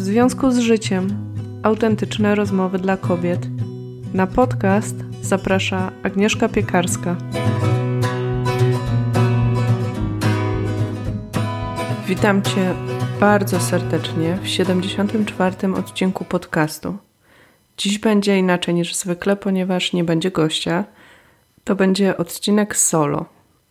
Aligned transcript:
W 0.00 0.02
związku 0.02 0.50
z 0.50 0.58
życiem 0.58 1.34
autentyczne 1.62 2.34
rozmowy 2.34 2.78
dla 2.78 2.96
kobiet. 2.96 3.46
Na 4.14 4.26
podcast 4.26 4.94
zaprasza 5.22 5.92
Agnieszka 6.02 6.48
Piekarska. 6.48 7.16
Witam 12.06 12.42
Cię 12.42 12.74
bardzo 13.20 13.60
serdecznie 13.60 14.38
w 14.42 14.48
74. 14.48 15.74
odcinku 15.74 16.24
podcastu. 16.24 16.96
Dziś 17.76 17.98
będzie 17.98 18.38
inaczej 18.38 18.74
niż 18.74 18.94
zwykle, 18.94 19.36
ponieważ 19.36 19.92
nie 19.92 20.04
będzie 20.04 20.30
gościa. 20.30 20.84
To 21.64 21.74
będzie 21.74 22.16
odcinek 22.16 22.76
solo. 22.76 23.24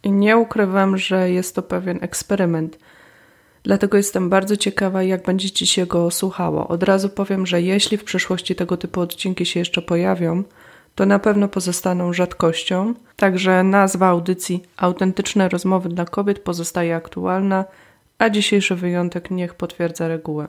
I 0.04 0.11
nie 0.11 0.38
ukrywam, 0.38 0.98
że 0.98 1.32
jest 1.32 1.55
to 1.55 1.61
pewien 1.61 2.00
eksperyment– 2.02 2.77
Dlatego 3.64 3.98
jestem 3.98 4.30
bardzo 4.30 4.57
ciekawa, 4.57 5.04
jak 5.04 5.23
będziecie 5.23 5.68
się 5.68 5.86
go 5.86 6.12
słuchało. 6.12 6.68
Od 6.68 6.84
razu 6.84 7.09
powiem, 7.09 7.45
że 7.45 7.62
jeśli 7.62 7.98
w 7.98 8.04
przyszłości 8.04 8.55
tego 8.55 8.77
typu 8.77 9.02
odcinki 9.02 9.45
się 9.45 9.59
jeszcze 9.59 9.81
pojawią, 9.81 10.44
to 10.95 11.05
na 11.05 11.20
pewno 11.20 11.48
pozostaną 11.48 12.14
rzadkością. 12.14 12.94
Także 13.16 13.64
nazwa 13.64 14.08
audycji 14.08 14.64
Autentyczne 14.77 15.50
rozmowy 15.50 15.90
dla 15.90 16.05
kobiet 16.05 16.40
pozostaje 16.40 16.95
aktualna, 16.95 17.66
a 18.17 18.30
dzisiejszy 18.30 18.76
wyjątek 18.76 19.31
niech 19.31 19.53
potwierdza 19.55 20.08
regułę. 20.08 20.48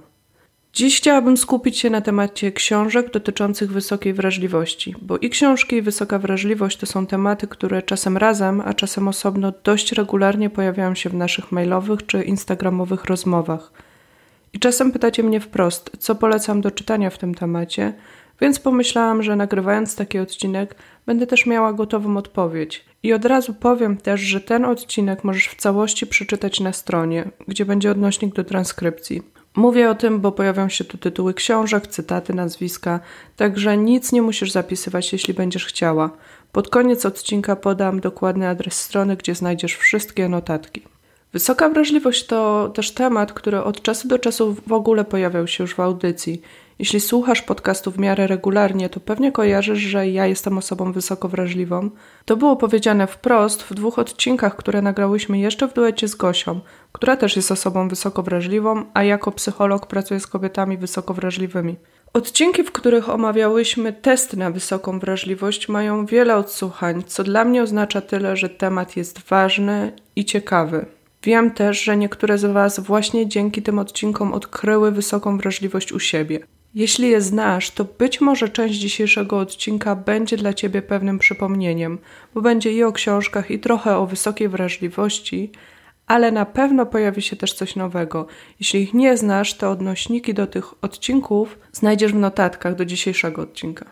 Dziś 0.73 0.97
chciałabym 0.97 1.37
skupić 1.37 1.79
się 1.79 1.91
na 1.91 2.01
temacie 2.01 2.53
książek 2.53 3.11
dotyczących 3.11 3.73
wysokiej 3.73 4.15
wrażliwości, 4.15 4.95
bo 5.03 5.19
i 5.19 5.31
książki, 5.31 5.77
i 5.77 5.83
wysoka 5.83 6.19
wrażliwość 6.19 6.77
to 6.77 6.87
są 6.87 7.07
tematy, 7.07 7.47
które 7.47 7.83
czasem 7.83 8.17
razem, 8.17 8.63
a 8.65 8.75
czasem 8.75 9.09
osobno 9.09 9.53
dość 9.65 9.93
regularnie 9.93 10.51
pojawiają 10.51 10.95
się 10.95 11.11
w 11.11 11.15
naszych 11.15 11.53
mailowych 11.53 12.07
czy 12.07 12.23
instagramowych 12.23 13.05
rozmowach. 13.05 13.73
I 14.53 14.59
czasem 14.59 14.93
pytacie 14.93 15.23
mnie 15.23 15.41
wprost, 15.41 15.91
co 15.99 16.15
polecam 16.15 16.61
do 16.61 16.71
czytania 16.71 17.11
w 17.11 17.19
tym 17.19 17.35
temacie, 17.35 17.93
więc 18.41 18.59
pomyślałam, 18.59 19.23
że 19.23 19.37
nagrywając 19.37 19.97
taki 19.97 20.19
odcinek, 20.19 20.75
będę 21.07 21.27
też 21.27 21.47
miała 21.47 21.73
gotową 21.73 22.17
odpowiedź. 22.17 22.85
I 23.03 23.13
od 23.13 23.25
razu 23.25 23.55
powiem 23.55 23.97
też, 23.97 24.21
że 24.21 24.41
ten 24.41 24.65
odcinek 24.65 25.25
możesz 25.25 25.49
w 25.49 25.57
całości 25.57 26.07
przeczytać 26.07 26.61
na 26.61 26.73
stronie, 26.73 27.31
gdzie 27.49 27.65
będzie 27.65 27.91
odnośnik 27.91 28.35
do 28.35 28.45
transkrypcji. 28.45 29.23
Mówię 29.57 29.91
o 29.91 29.95
tym, 29.95 30.21
bo 30.21 30.33
pojawią 30.33 30.69
się 30.69 30.85
tu 30.85 30.99
tytuły 30.99 31.35
książek, 31.35 31.87
cytaty, 31.87 32.35
nazwiska, 32.35 33.01
także 33.37 33.77
nic 33.77 34.13
nie 34.13 34.23
musisz 34.23 34.51
zapisywać, 34.51 35.13
jeśli 35.13 35.35
będziesz 35.35 35.67
chciała. 35.67 36.11
Pod 36.53 36.69
koniec 36.69 37.07
odcinka 37.07 37.57
podam 37.57 38.01
dokładny 38.01 38.49
adres 38.49 38.81
strony, 38.81 39.17
gdzie 39.17 39.35
znajdziesz 39.35 39.77
wszystkie 39.77 40.29
notatki. 40.29 40.83
Wysoka 41.33 41.69
wrażliwość 41.69 42.27
to 42.27 42.69
też 42.75 42.91
temat, 42.91 43.33
który 43.33 43.63
od 43.63 43.83
czasu 43.83 44.09
do 44.09 44.19
czasu 44.19 44.57
w 44.67 44.73
ogóle 44.73 45.05
pojawiał 45.05 45.47
się 45.47 45.65
już 45.65 45.75
w 45.75 45.81
audycji. 45.81 46.43
Jeśli 46.79 47.01
słuchasz 47.01 47.43
podcastu 47.43 47.91
w 47.91 47.99
miarę 47.99 48.27
regularnie, 48.27 48.89
to 48.89 49.01
pewnie 49.01 49.33
kojarzysz, 49.33 49.79
że 49.79 50.09
ja 50.09 50.27
jestem 50.27 50.59
osobą 50.59 50.93
wysoko 50.93 51.29
wrażliwą. 51.29 51.91
To 52.25 52.37
było 52.37 52.57
powiedziane 52.57 53.07
wprost 53.07 53.63
w 53.63 53.75
dwóch 53.75 53.99
odcinkach, 53.99 54.57
które 54.57 54.83
nagrałyśmy 54.83 55.39
jeszcze 55.39 55.69
w 55.69 55.75
duecie 55.75 56.09
z 56.09 56.15
Gosią, 56.15 56.61
która 56.93 57.17
też 57.17 57.37
jest 57.37 57.53
osobą 57.53 57.89
wysoko 57.89 58.23
wrażliwą, 58.23 58.85
a 58.95 59.05
jako 59.05 59.33
psycholog 59.33 59.87
pracuje 59.87 60.21
z 60.21 60.27
kobietami 60.27 60.77
wysoko 60.77 61.15
wrażliwymi. 61.15 61.77
Odcinki, 62.13 62.63
w 62.63 62.73
których 62.73 63.11
omawiałyśmy 63.11 63.93
test 63.93 64.37
na 64.37 64.51
wysoką 64.51 64.99
wrażliwość, 64.99 65.69
mają 65.69 66.07
wiele 66.07 66.37
odsłuchań, 66.37 67.03
co 67.07 67.25
dla 67.25 67.45
mnie 67.45 67.63
oznacza 67.63 68.01
tyle, 68.01 68.37
że 68.37 68.49
temat 68.49 68.97
jest 68.97 69.19
ważny 69.19 69.93
i 70.17 70.25
ciekawy. 70.25 70.87
Wiem 71.23 71.51
też, 71.51 71.83
że 71.83 71.97
niektóre 71.97 72.39
z 72.39 72.53
Was 72.53 72.81
właśnie 72.81 73.29
dzięki 73.29 73.63
tym 73.63 73.79
odcinkom 73.79 74.33
odkryły 74.33 74.91
wysoką 74.91 75.39
wrażliwość 75.39 75.93
u 75.93 76.01
siebie. 76.01 76.41
Jeśli 76.75 77.09
je 77.09 77.21
znasz, 77.21 77.71
to 77.71 77.85
być 77.85 78.21
może 78.21 78.49
część 78.49 78.75
dzisiejszego 78.79 79.39
odcinka 79.39 79.97
będzie 79.97 80.37
dla 80.37 80.55
Ciebie 80.55 80.83
pewnym 80.83 81.19
przypomnieniem, 81.19 81.99
bo 82.35 82.41
będzie 82.41 82.73
i 82.73 82.83
o 82.83 82.93
książkach, 82.93 83.51
i 83.51 83.59
trochę 83.59 83.97
o 83.97 84.07
wysokiej 84.07 84.49
wrażliwości, 84.49 85.53
ale 86.07 86.33
na 86.33 86.47
pewno 86.47 86.87
pojawi 86.87 87.23
się 87.23 87.37
też 87.37 87.53
coś 87.53 87.77
nowego. 87.77 88.27
Jeśli 88.61 88.83
ich 88.83 88.95
nie 88.95 89.17
znasz, 89.17 89.55
to 89.55 89.71
odnośniki 89.71 90.35
do 90.35 90.47
tych 90.47 90.85
odcinków 90.85 91.59
znajdziesz 91.73 92.13
w 92.13 92.17
notatkach 92.17 92.75
do 92.75 92.85
dzisiejszego 92.85 93.43
odcinka. 93.43 93.87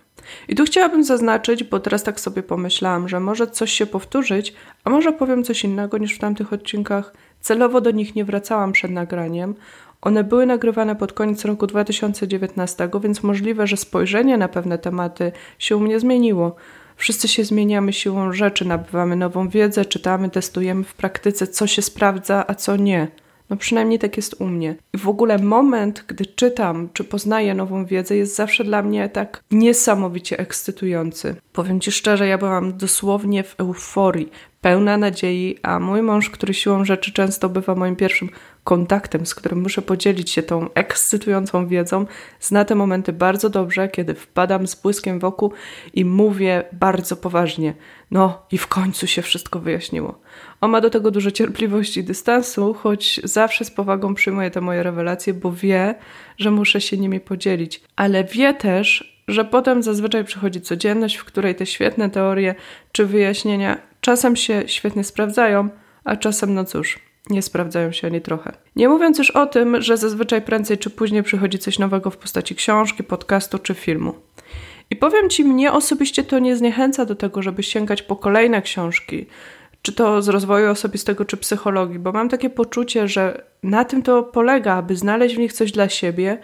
I 0.48 0.54
tu 0.54 0.64
chciałabym 0.64 1.04
zaznaczyć, 1.04 1.64
bo 1.64 1.80
teraz 1.80 2.02
tak 2.02 2.20
sobie 2.20 2.42
pomyślałam, 2.42 3.08
że 3.08 3.20
może 3.20 3.46
coś 3.46 3.72
się 3.72 3.86
powtórzyć, 3.86 4.54
a 4.84 4.90
może 4.90 5.12
powiem 5.12 5.44
coś 5.44 5.64
innego 5.64 5.98
niż 5.98 6.14
w 6.14 6.18
tamtych 6.18 6.52
odcinkach. 6.52 7.12
Celowo 7.40 7.80
do 7.80 7.90
nich 7.90 8.14
nie 8.14 8.24
wracałam 8.24 8.72
przed 8.72 8.90
nagraniem. 8.90 9.54
One 10.00 10.24
były 10.24 10.46
nagrywane 10.46 10.96
pod 10.96 11.12
koniec 11.12 11.44
roku 11.44 11.66
2019, 11.66 12.90
więc 13.02 13.22
możliwe, 13.22 13.66
że 13.66 13.76
spojrzenie 13.76 14.38
na 14.38 14.48
pewne 14.48 14.78
tematy 14.78 15.32
się 15.58 15.76
u 15.76 15.80
mnie 15.80 16.00
zmieniło. 16.00 16.56
Wszyscy 16.96 17.28
się 17.28 17.44
zmieniamy 17.44 17.92
siłą 17.92 18.32
rzeczy, 18.32 18.64
nabywamy 18.64 19.16
nową 19.16 19.48
wiedzę, 19.48 19.84
czytamy, 19.84 20.30
testujemy 20.30 20.84
w 20.84 20.94
praktyce, 20.94 21.46
co 21.46 21.66
się 21.66 21.82
sprawdza, 21.82 22.44
a 22.46 22.54
co 22.54 22.76
nie. 22.76 23.08
No 23.50 23.56
przynajmniej 23.56 23.98
tak 23.98 24.16
jest 24.16 24.40
u 24.40 24.46
mnie. 24.46 24.76
I 24.92 24.98
w 24.98 25.08
ogóle 25.08 25.38
moment, 25.38 26.04
gdy 26.06 26.26
czytam 26.26 26.88
czy 26.92 27.04
poznaję 27.04 27.54
nową 27.54 27.84
wiedzę, 27.84 28.16
jest 28.16 28.36
zawsze 28.36 28.64
dla 28.64 28.82
mnie 28.82 29.08
tak 29.08 29.42
niesamowicie 29.50 30.38
ekscytujący. 30.38 31.36
Powiem 31.52 31.80
Ci 31.80 31.92
szczerze, 31.92 32.26
ja 32.26 32.38
byłam 32.38 32.76
dosłownie 32.76 33.42
w 33.44 33.54
euforii, 33.60 34.30
pełna 34.68 34.96
nadziei, 34.96 35.58
a 35.62 35.78
mój 35.78 36.02
mąż, 36.02 36.30
który 36.30 36.54
siłą 36.54 36.84
rzeczy 36.84 37.12
często 37.12 37.48
bywa 37.48 37.74
moim 37.74 37.96
pierwszym 37.96 38.28
kontaktem, 38.64 39.26
z 39.26 39.34
którym 39.34 39.62
muszę 39.62 39.82
podzielić 39.82 40.30
się 40.30 40.42
tą 40.42 40.72
ekscytującą 40.74 41.66
wiedzą, 41.66 42.06
zna 42.40 42.64
te 42.64 42.74
momenty 42.74 43.12
bardzo 43.12 43.50
dobrze, 43.50 43.88
kiedy 43.88 44.14
wpadam 44.14 44.66
z 44.66 44.74
błyskiem 44.74 45.18
wokół 45.18 45.52
i 45.94 46.04
mówię 46.04 46.64
bardzo 46.72 47.16
poważnie. 47.16 47.74
No 48.10 48.42
i 48.52 48.58
w 48.58 48.66
końcu 48.66 49.06
się 49.06 49.22
wszystko 49.22 49.60
wyjaśniło. 49.60 50.20
On 50.60 50.70
ma 50.70 50.80
do 50.80 50.90
tego 50.90 51.10
dużo 51.10 51.30
cierpliwości 51.30 52.00
i 52.00 52.04
dystansu, 52.04 52.74
choć 52.74 53.20
zawsze 53.24 53.64
z 53.64 53.70
powagą 53.70 54.14
przyjmuje 54.14 54.50
te 54.50 54.60
moje 54.60 54.82
rewelacje, 54.82 55.34
bo 55.34 55.52
wie, 55.52 55.94
że 56.38 56.50
muszę 56.50 56.80
się 56.80 56.96
nimi 56.96 57.20
podzielić. 57.20 57.82
Ale 57.96 58.24
wie 58.24 58.54
też, 58.54 59.18
że 59.28 59.44
potem 59.44 59.82
zazwyczaj 59.82 60.24
przychodzi 60.24 60.60
codzienność, 60.60 61.16
w 61.16 61.24
której 61.24 61.54
te 61.54 61.66
świetne 61.66 62.10
teorie 62.10 62.54
czy 62.92 63.06
wyjaśnienia 63.06 63.87
czasem 64.08 64.36
się 64.36 64.62
świetnie 64.66 65.04
sprawdzają, 65.04 65.68
a 66.04 66.16
czasem, 66.16 66.54
no 66.54 66.64
cóż, 66.64 66.98
nie 67.30 67.42
sprawdzają 67.42 67.92
się 67.92 68.06
ani 68.06 68.20
trochę. 68.20 68.52
Nie 68.76 68.88
mówiąc 68.88 69.18
już 69.18 69.30
o 69.30 69.46
tym, 69.46 69.82
że 69.82 69.96
zazwyczaj 69.96 70.42
prędzej 70.42 70.78
czy 70.78 70.90
później 70.90 71.22
przychodzi 71.22 71.58
coś 71.58 71.78
nowego 71.78 72.10
w 72.10 72.16
postaci 72.16 72.54
książki, 72.54 73.04
podcastu 73.04 73.58
czy 73.58 73.74
filmu. 73.74 74.14
I 74.90 74.96
powiem 74.96 75.30
Ci, 75.30 75.44
mnie 75.44 75.72
osobiście 75.72 76.24
to 76.24 76.38
nie 76.38 76.56
zniechęca 76.56 77.04
do 77.04 77.14
tego, 77.14 77.42
żeby 77.42 77.62
sięgać 77.62 78.02
po 78.02 78.16
kolejne 78.16 78.62
książki, 78.62 79.26
czy 79.82 79.92
to 79.92 80.22
z 80.22 80.28
rozwoju 80.28 80.70
osobistego, 80.70 81.24
czy 81.24 81.36
psychologii, 81.36 81.98
bo 81.98 82.12
mam 82.12 82.28
takie 82.28 82.50
poczucie, 82.50 83.08
że 83.08 83.44
na 83.62 83.84
tym 83.84 84.02
to 84.02 84.22
polega, 84.22 84.74
aby 84.74 84.96
znaleźć 84.96 85.34
w 85.34 85.38
nich 85.38 85.52
coś 85.52 85.72
dla 85.72 85.88
siebie 85.88 86.38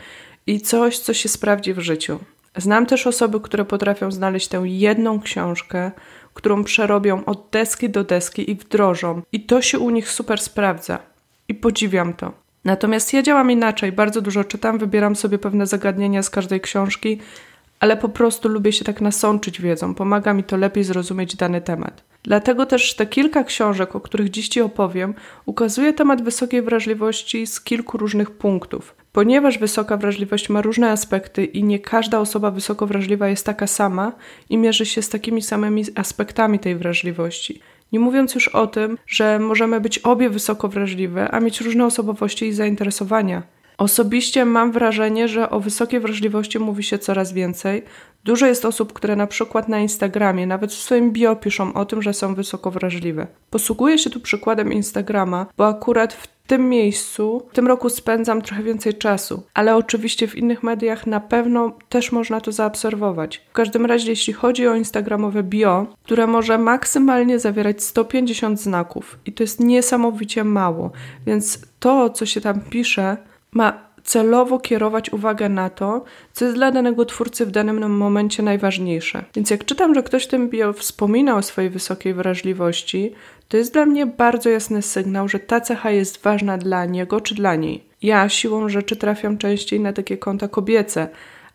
i 0.46 0.60
coś, 0.60 0.98
co 0.98 1.14
się 1.14 1.28
sprawdzi 1.28 1.74
w 1.74 1.80
życiu. 1.80 2.18
Znam 2.56 2.86
też 2.86 3.06
osoby, 3.06 3.40
które 3.40 3.64
potrafią 3.64 4.10
znaleźć 4.10 4.48
tę 4.48 4.62
jedną 4.64 5.20
książkę, 5.20 5.90
którą 6.34 6.64
przerobią 6.64 7.24
od 7.24 7.48
deski 7.52 7.90
do 7.90 8.04
deski 8.04 8.50
i 8.50 8.54
wdrożą, 8.54 9.22
i 9.32 9.40
to 9.40 9.62
się 9.62 9.78
u 9.78 9.90
nich 9.90 10.08
super 10.10 10.40
sprawdza. 10.40 10.98
I 11.48 11.54
podziwiam 11.54 12.14
to. 12.14 12.32
Natomiast 12.64 13.12
ja 13.12 13.22
działam 13.22 13.50
inaczej, 13.50 13.92
bardzo 13.92 14.20
dużo 14.20 14.44
czytam, 14.44 14.78
wybieram 14.78 15.16
sobie 15.16 15.38
pewne 15.38 15.66
zagadnienia 15.66 16.22
z 16.22 16.30
każdej 16.30 16.60
książki, 16.60 17.18
ale 17.80 17.96
po 17.96 18.08
prostu 18.08 18.48
lubię 18.48 18.72
się 18.72 18.84
tak 18.84 19.00
nasączyć 19.00 19.60
wiedzą, 19.60 19.94
pomaga 19.94 20.34
mi 20.34 20.44
to 20.44 20.56
lepiej 20.56 20.84
zrozumieć 20.84 21.36
dany 21.36 21.60
temat. 21.60 22.04
Dlatego 22.22 22.66
też 22.66 22.94
te 22.94 23.06
kilka 23.06 23.44
książek, 23.44 23.96
o 23.96 24.00
których 24.00 24.30
dziś 24.30 24.48
Ci 24.48 24.60
opowiem, 24.60 25.14
ukazuje 25.46 25.92
temat 25.92 26.22
wysokiej 26.22 26.62
wrażliwości 26.62 27.46
z 27.46 27.60
kilku 27.60 27.98
różnych 27.98 28.30
punktów. 28.30 29.03
Ponieważ 29.14 29.58
wysoka 29.58 29.96
wrażliwość 29.96 30.48
ma 30.48 30.62
różne 30.62 30.90
aspekty 30.90 31.44
i 31.44 31.64
nie 31.64 31.78
każda 31.78 32.20
osoba 32.20 32.50
wysoko 32.50 32.86
wrażliwa 32.86 33.28
jest 33.28 33.46
taka 33.46 33.66
sama 33.66 34.12
i 34.50 34.58
mierzy 34.58 34.86
się 34.86 35.02
z 35.02 35.08
takimi 35.08 35.42
samymi 35.42 35.84
aspektami 35.94 36.58
tej 36.58 36.76
wrażliwości. 36.76 37.60
Nie 37.92 38.00
mówiąc 38.00 38.34
już 38.34 38.48
o 38.48 38.66
tym, 38.66 38.98
że 39.06 39.38
możemy 39.38 39.80
być 39.80 39.98
obie 39.98 40.30
wysoko 40.30 40.68
wrażliwe, 40.68 41.30
a 41.30 41.40
mieć 41.40 41.60
różne 41.60 41.86
osobowości 41.86 42.46
i 42.46 42.52
zainteresowania. 42.52 43.42
Osobiście 43.78 44.44
mam 44.44 44.72
wrażenie, 44.72 45.28
że 45.28 45.50
o 45.50 45.60
wysokiej 45.60 46.00
wrażliwości 46.00 46.58
mówi 46.58 46.82
się 46.82 46.98
coraz 46.98 47.32
więcej. 47.32 47.82
Dużo 48.24 48.46
jest 48.46 48.64
osób, 48.64 48.92
które 48.92 49.16
na 49.16 49.26
przykład 49.26 49.68
na 49.68 49.80
Instagramie, 49.80 50.46
nawet 50.46 50.72
w 50.72 50.82
swoim 50.82 51.12
bio 51.12 51.36
piszą 51.36 51.74
o 51.74 51.84
tym, 51.84 52.02
że 52.02 52.14
są 52.14 52.34
wysoko 52.34 52.70
wrażliwe. 52.70 53.26
Posługuję 53.50 53.98
się 53.98 54.10
tu 54.10 54.20
przykładem 54.20 54.72
Instagrama, 54.72 55.46
bo 55.56 55.68
akurat 55.68 56.12
w 56.12 56.26
tym 56.46 56.68
miejscu 56.68 57.46
w 57.50 57.54
tym 57.54 57.66
roku 57.66 57.90
spędzam 57.90 58.42
trochę 58.42 58.62
więcej 58.62 58.94
czasu, 58.94 59.42
ale 59.54 59.76
oczywiście 59.76 60.28
w 60.28 60.36
innych 60.36 60.62
mediach 60.62 61.06
na 61.06 61.20
pewno 61.20 61.72
też 61.88 62.12
można 62.12 62.40
to 62.40 62.52
zaobserwować. 62.52 63.42
W 63.50 63.52
każdym 63.52 63.86
razie, 63.86 64.10
jeśli 64.10 64.32
chodzi 64.32 64.68
o 64.68 64.74
Instagramowe 64.74 65.42
bio, 65.42 65.86
które 66.02 66.26
może 66.26 66.58
maksymalnie 66.58 67.38
zawierać 67.38 67.82
150 67.82 68.60
znaków 68.60 69.18
i 69.26 69.32
to 69.32 69.42
jest 69.42 69.60
niesamowicie 69.60 70.44
mało, 70.44 70.90
więc 71.26 71.58
to, 71.80 72.10
co 72.10 72.26
się 72.26 72.40
tam 72.40 72.60
pisze, 72.60 73.16
ma 73.54 73.84
celowo 74.04 74.58
kierować 74.58 75.12
uwagę 75.12 75.48
na 75.48 75.70
to, 75.70 76.04
co 76.32 76.44
jest 76.44 76.56
dla 76.56 76.70
danego 76.70 77.04
twórcy 77.04 77.46
w 77.46 77.50
danym 77.50 77.96
momencie 77.96 78.42
najważniejsze. 78.42 79.24
Więc 79.34 79.50
jak 79.50 79.64
czytam, 79.64 79.94
że 79.94 80.02
ktoś 80.02 80.24
w 80.24 80.28
tym 80.28 80.48
bio 80.48 80.72
wspomina 80.72 81.36
o 81.36 81.42
swojej 81.42 81.70
wysokiej 81.70 82.14
wrażliwości, 82.14 83.12
to 83.48 83.56
jest 83.56 83.72
dla 83.72 83.86
mnie 83.86 84.06
bardzo 84.06 84.50
jasny 84.50 84.82
sygnał, 84.82 85.28
że 85.28 85.38
ta 85.38 85.60
cecha 85.60 85.90
jest 85.90 86.22
ważna 86.22 86.58
dla 86.58 86.84
niego 86.84 87.20
czy 87.20 87.34
dla 87.34 87.54
niej. 87.56 87.84
Ja 88.02 88.28
siłą 88.28 88.68
rzeczy 88.68 88.96
trafiam 88.96 89.38
częściej 89.38 89.80
na 89.80 89.92
takie 89.92 90.16
konta 90.18 90.48
kobiece, 90.48 91.08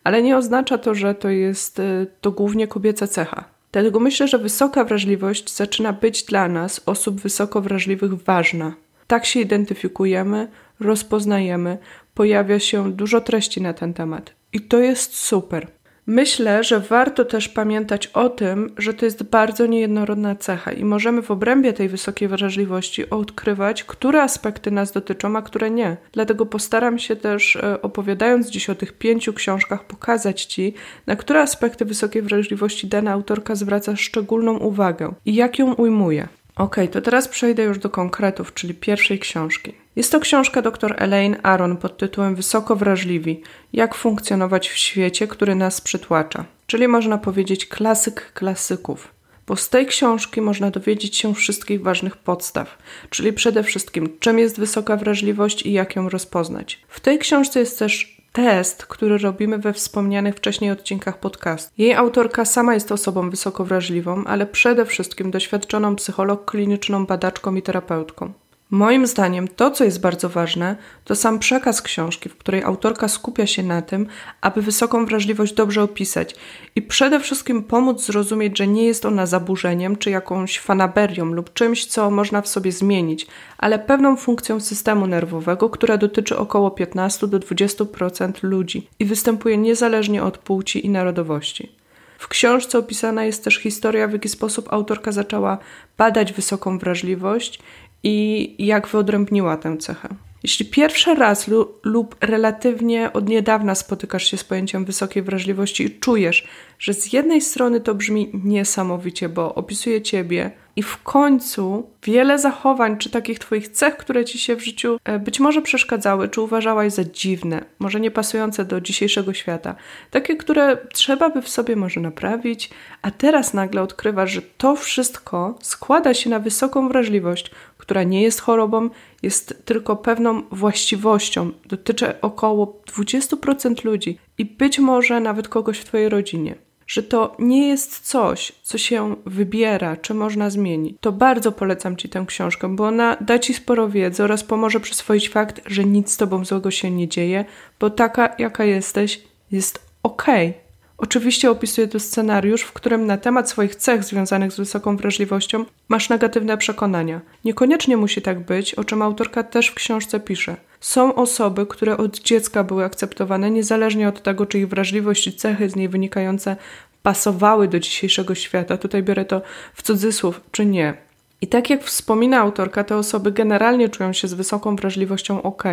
ale 0.04 0.22
nie 0.22 0.36
oznacza 0.36 0.78
to, 0.78 0.94
że 0.94 1.14
to 1.14 1.28
jest 1.28 1.78
y, 1.78 2.06
to 2.20 2.30
głównie 2.30 2.68
kobieca 2.68 3.06
cecha. 3.06 3.44
Dlatego 3.72 4.00
myślę, 4.00 4.28
że 4.28 4.38
wysoka 4.38 4.84
wrażliwość 4.84 5.54
zaczyna 5.54 5.92
być 5.92 6.22
dla 6.22 6.48
nas, 6.48 6.80
osób 6.86 7.20
wysoko 7.20 7.60
wrażliwych, 7.60 8.14
ważna. 8.14 8.74
Tak 9.06 9.26
się 9.26 9.40
identyfikujemy, 9.40 10.48
rozpoznajemy, 10.80 11.78
pojawia 12.14 12.58
się 12.58 12.92
dużo 12.92 13.20
treści 13.20 13.62
na 13.62 13.72
ten 13.72 13.94
temat. 13.94 14.34
I 14.52 14.60
to 14.60 14.78
jest 14.78 15.14
super. 15.14 15.66
Myślę, 16.06 16.64
że 16.64 16.80
warto 16.80 17.24
też 17.24 17.48
pamiętać 17.48 18.06
o 18.06 18.28
tym, 18.28 18.72
że 18.78 18.94
to 18.94 19.04
jest 19.04 19.22
bardzo 19.22 19.66
niejednorodna 19.66 20.34
cecha 20.34 20.72
i 20.72 20.84
możemy 20.84 21.22
w 21.22 21.30
obrębie 21.30 21.72
tej 21.72 21.88
wysokiej 21.88 22.28
wrażliwości 22.28 23.10
odkrywać, 23.10 23.84
które 23.84 24.22
aspekty 24.22 24.70
nas 24.70 24.92
dotyczą, 24.92 25.36
a 25.36 25.42
które 25.42 25.70
nie. 25.70 25.96
Dlatego 26.12 26.46
postaram 26.46 26.98
się 26.98 27.16
też, 27.16 27.56
e, 27.56 27.82
opowiadając 27.82 28.50
dziś 28.50 28.70
o 28.70 28.74
tych 28.74 28.92
pięciu 28.92 29.32
książkach, 29.32 29.84
pokazać 29.84 30.44
Ci, 30.44 30.74
na 31.06 31.16
które 31.16 31.40
aspekty 31.40 31.84
wysokiej 31.84 32.22
wrażliwości 32.22 32.86
dana 32.86 33.12
autorka 33.12 33.54
zwraca 33.54 33.96
szczególną 33.96 34.58
uwagę 34.58 35.14
i 35.24 35.34
jak 35.34 35.58
ją 35.58 35.74
ujmuje. 35.74 36.28
Ok, 36.56 36.76
to 36.92 37.00
teraz 37.00 37.28
przejdę 37.28 37.62
już 37.62 37.78
do 37.78 37.90
konkretów, 37.90 38.54
czyli 38.54 38.74
pierwszej 38.74 39.18
książki. 39.18 39.79
Jest 39.96 40.12
to 40.12 40.20
książka 40.20 40.62
dr 40.62 40.94
Elaine 40.98 41.36
Aron 41.42 41.76
pod 41.76 41.98
tytułem 41.98 42.34
Wysoko 42.34 42.76
wrażliwi: 42.76 43.42
Jak 43.72 43.94
funkcjonować 43.94 44.68
w 44.68 44.76
świecie, 44.76 45.26
który 45.28 45.54
nas 45.54 45.80
przytłacza. 45.80 46.44
Czyli 46.66 46.88
można 46.88 47.18
powiedzieć 47.18 47.66
klasyk 47.66 48.32
klasyków. 48.32 49.14
Bo 49.46 49.56
z 49.56 49.68
tej 49.68 49.86
książki 49.86 50.40
można 50.40 50.70
dowiedzieć 50.70 51.16
się 51.16 51.34
wszystkich 51.34 51.82
ważnych 51.82 52.16
podstaw, 52.16 52.78
czyli 53.10 53.32
przede 53.32 53.62
wszystkim 53.62 54.18
czym 54.20 54.38
jest 54.38 54.58
wysoka 54.58 54.96
wrażliwość 54.96 55.66
i 55.66 55.72
jak 55.72 55.96
ją 55.96 56.08
rozpoznać. 56.08 56.80
W 56.88 57.00
tej 57.00 57.18
książce 57.18 57.60
jest 57.60 57.78
też 57.78 58.20
test, 58.32 58.86
który 58.86 59.18
robimy 59.18 59.58
we 59.58 59.72
wspomnianych 59.72 60.34
wcześniej 60.34 60.70
odcinkach 60.70 61.20
podcastu. 61.20 61.72
Jej 61.78 61.94
autorka 61.94 62.44
sama 62.44 62.74
jest 62.74 62.92
osobą 62.92 63.30
wysoko 63.30 63.64
wrażliwą, 63.64 64.24
ale 64.24 64.46
przede 64.46 64.86
wszystkim 64.86 65.30
doświadczoną 65.30 65.96
psycholog 65.96 66.50
kliniczną, 66.50 67.06
badaczką 67.06 67.54
i 67.54 67.62
terapeutką. 67.62 68.32
Moim 68.70 69.06
zdaniem 69.06 69.48
to, 69.48 69.70
co 69.70 69.84
jest 69.84 70.00
bardzo 70.00 70.28
ważne, 70.28 70.76
to 71.04 71.16
sam 71.16 71.38
przekaz 71.38 71.82
książki, 71.82 72.28
w 72.28 72.36
której 72.36 72.62
autorka 72.62 73.08
skupia 73.08 73.46
się 73.46 73.62
na 73.62 73.82
tym, 73.82 74.06
aby 74.40 74.62
wysoką 74.62 75.06
wrażliwość 75.06 75.52
dobrze 75.52 75.82
opisać 75.82 76.34
i 76.76 76.82
przede 76.82 77.20
wszystkim 77.20 77.62
pomóc 77.62 78.06
zrozumieć, 78.06 78.58
że 78.58 78.66
nie 78.66 78.84
jest 78.84 79.06
ona 79.06 79.26
zaburzeniem 79.26 79.96
czy 79.96 80.10
jakąś 80.10 80.58
fanaberią 80.58 81.24
lub 81.24 81.52
czymś, 81.52 81.86
co 81.86 82.10
można 82.10 82.42
w 82.42 82.48
sobie 82.48 82.72
zmienić, 82.72 83.26
ale 83.58 83.78
pewną 83.78 84.16
funkcją 84.16 84.60
systemu 84.60 85.06
nerwowego, 85.06 85.70
która 85.70 85.96
dotyczy 85.96 86.38
około 86.38 86.70
15 86.70 87.26
do 87.26 87.38
20% 87.38 88.32
ludzi 88.42 88.88
i 88.98 89.04
występuje 89.04 89.56
niezależnie 89.56 90.22
od 90.22 90.38
płci 90.38 90.86
i 90.86 90.90
narodowości. 90.90 91.80
W 92.18 92.28
książce 92.28 92.78
opisana 92.78 93.24
jest 93.24 93.44
też 93.44 93.56
historia, 93.56 94.08
w 94.08 94.12
jaki 94.12 94.28
sposób 94.28 94.72
autorka 94.72 95.12
zaczęła 95.12 95.58
badać 95.98 96.32
wysoką 96.32 96.78
wrażliwość 96.78 97.60
i 98.02 98.54
jak 98.66 98.88
wyodrębniła 98.88 99.56
tę 99.56 99.76
cechę. 99.76 100.08
Jeśli 100.42 100.66
pierwszy 100.66 101.14
raz 101.14 101.50
lub 101.84 102.16
relatywnie 102.20 103.12
od 103.12 103.28
niedawna 103.28 103.74
spotykasz 103.74 104.30
się 104.30 104.36
z 104.36 104.44
pojęciem 104.44 104.84
wysokiej 104.84 105.22
wrażliwości 105.22 105.84
i 105.84 105.90
czujesz, 106.00 106.48
że 106.80 106.94
z 106.94 107.12
jednej 107.12 107.40
strony 107.40 107.80
to 107.80 107.94
brzmi 107.94 108.30
niesamowicie, 108.44 109.28
bo 109.28 109.54
opisuje 109.54 110.02
ciebie 110.02 110.50
i 110.76 110.82
w 110.82 111.02
końcu 111.02 111.90
wiele 112.02 112.38
zachowań 112.38 112.98
czy 112.98 113.10
takich 113.10 113.38
twoich 113.38 113.68
cech, 113.68 113.96
które 113.96 114.24
ci 114.24 114.38
się 114.38 114.56
w 114.56 114.64
życiu 114.64 114.98
e, 115.04 115.18
być 115.18 115.40
może 115.40 115.62
przeszkadzały, 115.62 116.28
czy 116.28 116.40
uważałaś 116.40 116.92
za 116.92 117.04
dziwne, 117.04 117.64
może 117.78 118.00
nie 118.00 118.10
pasujące 118.10 118.64
do 118.64 118.80
dzisiejszego 118.80 119.34
świata, 119.34 119.74
takie, 120.10 120.36
które 120.36 120.76
trzeba 120.92 121.30
by 121.30 121.42
w 121.42 121.48
sobie 121.48 121.76
może 121.76 122.00
naprawić, 122.00 122.70
a 123.02 123.10
teraz 123.10 123.54
nagle 123.54 123.82
odkrywasz, 123.82 124.30
że 124.32 124.42
to 124.42 124.76
wszystko 124.76 125.58
składa 125.62 126.14
się 126.14 126.30
na 126.30 126.38
wysoką 126.38 126.88
wrażliwość, 126.88 127.50
która 127.78 128.02
nie 128.02 128.22
jest 128.22 128.40
chorobą, 128.40 128.90
jest 129.22 129.62
tylko 129.64 129.96
pewną 129.96 130.42
właściwością. 130.50 131.50
Dotyczy 131.66 132.20
około 132.20 132.80
20% 132.96 133.84
ludzi 133.84 134.18
i 134.38 134.44
być 134.44 134.78
może 134.78 135.20
nawet 135.20 135.48
kogoś 135.48 135.78
w 135.78 135.84
Twojej 135.84 136.08
rodzinie. 136.08 136.69
Że 136.90 137.02
to 137.02 137.36
nie 137.38 137.68
jest 137.68 138.00
coś, 138.00 138.52
co 138.62 138.78
się 138.78 139.16
wybiera, 139.26 139.96
czy 139.96 140.14
można 140.14 140.50
zmienić. 140.50 140.96
To 141.00 141.12
bardzo 141.12 141.52
polecam 141.52 141.96
Ci 141.96 142.08
tę 142.08 142.24
książkę, 142.26 142.76
bo 142.76 142.86
ona 142.86 143.16
da 143.20 143.38
Ci 143.38 143.54
sporo 143.54 143.88
wiedzy 143.88 144.24
oraz 144.24 144.44
pomoże 144.44 144.80
przyswoić 144.80 145.28
fakt, 145.28 145.60
że 145.66 145.84
nic 145.84 146.12
z 146.12 146.16
Tobą 146.16 146.44
złego 146.44 146.70
się 146.70 146.90
nie 146.90 147.08
dzieje, 147.08 147.44
bo 147.80 147.90
taka, 147.90 148.34
jaka 148.38 148.64
jesteś, 148.64 149.20
jest 149.52 149.86
okej. 150.02 150.48
Okay. 150.48 150.60
Oczywiście 150.98 151.50
opisuje 151.50 151.88
tu 151.88 152.00
scenariusz, 152.00 152.62
w 152.62 152.72
którym 152.72 153.06
na 153.06 153.16
temat 153.16 153.50
swoich 153.50 153.76
cech 153.76 154.04
związanych 154.04 154.52
z 154.52 154.56
wysoką 154.56 154.96
wrażliwością 154.96 155.64
masz 155.88 156.08
negatywne 156.08 156.58
przekonania. 156.58 157.20
Niekoniecznie 157.44 157.96
musi 157.96 158.22
tak 158.22 158.40
być, 158.40 158.74
o 158.74 158.84
czym 158.84 159.02
autorka 159.02 159.42
też 159.42 159.68
w 159.68 159.74
książce 159.74 160.20
pisze. 160.20 160.56
Są 160.80 161.14
osoby, 161.14 161.66
które 161.66 161.96
od 161.96 162.18
dziecka 162.18 162.64
były 162.64 162.84
akceptowane, 162.84 163.50
niezależnie 163.50 164.08
od 164.08 164.22
tego, 164.22 164.46
czy 164.46 164.58
ich 164.58 164.68
wrażliwość 164.68 165.26
i 165.26 165.32
cechy 165.32 165.70
z 165.70 165.76
niej 165.76 165.88
wynikające 165.88 166.56
pasowały 167.02 167.68
do 167.68 167.80
dzisiejszego 167.80 168.34
świata. 168.34 168.76
Tutaj 168.76 169.02
biorę 169.02 169.24
to 169.24 169.42
w 169.74 169.82
cudzysłów, 169.82 170.40
czy 170.50 170.66
nie. 170.66 170.94
I 171.40 171.46
tak 171.46 171.70
jak 171.70 171.84
wspomina 171.84 172.38
autorka, 172.38 172.84
te 172.84 172.96
osoby 172.96 173.32
generalnie 173.32 173.88
czują 173.88 174.12
się 174.12 174.28
z 174.28 174.34
wysoką 174.34 174.76
wrażliwością 174.76 175.42
ok, 175.42 175.64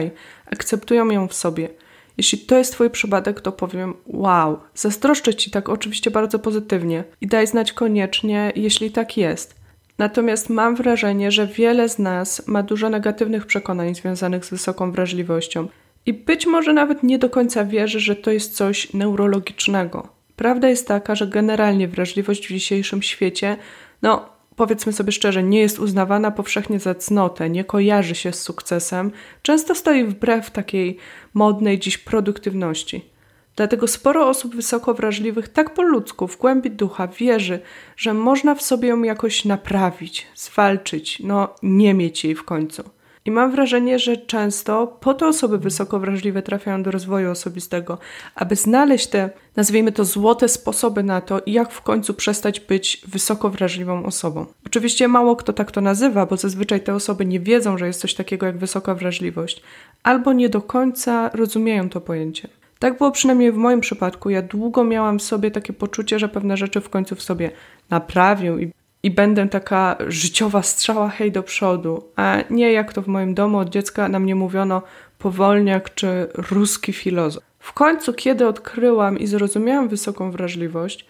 akceptują 0.51 1.11
ją 1.11 1.27
w 1.27 1.33
sobie. 1.33 1.69
Jeśli 2.17 2.39
to 2.39 2.57
jest 2.57 2.71
Twój 2.71 2.89
przypadek, 2.89 3.41
to 3.41 3.51
powiem 3.51 3.93
wow, 4.05 4.59
zazdroszczę 4.75 5.35
Ci 5.35 5.51
tak 5.51 5.69
oczywiście 5.69 6.11
bardzo 6.11 6.39
pozytywnie 6.39 7.03
i 7.21 7.27
daj 7.27 7.47
znać 7.47 7.73
koniecznie, 7.73 8.51
jeśli 8.55 8.91
tak 8.91 9.17
jest. 9.17 9.55
Natomiast 9.97 10.49
mam 10.49 10.75
wrażenie, 10.75 11.31
że 11.31 11.47
wiele 11.47 11.89
z 11.89 11.99
nas 11.99 12.47
ma 12.47 12.63
dużo 12.63 12.89
negatywnych 12.89 13.45
przekonań 13.45 13.95
związanych 13.95 14.45
z 14.45 14.49
wysoką 14.49 14.91
wrażliwością 14.91 15.67
i 16.05 16.13
być 16.13 16.45
może 16.45 16.73
nawet 16.73 17.03
nie 17.03 17.19
do 17.19 17.29
końca 17.29 17.65
wierzy, 17.65 17.99
że 17.99 18.15
to 18.15 18.31
jest 18.31 18.55
coś 18.55 18.93
neurologicznego. 18.93 20.07
Prawda 20.35 20.69
jest 20.69 20.87
taka, 20.87 21.15
że 21.15 21.27
generalnie 21.27 21.87
wrażliwość 21.87 22.47
w 22.47 22.49
dzisiejszym 22.49 23.01
świecie, 23.01 23.57
no 24.01 24.29
powiedzmy 24.55 24.93
sobie 24.93 25.11
szczerze, 25.11 25.43
nie 25.43 25.59
jest 25.59 25.79
uznawana 25.79 26.31
powszechnie 26.31 26.79
za 26.79 26.95
cnotę, 26.95 27.49
nie 27.49 27.63
kojarzy 27.63 28.15
się 28.15 28.31
z 28.33 28.41
sukcesem, 28.41 29.11
często 29.41 29.75
stoi 29.75 30.03
wbrew 30.03 30.51
takiej 30.51 30.97
modnej 31.33 31.79
dziś 31.79 31.97
produktywności. 31.97 33.16
Dlatego 33.57 33.87
sporo 33.87 34.29
osób 34.29 34.55
wysoko 34.55 34.93
wrażliwych 34.93 35.47
tak 35.47 35.73
po 35.73 35.81
ludzku, 35.81 36.27
w 36.27 36.37
głębi 36.37 36.71
ducha 36.71 37.07
wierzy, 37.07 37.59
że 37.97 38.13
można 38.13 38.55
w 38.55 38.61
sobie 38.61 38.89
ją 38.89 39.03
jakoś 39.03 39.45
naprawić, 39.45 40.27
zwalczyć, 40.35 41.19
no 41.19 41.55
nie 41.63 41.93
mieć 41.93 42.23
jej 42.23 42.35
w 42.35 42.43
końcu. 42.43 42.83
I 43.25 43.31
mam 43.31 43.51
wrażenie, 43.51 43.99
że 43.99 44.17
często 44.17 44.87
po 44.87 45.13
to 45.13 45.27
osoby 45.27 45.57
wysoko 45.57 45.99
wrażliwe 45.99 46.41
trafiają 46.41 46.83
do 46.83 46.91
rozwoju 46.91 47.31
osobistego, 47.31 47.97
aby 48.35 48.55
znaleźć 48.55 49.07
te, 49.07 49.29
nazwijmy 49.55 49.91
to, 49.91 50.05
złote 50.05 50.49
sposoby 50.49 51.03
na 51.03 51.21
to, 51.21 51.41
jak 51.45 51.71
w 51.71 51.81
końcu 51.81 52.13
przestać 52.13 52.59
być 52.59 53.01
wysoko 53.07 53.49
wrażliwą 53.49 54.05
osobą. 54.05 54.45
Oczywiście 54.65 55.07
mało 55.07 55.35
kto 55.35 55.53
tak 55.53 55.71
to 55.71 55.81
nazywa, 55.81 56.25
bo 56.25 56.37
zazwyczaj 56.37 56.81
te 56.81 56.95
osoby 56.95 57.25
nie 57.25 57.39
wiedzą, 57.39 57.77
że 57.77 57.87
jest 57.87 58.01
coś 58.01 58.13
takiego 58.13 58.45
jak 58.45 58.57
wysoka 58.57 58.95
wrażliwość, 58.95 59.63
albo 60.03 60.33
nie 60.33 60.49
do 60.49 60.61
końca 60.61 61.29
rozumieją 61.33 61.89
to 61.89 62.01
pojęcie. 62.01 62.49
Tak 62.79 62.97
było 62.97 63.11
przynajmniej 63.11 63.51
w 63.51 63.57
moim 63.57 63.81
przypadku. 63.81 64.29
Ja 64.29 64.41
długo 64.41 64.83
miałam 64.83 65.19
w 65.19 65.23
sobie 65.23 65.51
takie 65.51 65.73
poczucie, 65.73 66.19
że 66.19 66.29
pewne 66.29 66.57
rzeczy 66.57 66.81
w 66.81 66.89
końcu 66.89 67.15
w 67.15 67.21
sobie 67.21 67.51
naprawię 67.89 68.57
i 68.59 68.71
i 69.03 69.11
będę 69.11 69.47
taka 69.47 69.97
życiowa 70.07 70.61
strzała 70.61 71.09
hej 71.09 71.31
do 71.31 71.43
przodu, 71.43 72.03
a 72.15 72.37
nie 72.49 72.71
jak 72.71 72.93
to 72.93 73.01
w 73.01 73.07
moim 73.07 73.33
domu 73.33 73.57
od 73.57 73.69
dziecka 73.69 74.09
na 74.09 74.19
mnie 74.19 74.35
mówiono 74.35 74.81
powolniak 75.19 75.93
czy 75.93 76.27
ruski 76.51 76.93
filozof. 76.93 77.43
W 77.59 77.73
końcu, 77.73 78.13
kiedy 78.13 78.47
odkryłam 78.47 79.19
i 79.19 79.27
zrozumiałam 79.27 79.87
wysoką 79.87 80.31
wrażliwość, 80.31 81.05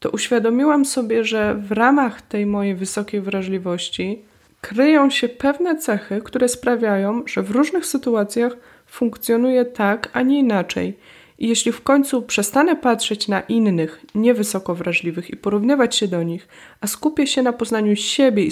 to 0.00 0.10
uświadomiłam 0.10 0.84
sobie, 0.84 1.24
że 1.24 1.54
w 1.54 1.72
ramach 1.72 2.22
tej 2.22 2.46
mojej 2.46 2.74
wysokiej 2.74 3.20
wrażliwości 3.20 4.22
kryją 4.60 5.10
się 5.10 5.28
pewne 5.28 5.76
cechy, 5.76 6.20
które 6.24 6.48
sprawiają, 6.48 7.22
że 7.26 7.42
w 7.42 7.50
różnych 7.50 7.86
sytuacjach 7.86 8.52
funkcjonuję 8.90 9.64
tak, 9.64 10.10
a 10.12 10.22
nie 10.22 10.38
inaczej 10.38 10.96
i 11.40 11.48
jeśli 11.48 11.72
w 11.72 11.82
końcu 11.82 12.22
przestanę 12.22 12.76
patrzeć 12.76 13.28
na 13.28 13.40
innych, 13.40 14.04
niewysoko 14.14 14.74
wrażliwych 14.74 15.30
i 15.30 15.36
porównywać 15.36 15.96
się 15.96 16.08
do 16.08 16.22
nich, 16.22 16.48
a 16.80 16.86
skupię 16.86 17.26
się 17.26 17.42
na 17.42 17.52
poznaniu 17.52 17.96
siebie 17.96 18.48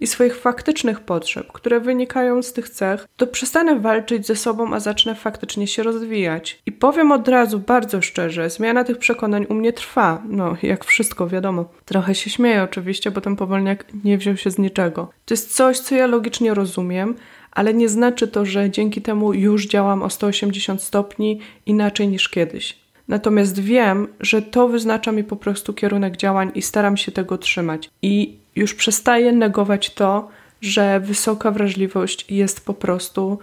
i 0.00 0.06
swoich 0.06 0.36
faktycznych 0.36 1.00
potrzeb, 1.00 1.52
które 1.52 1.80
wynikają 1.80 2.42
z 2.42 2.52
tych 2.52 2.68
cech, 2.68 3.06
to 3.16 3.26
przestanę 3.26 3.80
walczyć 3.80 4.26
ze 4.26 4.36
sobą, 4.36 4.74
a 4.74 4.80
zacznę 4.80 5.14
faktycznie 5.14 5.66
się 5.66 5.82
rozwijać. 5.82 6.62
I 6.66 6.72
powiem 6.72 7.12
od 7.12 7.28
razu 7.28 7.58
bardzo 7.58 8.02
szczerze, 8.02 8.50
zmiana 8.50 8.84
tych 8.84 8.98
przekonań 8.98 9.46
u 9.48 9.54
mnie 9.54 9.72
trwa. 9.72 10.22
No, 10.28 10.56
jak 10.62 10.84
wszystko, 10.84 11.28
wiadomo. 11.28 11.64
Trochę 11.84 12.14
się 12.14 12.30
śmieję 12.30 12.62
oczywiście, 12.62 13.10
bo 13.10 13.20
ten 13.20 13.36
powolniak 13.36 13.84
nie 14.04 14.18
wziął 14.18 14.36
się 14.36 14.50
z 14.50 14.58
niczego. 14.58 15.10
To 15.24 15.34
jest 15.34 15.54
coś, 15.54 15.78
co 15.78 15.94
ja 15.94 16.06
logicznie 16.06 16.54
rozumiem, 16.54 17.14
ale 17.58 17.74
nie 17.74 17.88
znaczy 17.88 18.28
to, 18.28 18.44
że 18.44 18.70
dzięki 18.70 19.02
temu 19.02 19.34
już 19.34 19.66
działam 19.66 20.02
o 20.02 20.10
180 20.10 20.82
stopni 20.82 21.40
inaczej 21.66 22.08
niż 22.08 22.28
kiedyś. 22.28 22.78
Natomiast 23.08 23.60
wiem, 23.60 24.08
że 24.20 24.42
to 24.42 24.68
wyznacza 24.68 25.12
mi 25.12 25.24
po 25.24 25.36
prostu 25.36 25.74
kierunek 25.74 26.16
działań 26.16 26.50
i 26.54 26.62
staram 26.62 26.96
się 26.96 27.12
tego 27.12 27.38
trzymać. 27.38 27.90
I 28.02 28.36
już 28.56 28.74
przestaję 28.74 29.32
negować 29.32 29.94
to, 29.94 30.28
że 30.60 31.00
wysoka 31.00 31.50
wrażliwość 31.50 32.30
jest 32.30 32.64
po 32.64 32.74
prostu 32.74 33.38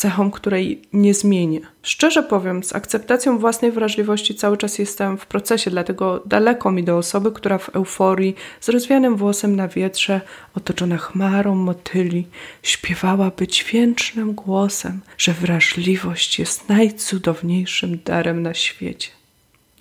cechą, 0.00 0.30
której 0.30 0.82
nie 0.92 1.14
zmienię. 1.14 1.60
Szczerze 1.82 2.22
powiem, 2.22 2.62
z 2.62 2.72
akceptacją 2.72 3.38
własnej 3.38 3.72
wrażliwości 3.72 4.34
cały 4.34 4.56
czas 4.56 4.78
jestem 4.78 5.18
w 5.18 5.26
procesie, 5.26 5.70
dlatego 5.70 6.22
daleko 6.26 6.70
mi 6.70 6.84
do 6.84 6.98
osoby, 6.98 7.32
która 7.32 7.58
w 7.58 7.68
euforii, 7.68 8.34
z 8.60 8.68
rozwianym 8.68 9.16
włosem 9.16 9.56
na 9.56 9.68
wietrze, 9.68 10.20
otoczona 10.54 10.96
chmarą 10.96 11.54
motyli, 11.54 12.26
śpiewałaby 12.62 13.48
dźwięcznym 13.48 14.34
głosem, 14.34 15.00
że 15.18 15.32
wrażliwość 15.32 16.38
jest 16.38 16.68
najcudowniejszym 16.68 17.98
darem 18.04 18.42
na 18.42 18.54
świecie. 18.54 19.10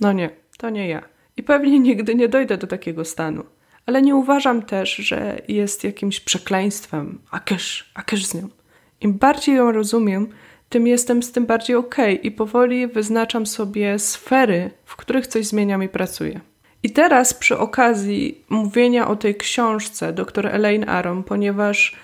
No 0.02 0.12
nie, 0.14 0.30
to 0.58 0.70
nie 0.70 0.88
ja. 0.88 1.02
I 1.38 1.44
pewnie 1.44 1.80
nigdy 1.80 2.16
nie 2.16 2.30
dojdę 2.30 2.58
do 2.58 2.68
takiego 2.68 3.06
stanu. 3.06 3.44
Ale 3.86 4.02
nie 4.02 4.16
uważam 4.16 4.62
też, 4.62 4.96
że 4.96 5.42
jest 5.48 5.84
jakimś 5.84 6.20
przekleństwem. 6.20 7.20
A 7.32 7.40
kysz, 7.40 7.92
a 7.94 8.02
kysz 8.04 8.26
z 8.26 8.34
nią. 8.34 8.59
Im 9.02 9.14
bardziej 9.14 9.56
ją 9.56 9.72
rozumiem, 9.72 10.28
tym 10.70 10.88
jestem 10.88 11.24
z 11.24 11.32
tym 11.32 11.46
bardziej 11.46 11.76
okay 11.76 12.14
i 12.14 12.32
powoli 12.32 12.88
wyznaczam 12.88 13.46
sobie 13.46 14.00
sfery, 14.00 14.72
w 14.86 14.96
których 14.96 15.28
coś 15.28 15.46
zmieniam 15.46 15.84
i 15.84 15.90
pracuję. 15.90 16.40
I 16.84 16.90
teraz 16.90 17.34
przy 17.34 17.58
okazji 17.58 18.44
mówienia 18.50 19.08
o 19.08 19.16
tej 19.16 19.36
książce 19.36 20.14
dr 20.14 20.48
Elaine 20.48 20.90
Aron, 20.90 21.24
ponieważ 21.24 21.96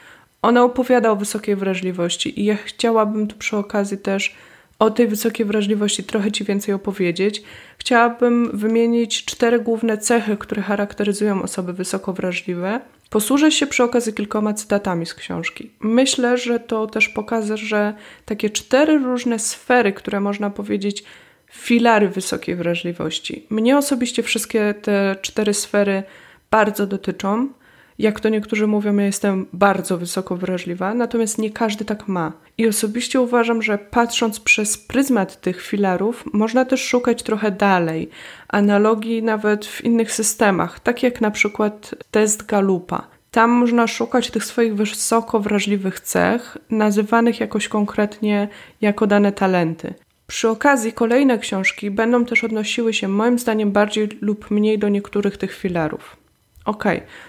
ona 0.41 0.63
opowiada 0.63 1.11
o 1.11 1.15
wysokiej 1.15 1.55
wrażliwości 1.55 2.39
i 2.39 2.45
ja 2.45 2.55
chciałabym 2.55 3.27
tu 3.27 3.35
przy 3.35 3.57
okazji 3.57 3.97
też 3.97 4.35
o 4.79 4.91
tej 4.91 5.07
wysokiej 5.07 5.45
wrażliwości 5.45 6.03
trochę 6.03 6.31
Ci 6.31 6.43
więcej 6.43 6.73
opowiedzieć, 6.73 7.43
chciałabym 7.77 8.57
wymienić 8.57 9.25
cztery 9.25 9.59
główne 9.59 9.97
cechy, 9.97 10.37
które 10.37 10.61
charakteryzują 10.61 11.41
osoby 11.41 11.73
wysoko 11.73 12.13
wrażliwe. 12.13 12.81
Posłużę 13.15 13.51
się 13.51 13.67
przy 13.67 13.83
okazji 13.83 14.13
kilkoma 14.13 14.53
cytatami 14.53 15.05
z 15.05 15.13
książki. 15.13 15.71
Myślę, 15.79 16.37
że 16.37 16.59
to 16.59 16.87
też 16.87 17.09
pokaże, 17.09 17.57
że 17.57 17.93
takie 18.25 18.49
cztery 18.49 18.97
różne 18.97 19.39
sfery, 19.39 19.93
które 19.93 20.19
można 20.19 20.49
powiedzieć 20.49 21.03
filary 21.51 22.09
wysokiej 22.09 22.55
wrażliwości. 22.55 23.45
Mnie 23.49 23.77
osobiście 23.77 24.23
wszystkie 24.23 24.73
te 24.81 25.15
cztery 25.21 25.53
sfery 25.53 26.03
bardzo 26.51 26.87
dotyczą. 26.87 27.49
Jak 27.99 28.19
to 28.19 28.29
niektórzy 28.29 28.67
mówią, 28.67 28.97
ja 28.97 29.05
jestem 29.05 29.45
bardzo 29.53 29.97
wysoko 29.97 30.35
wrażliwa, 30.35 30.93
natomiast 30.93 31.37
nie 31.37 31.49
każdy 31.49 31.85
tak 31.85 32.07
ma. 32.07 32.31
I 32.57 32.67
osobiście 32.67 33.21
uważam, 33.21 33.61
że 33.61 33.77
patrząc 33.77 34.39
przez 34.39 34.77
pryzmat 34.77 35.41
tych 35.41 35.61
filarów, 35.61 36.23
można 36.33 36.65
też 36.65 36.83
szukać 36.83 37.23
trochę 37.23 37.51
dalej, 37.51 38.09
analogii 38.47 39.23
nawet 39.23 39.65
w 39.65 39.83
innych 39.83 40.11
systemach, 40.11 40.79
tak 40.79 41.03
jak 41.03 41.21
na 41.21 41.31
przykład 41.31 41.95
test 42.11 42.45
Galupa. 42.45 43.07
Tam 43.31 43.49
można 43.49 43.87
szukać 43.87 44.31
tych 44.31 44.45
swoich 44.45 44.75
wysoko 44.75 45.39
wrażliwych 45.39 45.99
cech, 45.99 46.57
nazywanych 46.69 47.39
jakoś 47.39 47.67
konkretnie 47.67 48.47
jako 48.81 49.07
dane 49.07 49.31
talenty. 49.31 49.93
Przy 50.27 50.49
okazji 50.49 50.93
kolejne 50.93 51.37
książki 51.39 51.91
będą 51.91 52.25
też 52.25 52.43
odnosiły 52.43 52.93
się 52.93 53.07
moim 53.07 53.39
zdaniem 53.39 53.71
bardziej 53.71 54.09
lub 54.21 54.51
mniej 54.51 54.79
do 54.79 54.89
niektórych 54.89 55.37
tych 55.37 55.55
filarów. 55.55 56.24
Ok, 56.65 56.83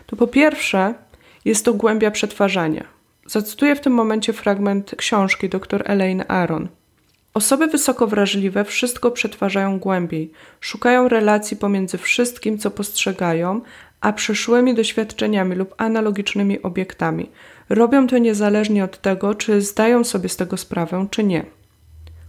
to 0.06 0.16
po 0.16 0.26
pierwsze 0.26 0.94
jest 1.44 1.64
to 1.64 1.74
głębia 1.74 2.10
przetwarzania. 2.10 2.84
Zacytuję 3.26 3.76
w 3.76 3.80
tym 3.80 3.92
momencie 3.92 4.32
fragment 4.32 4.94
książki 4.96 5.48
dr 5.48 5.82
Elaine 5.84 6.24
Aron. 6.28 6.68
Osoby 7.34 7.66
wysoko 7.66 8.06
wrażliwe 8.06 8.64
wszystko 8.64 9.10
przetwarzają 9.10 9.78
głębiej, 9.78 10.32
szukają 10.60 11.08
relacji 11.08 11.56
pomiędzy 11.56 11.98
wszystkim, 11.98 12.58
co 12.58 12.70
postrzegają, 12.70 13.60
a 14.00 14.12
przeszłymi 14.12 14.74
doświadczeniami 14.74 15.56
lub 15.56 15.74
analogicznymi 15.78 16.62
obiektami. 16.62 17.30
Robią 17.68 18.06
to 18.06 18.18
niezależnie 18.18 18.84
od 18.84 19.00
tego, 19.00 19.34
czy 19.34 19.60
zdają 19.60 20.04
sobie 20.04 20.28
z 20.28 20.36
tego 20.36 20.56
sprawę, 20.56 21.06
czy 21.10 21.24
nie. 21.24 21.44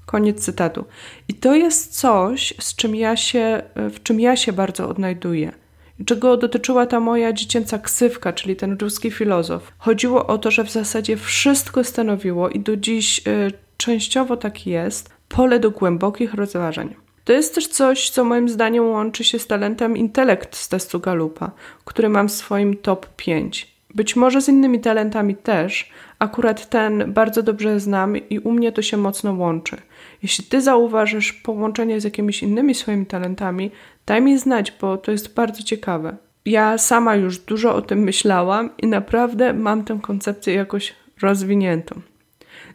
Koniec 0.05 0.45
cytatu. 0.45 0.85
I 1.27 1.33
to 1.33 1.55
jest 1.55 1.99
coś, 1.99 2.53
z 2.59 2.75
czym 2.75 2.95
ja 2.95 3.17
się, 3.17 3.61
w 3.75 4.03
czym 4.03 4.19
ja 4.19 4.35
się 4.35 4.53
bardzo 4.53 4.89
odnajduję 4.89 5.66
czego 6.05 6.37
dotyczyła 6.37 6.85
ta 6.85 6.99
moja 6.99 7.33
dziecięca 7.33 7.79
ksywka, 7.79 8.33
czyli 8.33 8.55
ten 8.55 8.77
ruski 8.81 9.11
filozof. 9.11 9.71
Chodziło 9.77 10.27
o 10.27 10.37
to, 10.37 10.51
że 10.51 10.63
w 10.63 10.71
zasadzie 10.71 11.17
wszystko 11.17 11.83
stanowiło 11.83 12.49
i 12.49 12.59
do 12.59 12.77
dziś 12.77 13.27
y, 13.27 13.51
częściowo 13.77 14.37
tak 14.37 14.67
jest 14.67 15.09
pole 15.29 15.59
do 15.59 15.71
głębokich 15.71 16.33
rozważań. 16.33 16.95
To 17.25 17.33
jest 17.33 17.55
też 17.55 17.67
coś, 17.67 18.09
co 18.09 18.23
moim 18.23 18.49
zdaniem 18.49 18.89
łączy 18.89 19.23
się 19.23 19.39
z 19.39 19.47
talentem 19.47 19.97
intelekt 19.97 20.55
z 20.55 20.69
testu 20.69 20.99
Galupa, 20.99 21.51
który 21.85 22.09
mam 22.09 22.27
w 22.27 22.31
swoim 22.31 22.77
top 22.77 23.07
5. 23.15 23.77
Być 23.95 24.15
może 24.15 24.41
z 24.41 24.49
innymi 24.49 24.79
talentami 24.79 25.35
też, 25.35 25.89
akurat 26.19 26.69
ten 26.69 27.13
bardzo 27.13 27.43
dobrze 27.43 27.79
znam 27.79 28.17
i 28.17 28.39
u 28.39 28.51
mnie 28.51 28.71
to 28.71 28.81
się 28.81 28.97
mocno 28.97 29.33
łączy. 29.33 29.77
Jeśli 30.23 30.45
ty 30.45 30.61
zauważysz 30.61 31.33
połączenie 31.33 32.01
z 32.01 32.03
jakimiś 32.03 32.43
innymi 32.43 32.75
swoimi 32.75 33.05
talentami, 33.05 33.71
daj 34.05 34.21
mi 34.21 34.39
znać, 34.39 34.73
bo 34.81 34.97
to 34.97 35.11
jest 35.11 35.33
bardzo 35.33 35.63
ciekawe. 35.63 36.17
Ja 36.45 36.77
sama 36.77 37.15
już 37.15 37.39
dużo 37.39 37.75
o 37.75 37.81
tym 37.81 37.99
myślałam 37.99 38.69
i 38.77 38.87
naprawdę 38.87 39.53
mam 39.53 39.83
tę 39.83 39.99
koncepcję 40.01 40.53
jakoś 40.53 40.93
rozwiniętą. 41.21 42.01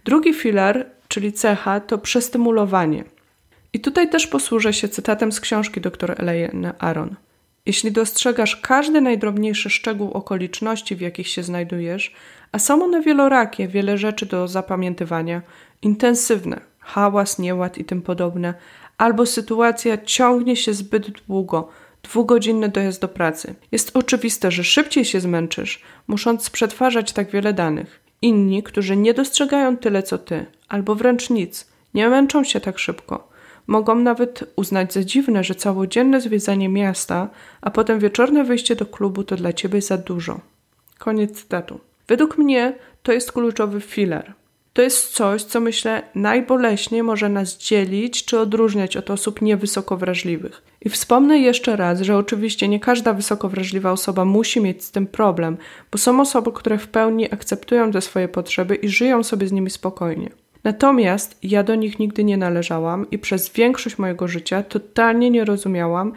Drugi 0.05 0.35
filar, 0.35 0.87
czyli 1.09 1.33
cecha, 1.33 1.81
to 1.81 1.99
przestymulowanie. 1.99 3.05
I 3.73 3.81
tutaj 3.81 4.11
też 4.11 4.27
posłużę 4.27 4.73
się 4.73 4.89
cytatem 4.89 5.33
z 5.33 5.41
książki 5.41 5.81
dr 5.81 6.15
Elaine 6.19 6.73
Aron. 6.79 7.17
Jeśli 7.67 7.93
dostrzegasz 7.93 8.57
każdy 8.57 9.01
najdrobniejszy 9.01 9.71
szczegół 9.71 10.11
okoliczności, 10.13 10.97
w 10.97 11.01
jakich 11.01 11.29
się 11.29 11.43
znajdujesz, 11.43 12.15
a 12.53 12.59
są 12.59 12.85
one 12.85 13.03
wielorakie, 13.03 13.69
wiele 13.69 13.99
rzeczy 13.99 14.27
do 14.27 14.49
zapamiętywania, 14.49 15.43
intensywne, 15.83 16.61
hałas, 16.83 17.39
nieład 17.39 17.79
i 17.79 17.85
tym 17.85 18.03
podobne, 18.03 18.55
albo 18.99 19.27
sytuacja 19.27 19.99
ciągnie 19.99 20.57
się 20.57 20.75
zbyt 20.75 21.11
długo, 21.11 21.69
dwugodzinny 22.03 22.69
dojazd 22.69 23.01
do 23.01 23.09
pracy. 23.09 23.55
Jest 23.73 23.97
oczywiste, 23.97 24.51
że 24.51 24.65
szybciej 24.65 25.05
się 25.05 25.21
zmęczysz, 25.21 25.83
musząc 26.07 26.51
przetwarzać 26.51 27.13
tak 27.13 27.31
wiele 27.31 27.53
danych. 27.53 28.01
Inni, 28.23 28.63
którzy 28.63 28.97
nie 28.97 29.15
dostrzegają 29.15 29.77
tyle 29.77 30.03
co 30.03 30.19
ty, 30.19 30.47
albo 30.69 30.95
wręcz 30.95 31.31
nic, 31.31 31.67
nie 31.95 32.09
męczą 32.09 32.45
się 32.45 32.61
tak 32.61 32.79
szybko. 32.79 33.29
Mogą 33.67 33.95
nawet 33.95 34.53
uznać 34.57 34.93
za 34.93 35.05
dziwne, 35.05 35.45
że 35.45 35.55
całodzienne 35.55 36.21
zwiedzanie 36.21 36.69
miasta, 36.69 37.29
a 37.61 37.71
potem 37.71 37.99
wieczorne 37.99 38.45
wyjście 38.45 38.77
do 38.77 38.87
klubu 38.87 39.25
to 39.25 39.37
dla 39.37 39.53
ciebie 39.53 39.83
za 39.83 39.99
dużo. 39.99 40.41
Koniec 40.99 41.43
cytatu. 41.43 41.81
Według 42.09 42.39
mnie 42.39 42.75
to 43.03 43.13
jest 43.13 43.33
kluczowy 43.33 43.81
filar. 43.81 44.35
To 44.73 44.83
jest 44.83 45.13
coś, 45.15 45.43
co 45.43 45.61
myślę 45.61 46.03
najboleśniej 46.15 47.03
może 47.03 47.29
nas 47.29 47.59
dzielić 47.59 48.25
czy 48.25 48.41
odróżniać 48.41 48.97
od 48.97 49.11
osób 49.11 49.43
niewysoko 49.43 49.97
wrażliwych. 49.97 50.63
I 50.81 50.89
wspomnę 50.89 51.39
jeszcze 51.39 51.77
raz, 51.77 52.01
że 52.01 52.17
oczywiście 52.17 52.69
nie 52.69 52.81
każda 52.81 53.13
wysoko 53.13 53.49
wrażliwa 53.49 53.93
osoba 53.93 54.25
musi 54.25 54.61
mieć 54.61 54.85
z 54.85 54.91
tym 54.91 55.07
problem, 55.07 55.57
bo 55.91 55.99
są 55.99 56.21
osoby, 56.21 56.53
które 56.53 56.79
w 56.79 56.89
pełni 56.89 57.33
akceptują 57.33 57.91
te 57.91 58.01
swoje 58.01 58.29
potrzeby 58.29 58.75
i 58.75 58.89
żyją 58.89 59.23
sobie 59.23 59.47
z 59.47 59.53
nimi 59.53 59.71
spokojnie. 59.71 60.31
Natomiast 60.65 61.39
ja 61.43 61.63
do 61.63 61.75
nich 61.75 61.99
nigdy 61.99 62.25
nie 62.25 62.37
należałam 62.37 63.11
i 63.11 63.19
przez 63.19 63.53
większość 63.53 63.99
mojego 63.99 64.29
życia 64.29 64.63
totalnie 64.63 65.31
nie 65.31 65.45
rozumiałam, 65.45 66.13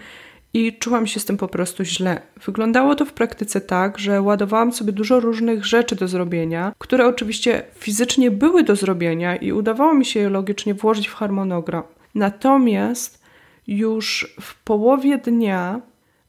i 0.55 0.77
czułam 0.79 1.07
się 1.07 1.19
z 1.19 1.25
tym 1.25 1.38
po 1.38 1.47
prostu 1.47 1.83
źle. 1.83 2.21
Wyglądało 2.45 2.95
to 2.95 3.05
w 3.05 3.13
praktyce 3.13 3.62
tak, 3.62 4.00
że 4.00 4.21
ładowałam 4.21 4.74
sobie 4.74 4.91
dużo 4.91 5.19
różnych 5.19 5.65
rzeczy 5.65 5.95
do 5.95 6.07
zrobienia, 6.07 6.74
które 6.77 7.07
oczywiście 7.07 7.63
fizycznie 7.74 8.31
były 8.31 8.63
do 8.63 8.75
zrobienia 8.75 9.35
i 9.35 9.51
udawało 9.51 9.93
mi 9.93 10.05
się 10.05 10.19
je 10.19 10.29
logicznie 10.29 10.74
włożyć 10.74 11.07
w 11.07 11.13
harmonogram. 11.13 11.83
Natomiast 12.15 13.24
już 13.67 14.35
w 14.41 14.63
połowie 14.63 15.17
dnia 15.17 15.81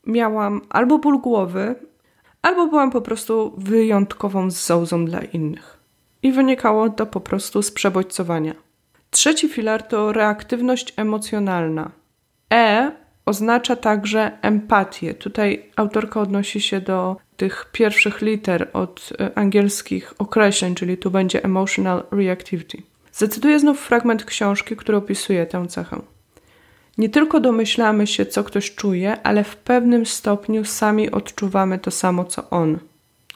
miałam 0.07 0.61
albo 0.69 0.99
ból 0.99 1.19
głowy, 1.19 1.75
albo 2.43 2.67
byłam 2.67 2.91
po 2.91 3.01
prostu 3.01 3.55
wyjątkową 3.59 4.51
zołzą 4.51 5.05
dla 5.05 5.21
innych. 5.21 5.79
I 6.23 6.33
wynikało 6.33 6.91
to 6.91 7.07
po 7.07 7.21
prostu 7.21 7.63
z 7.63 7.71
przebodźcowania. 7.71 8.55
Trzeci 9.11 9.49
filar 9.49 9.83
to 9.83 10.13
reaktywność 10.13 10.95
emocjonalna. 10.97 11.91
E 12.53 13.06
oznacza 13.27 13.77
także 13.77 14.39
empatię. 14.43 15.15
Tutaj 15.15 15.71
autorka 15.77 16.21
odnosi 16.21 16.61
się 16.61 16.81
do 16.81 17.17
tych 17.37 17.69
pierwszych 17.73 18.21
liter 18.21 18.69
od 18.73 19.13
e, 19.21 19.39
angielskich 19.39 20.15
określeń, 20.19 20.75
czyli 20.75 20.99
tu 20.99 21.11
będzie 21.11 21.45
emotional 21.45 22.03
reactivity. 22.11 22.83
Zacytuję 23.13 23.59
znów 23.59 23.81
fragment 23.81 24.25
książki, 24.25 24.77
który 24.77 24.99
opisuje 24.99 25.47
tę 25.47 25.67
cechę. 25.69 26.01
Nie 26.99 27.09
tylko 27.09 27.41
domyślamy 27.41 28.07
się, 28.07 28.27
co 28.27 28.45
ktoś 28.45 28.75
czuje, 28.75 29.23
ale 29.23 29.45
w 29.45 29.57
pewnym 29.57 30.07
stopniu 30.07 30.65
sami 30.65 31.11
odczuwamy 31.11 31.79
to 31.79 31.91
samo, 31.91 32.25
co 32.25 32.51
on. 32.51 32.79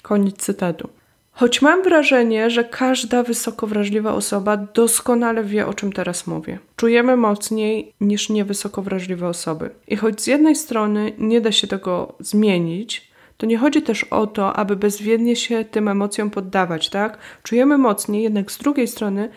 Koniec 0.03 0.37
cytatu. 0.37 0.89
Choć 1.41 1.63
mam 1.63 1.83
wrażenie, 1.83 2.51
że 2.51 2.65
każda 2.65 3.23
wysoko 3.23 3.67
wrażliwa 3.67 4.15
osoba 4.15 4.57
doskonale 4.57 5.45
wie, 5.45 5.67
o 5.67 5.75
czym 5.75 5.93
teraz 5.93 6.27
mówię. 6.27 6.59
Czujemy 6.77 7.17
mocniej 7.17 7.93
niż 8.01 8.29
niewysoko 8.29 8.83
wrażliwe 8.83 9.29
osoby. 9.29 9.71
I 9.89 9.97
choć 9.97 10.21
z 10.21 10.27
jednej 10.27 10.57
strony 10.57 11.13
nie 11.19 11.41
da 11.41 11.53
się 11.53 11.67
tego 11.67 12.15
zmienić, 12.19 13.11
to 13.37 13.47
nie 13.47 13.59
chodzi 13.59 13.83
też 13.83 14.05
o 14.05 14.27
to, 14.27 14.57
aby 14.57 14.77
bezwiednie 14.77 15.37
się 15.37 15.65
tym 15.65 15.89
emocjom 15.89 16.31
poddawać, 16.31 16.89
tak? 16.89 17.19
Czujemy 17.43 17.79
mocniej, 17.79 18.23
jednak 18.23 18.53
z 18.53 18.59
drugiej 18.59 18.89
strony 18.89 19.29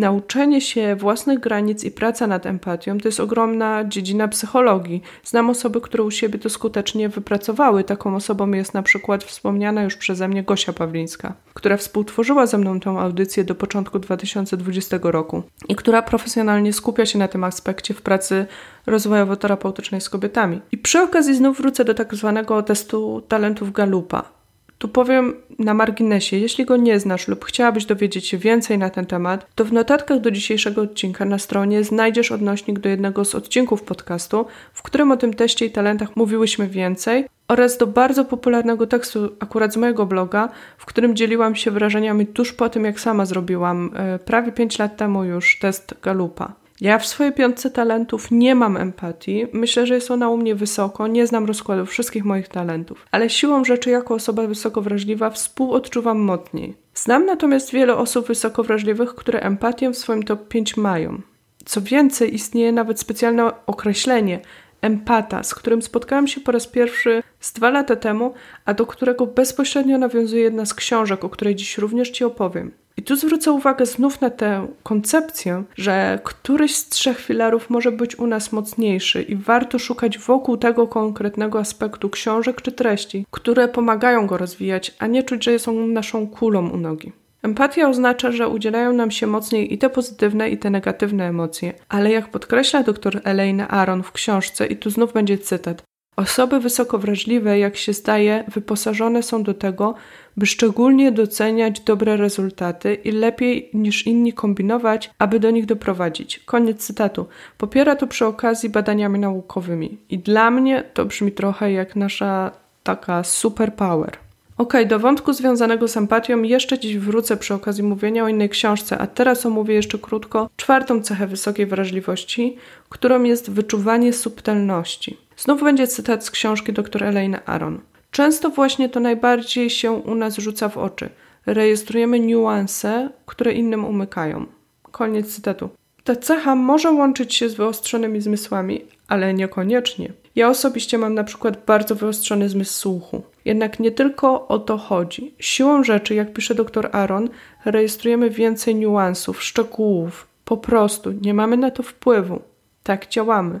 Nauczenie 0.00 0.60
się 0.60 0.96
własnych 0.96 1.40
granic 1.40 1.84
i 1.84 1.90
praca 1.90 2.26
nad 2.26 2.46
empatią 2.46 2.98
to 2.98 3.08
jest 3.08 3.20
ogromna 3.20 3.84
dziedzina 3.84 4.28
psychologii. 4.28 5.02
Znam 5.24 5.50
osoby, 5.50 5.80
które 5.80 6.04
u 6.04 6.10
siebie 6.10 6.38
to 6.38 6.50
skutecznie 6.50 7.08
wypracowały. 7.08 7.84
Taką 7.84 8.16
osobą 8.16 8.50
jest 8.50 8.74
na 8.74 8.82
przykład 8.82 9.24
wspomniana 9.24 9.82
już 9.82 9.96
przeze 9.96 10.28
mnie 10.28 10.42
Gosia 10.42 10.72
Pawlińska, 10.72 11.34
która 11.54 11.76
współtworzyła 11.76 12.46
ze 12.46 12.58
mną 12.58 12.80
tę 12.80 12.90
audycję 12.90 13.44
do 13.44 13.54
początku 13.54 13.98
2020 13.98 14.98
roku 15.02 15.42
i 15.68 15.76
która 15.76 16.02
profesjonalnie 16.02 16.72
skupia 16.72 17.06
się 17.06 17.18
na 17.18 17.28
tym 17.28 17.44
aspekcie 17.44 17.94
w 17.94 18.02
pracy 18.02 18.46
rozwojowo-terapeutycznej 18.86 20.00
z 20.00 20.08
kobietami. 20.08 20.60
I 20.72 20.78
przy 20.78 21.00
okazji 21.00 21.34
znów 21.34 21.56
wrócę 21.56 21.84
do 21.84 21.94
tak 21.94 22.14
zwanego 22.14 22.62
testu 22.62 23.22
talentów 23.28 23.72
Galupa. 23.72 24.39
Tu 24.80 24.88
powiem 24.88 25.34
na 25.58 25.74
marginesie, 25.74 26.36
jeśli 26.36 26.64
go 26.64 26.76
nie 26.76 27.00
znasz 27.00 27.28
lub 27.28 27.44
chciałabyś 27.44 27.84
dowiedzieć 27.84 28.26
się 28.26 28.38
więcej 28.38 28.78
na 28.78 28.90
ten 28.90 29.06
temat, 29.06 29.46
to 29.54 29.64
w 29.64 29.72
notatkach 29.72 30.20
do 30.20 30.30
dzisiejszego 30.30 30.82
odcinka 30.82 31.24
na 31.24 31.38
stronie 31.38 31.84
znajdziesz 31.84 32.32
odnośnik 32.32 32.78
do 32.78 32.88
jednego 32.88 33.24
z 33.24 33.34
odcinków 33.34 33.82
podcastu, 33.82 34.46
w 34.72 34.82
którym 34.82 35.12
o 35.12 35.16
tym 35.16 35.34
teście 35.34 35.66
i 35.66 35.70
talentach 35.70 36.16
mówiłyśmy 36.16 36.68
więcej, 36.68 37.24
oraz 37.48 37.78
do 37.78 37.86
bardzo 37.86 38.24
popularnego 38.24 38.86
tekstu 38.86 39.36
akurat 39.40 39.72
z 39.72 39.76
mojego 39.76 40.06
bloga, 40.06 40.48
w 40.78 40.86
którym 40.86 41.16
dzieliłam 41.16 41.54
się 41.54 41.70
wrażeniami 41.70 42.26
tuż 42.26 42.52
po 42.52 42.68
tym, 42.68 42.84
jak 42.84 43.00
sama 43.00 43.26
zrobiłam 43.26 43.90
e, 43.94 44.18
prawie 44.18 44.52
5 44.52 44.78
lat 44.78 44.96
temu 44.96 45.24
już 45.24 45.58
test 45.58 45.94
Galupa. 46.02 46.59
Ja 46.80 46.98
w 46.98 47.06
swojej 47.06 47.32
piątce 47.32 47.70
talentów 47.70 48.30
nie 48.30 48.54
mam 48.54 48.76
empatii. 48.76 49.46
Myślę, 49.52 49.86
że 49.86 49.94
jest 49.94 50.10
ona 50.10 50.28
u 50.28 50.36
mnie 50.36 50.54
wysoko. 50.54 51.06
Nie 51.06 51.26
znam 51.26 51.46
rozkładu 51.46 51.86
wszystkich 51.86 52.24
moich 52.24 52.48
talentów. 52.48 53.06
Ale 53.10 53.30
siłą 53.30 53.64
rzeczy, 53.64 53.90
jako 53.90 54.14
osoba 54.14 54.46
wysoko 54.46 54.82
wrażliwa, 54.82 55.30
współodczuwam 55.30 56.18
mocniej. 56.18 56.74
Znam 56.94 57.26
natomiast 57.26 57.72
wiele 57.72 57.96
osób 57.96 58.26
wysoko 58.26 58.62
wrażliwych, 58.62 59.14
które 59.14 59.40
empatię 59.40 59.90
w 59.90 59.98
swoim 59.98 60.22
top 60.22 60.48
5 60.48 60.76
mają. 60.76 61.20
Co 61.64 61.80
więcej, 61.80 62.34
istnieje 62.34 62.72
nawet 62.72 63.00
specjalne 63.00 63.52
określenie 63.66 64.40
empata, 64.80 65.42
z 65.42 65.54
którym 65.54 65.82
spotkałam 65.82 66.26
się 66.26 66.40
po 66.40 66.52
raz 66.52 66.66
pierwszy 66.66 67.22
z 67.40 67.52
dwa 67.52 67.70
lata 67.70 67.96
temu, 67.96 68.34
a 68.64 68.74
do 68.74 68.86
którego 68.86 69.26
bezpośrednio 69.26 69.98
nawiązuje 69.98 70.42
jedna 70.42 70.66
z 70.66 70.74
książek, 70.74 71.24
o 71.24 71.28
której 71.28 71.54
dziś 71.54 71.78
również 71.78 72.10
Ci 72.10 72.24
opowiem. 72.24 72.72
I 73.00 73.02
tu 73.02 73.16
zwrócę 73.16 73.52
uwagę 73.52 73.86
znów 73.86 74.20
na 74.20 74.30
tę 74.30 74.66
koncepcję, 74.82 75.64
że 75.76 76.18
któryś 76.24 76.76
z 76.76 76.88
trzech 76.88 77.20
filarów 77.20 77.70
może 77.70 77.92
być 77.92 78.18
u 78.18 78.26
nas 78.26 78.52
mocniejszy 78.52 79.22
i 79.22 79.36
warto 79.36 79.78
szukać 79.78 80.18
wokół 80.18 80.56
tego 80.56 80.86
konkretnego 80.86 81.58
aspektu 81.58 82.10
książek 82.10 82.62
czy 82.62 82.72
treści, 82.72 83.26
które 83.30 83.68
pomagają 83.68 84.26
go 84.26 84.36
rozwijać, 84.36 84.94
a 84.98 85.06
nie 85.06 85.22
czuć, 85.22 85.44
że 85.44 85.58
są 85.58 85.86
naszą 85.86 86.26
kulą 86.28 86.70
u 86.70 86.76
nogi. 86.76 87.12
Empatia 87.42 87.88
oznacza, 87.88 88.32
że 88.32 88.48
udzielają 88.48 88.92
nam 88.92 89.10
się 89.10 89.26
mocniej 89.26 89.74
i 89.74 89.78
te 89.78 89.90
pozytywne, 89.90 90.50
i 90.50 90.58
te 90.58 90.70
negatywne 90.70 91.28
emocje, 91.28 91.72
ale 91.88 92.10
jak 92.10 92.28
podkreśla 92.28 92.82
dr 92.82 93.20
Elaine 93.24 93.66
Aron 93.68 94.02
w 94.02 94.12
książce, 94.12 94.66
i 94.66 94.76
tu 94.76 94.90
znów 94.90 95.12
będzie 95.12 95.38
cytat, 95.38 95.82
Osoby 96.16 96.60
wysoko 96.60 96.98
wrażliwe, 96.98 97.58
jak 97.58 97.76
się 97.76 97.92
zdaje, 97.92 98.44
wyposażone 98.48 99.22
są 99.22 99.42
do 99.42 99.54
tego, 99.54 99.94
by 100.36 100.46
szczególnie 100.46 101.12
doceniać 101.12 101.80
dobre 101.80 102.16
rezultaty 102.16 102.94
i 102.94 103.12
lepiej 103.12 103.70
niż 103.74 104.06
inni 104.06 104.32
kombinować, 104.32 105.10
aby 105.18 105.40
do 105.40 105.50
nich 105.50 105.66
doprowadzić. 105.66 106.38
Koniec 106.38 106.86
cytatu. 106.86 107.26
Popiera 107.58 107.96
to 107.96 108.06
przy 108.06 108.26
okazji 108.26 108.68
badaniami 108.68 109.18
naukowymi. 109.18 109.98
I 110.10 110.18
dla 110.18 110.50
mnie 110.50 110.84
to 110.94 111.04
brzmi 111.04 111.32
trochę 111.32 111.72
jak 111.72 111.96
nasza 111.96 112.52
taka 112.82 113.24
superpower. 113.24 114.18
Ok, 114.60 114.72
do 114.86 114.98
wątku 114.98 115.32
związanego 115.32 115.88
z 115.88 115.96
empatią 115.96 116.42
jeszcze 116.42 116.78
dziś 116.78 116.98
wrócę 116.98 117.36
przy 117.36 117.54
okazji 117.54 117.84
mówienia 117.84 118.24
o 118.24 118.28
innej 118.28 118.48
książce, 118.48 118.98
a 118.98 119.06
teraz 119.06 119.46
omówię 119.46 119.74
jeszcze 119.74 119.98
krótko 119.98 120.50
czwartą 120.56 121.02
cechę 121.02 121.26
wysokiej 121.26 121.66
wrażliwości, 121.66 122.56
którą 122.88 123.22
jest 123.22 123.50
wyczuwanie 123.50 124.12
subtelności. 124.12 125.16
Znów 125.36 125.62
będzie 125.62 125.86
cytat 125.86 126.24
z 126.24 126.30
książki 126.30 126.72
dr 126.72 127.04
Elaine 127.04 127.38
Aron. 127.46 127.80
Często 128.10 128.50
właśnie 128.50 128.88
to 128.88 129.00
najbardziej 129.00 129.70
się 129.70 129.92
u 129.92 130.14
nas 130.14 130.36
rzuca 130.36 130.68
w 130.68 130.78
oczy. 130.78 131.10
Rejestrujemy 131.46 132.20
niuanse, 132.20 133.10
które 133.26 133.52
innym 133.52 133.84
umykają. 133.84 134.46
Koniec 134.82 135.34
cytatu. 135.34 135.68
Ta 136.04 136.16
cecha 136.16 136.54
może 136.54 136.90
łączyć 136.90 137.34
się 137.34 137.48
z 137.48 137.54
wyostrzonymi 137.54 138.20
zmysłami, 138.20 138.84
ale 139.08 139.34
niekoniecznie. 139.34 140.12
Ja 140.36 140.48
osobiście 140.48 140.98
mam 140.98 141.14
na 141.14 141.24
przykład 141.24 141.64
bardzo 141.66 141.94
wyostrzony 141.94 142.48
zmysł 142.48 142.72
słuchu. 142.72 143.22
Jednak 143.44 143.80
nie 143.80 143.90
tylko 143.90 144.48
o 144.48 144.58
to 144.58 144.78
chodzi. 144.78 145.34
Siłą 145.38 145.84
rzeczy, 145.84 146.14
jak 146.14 146.32
pisze 146.32 146.54
dr 146.54 146.88
Aaron, 146.92 147.28
rejestrujemy 147.64 148.30
więcej 148.30 148.74
niuansów, 148.74 149.42
szczegółów. 149.42 150.26
Po 150.44 150.56
prostu 150.56 151.12
nie 151.12 151.34
mamy 151.34 151.56
na 151.56 151.70
to 151.70 151.82
wpływu. 151.82 152.42
Tak 152.82 153.08
działamy. 153.08 153.60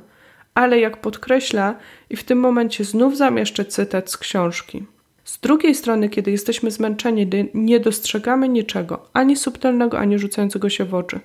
Ale 0.54 0.80
jak 0.80 1.00
podkreśla, 1.00 1.74
i 2.10 2.16
w 2.16 2.24
tym 2.24 2.40
momencie 2.40 2.84
znów 2.84 3.16
zamieszczę 3.16 3.64
cytat 3.64 4.10
z 4.10 4.16
książki. 4.16 4.84
Z 5.24 5.40
drugiej 5.40 5.74
strony, 5.74 6.08
kiedy 6.08 6.30
jesteśmy 6.30 6.70
zmęczeni, 6.70 7.30
nie 7.54 7.80
dostrzegamy 7.80 8.48
niczego, 8.48 9.08
ani 9.12 9.36
subtelnego, 9.36 9.98
ani 9.98 10.18
rzucającego 10.18 10.70
się 10.70 10.84
w 10.84 10.94
oczy, 10.94 11.20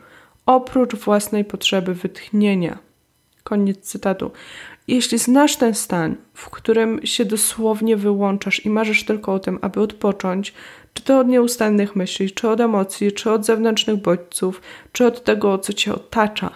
oprócz 0.46 0.96
własnej 0.96 1.46
potrzeby 1.46 1.94
wytchnienia. 1.94 2.78
Koniec 3.44 3.80
cytatu. 3.80 4.32
Jeśli 4.88 5.18
znasz 5.18 5.56
ten 5.56 5.74
stan, 5.74 6.16
w 6.34 6.50
którym 6.50 7.06
się 7.06 7.26
dosłownie 7.26 7.98
wyłączasz 7.98 8.66
i 8.66 8.70
marzysz 8.70 9.06
tylko 9.06 9.34
o 9.34 9.40
tym, 9.40 9.60
aby 9.62 9.82
odpocząć, 9.82 10.54
czy 10.94 11.04
to 11.04 11.20
od 11.20 11.28
nieustannych 11.28 11.96
myśli, 11.96 12.32
czy 12.32 12.50
od 12.50 12.60
emocji, 12.60 13.12
czy 13.12 13.32
od 13.32 13.46
zewnętrznych 13.46 13.96
bodźców, 13.96 14.62
czy 14.92 15.06
od 15.06 15.24
tego, 15.24 15.58
co 15.58 15.74
cię 15.74 15.96
otacza, 15.96 16.52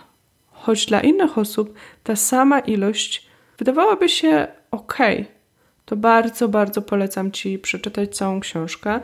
choć 0.59 0.85
dla 0.85 1.01
innych 1.01 1.37
osób 1.37 1.73
ta 2.03 2.15
sama 2.15 2.59
ilość 2.59 3.27
wydawałaby 3.57 4.09
się 4.09 4.47
ok, 4.71 4.97
to 5.85 5.95
bardzo, 5.95 6.47
bardzo 6.47 6.81
polecam 6.81 7.31
ci 7.31 7.59
przeczytać 7.59 8.17
całą 8.17 8.39
książkę. 8.39 8.99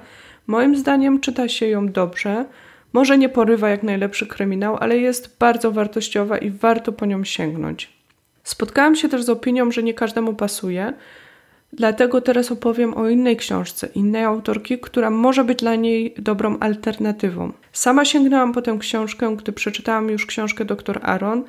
Moim 0.47 0.75
zdaniem 0.77 1.19
czyta 1.19 1.47
się 1.47 1.67
ją 1.67 1.91
dobrze. 1.91 2.45
Może 2.93 3.17
nie 3.17 3.29
porywa 3.29 3.69
jak 3.69 3.83
najlepszy 3.83 4.27
kryminał, 4.27 4.77
ale 4.79 4.97
jest 4.97 5.37
bardzo 5.39 5.71
wartościowa 5.71 6.37
i 6.37 6.49
warto 6.49 6.91
po 6.91 7.05
nią 7.05 7.23
sięgnąć. 7.23 7.93
Spotkałam 8.43 8.95
się 8.95 9.09
też 9.09 9.23
z 9.23 9.29
opinią, 9.29 9.71
że 9.71 9.83
nie 9.83 9.93
każdemu 9.93 10.33
pasuje, 10.33 10.93
dlatego 11.75 12.21
teraz 12.21 12.51
opowiem 12.51 12.93
o 12.93 13.09
innej 13.09 13.37
książce, 13.37 13.87
innej 13.95 14.23
autorki, 14.23 14.79
która 14.79 15.09
może 15.09 15.43
być 15.43 15.59
dla 15.59 15.75
niej 15.75 16.13
dobrą 16.17 16.59
alternatywą. 16.59 17.53
Sama 17.71 18.05
sięgnęłam 18.05 18.53
po 18.53 18.61
tę 18.61 18.77
książkę, 18.79 19.35
gdy 19.37 19.51
przeczytałam 19.51 20.09
już 20.09 20.25
książkę 20.25 20.65
dr 20.65 20.99
Aaron 21.03 21.43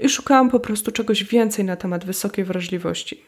i 0.00 0.08
szukałam 0.08 0.50
po 0.50 0.60
prostu 0.60 0.92
czegoś 0.92 1.24
więcej 1.24 1.64
na 1.64 1.76
temat 1.76 2.04
wysokiej 2.04 2.44
wrażliwości. 2.44 3.24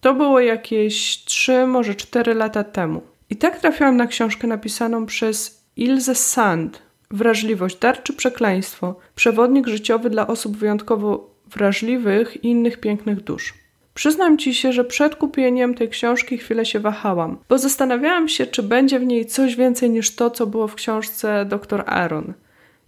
To 0.00 0.14
było 0.14 0.40
jakieś 0.40 1.24
3, 1.24 1.66
może 1.66 1.94
4 1.94 2.34
lata 2.34 2.64
temu. 2.64 3.02
I 3.30 3.36
tak 3.36 3.60
trafiłam 3.60 3.96
na 3.96 4.06
książkę 4.06 4.46
napisaną 4.46 5.06
przez 5.06 5.64
Ilse 5.76 6.14
Sand, 6.14 6.82
Wrażliwość, 7.10 7.78
dar 7.78 8.02
czy 8.02 8.12
przekleństwo? 8.12 8.96
Przewodnik 9.14 9.66
życiowy 9.66 10.10
dla 10.10 10.26
osób 10.26 10.56
wyjątkowo 10.56 11.30
wrażliwych 11.46 12.44
i 12.44 12.48
innych 12.48 12.80
pięknych 12.80 13.20
dusz. 13.20 13.54
Przyznam 13.94 14.38
ci 14.38 14.54
się, 14.54 14.72
że 14.72 14.84
przed 14.84 15.16
kupieniem 15.16 15.74
tej 15.74 15.88
książki 15.88 16.38
chwilę 16.38 16.66
się 16.66 16.80
wahałam, 16.80 17.38
bo 17.48 17.58
zastanawiałam 17.58 18.28
się, 18.28 18.46
czy 18.46 18.62
będzie 18.62 18.98
w 18.98 19.06
niej 19.06 19.26
coś 19.26 19.56
więcej 19.56 19.90
niż 19.90 20.14
to, 20.14 20.30
co 20.30 20.46
było 20.46 20.68
w 20.68 20.74
książce 20.74 21.46
dr 21.48 21.84
Aaron. 21.86 22.32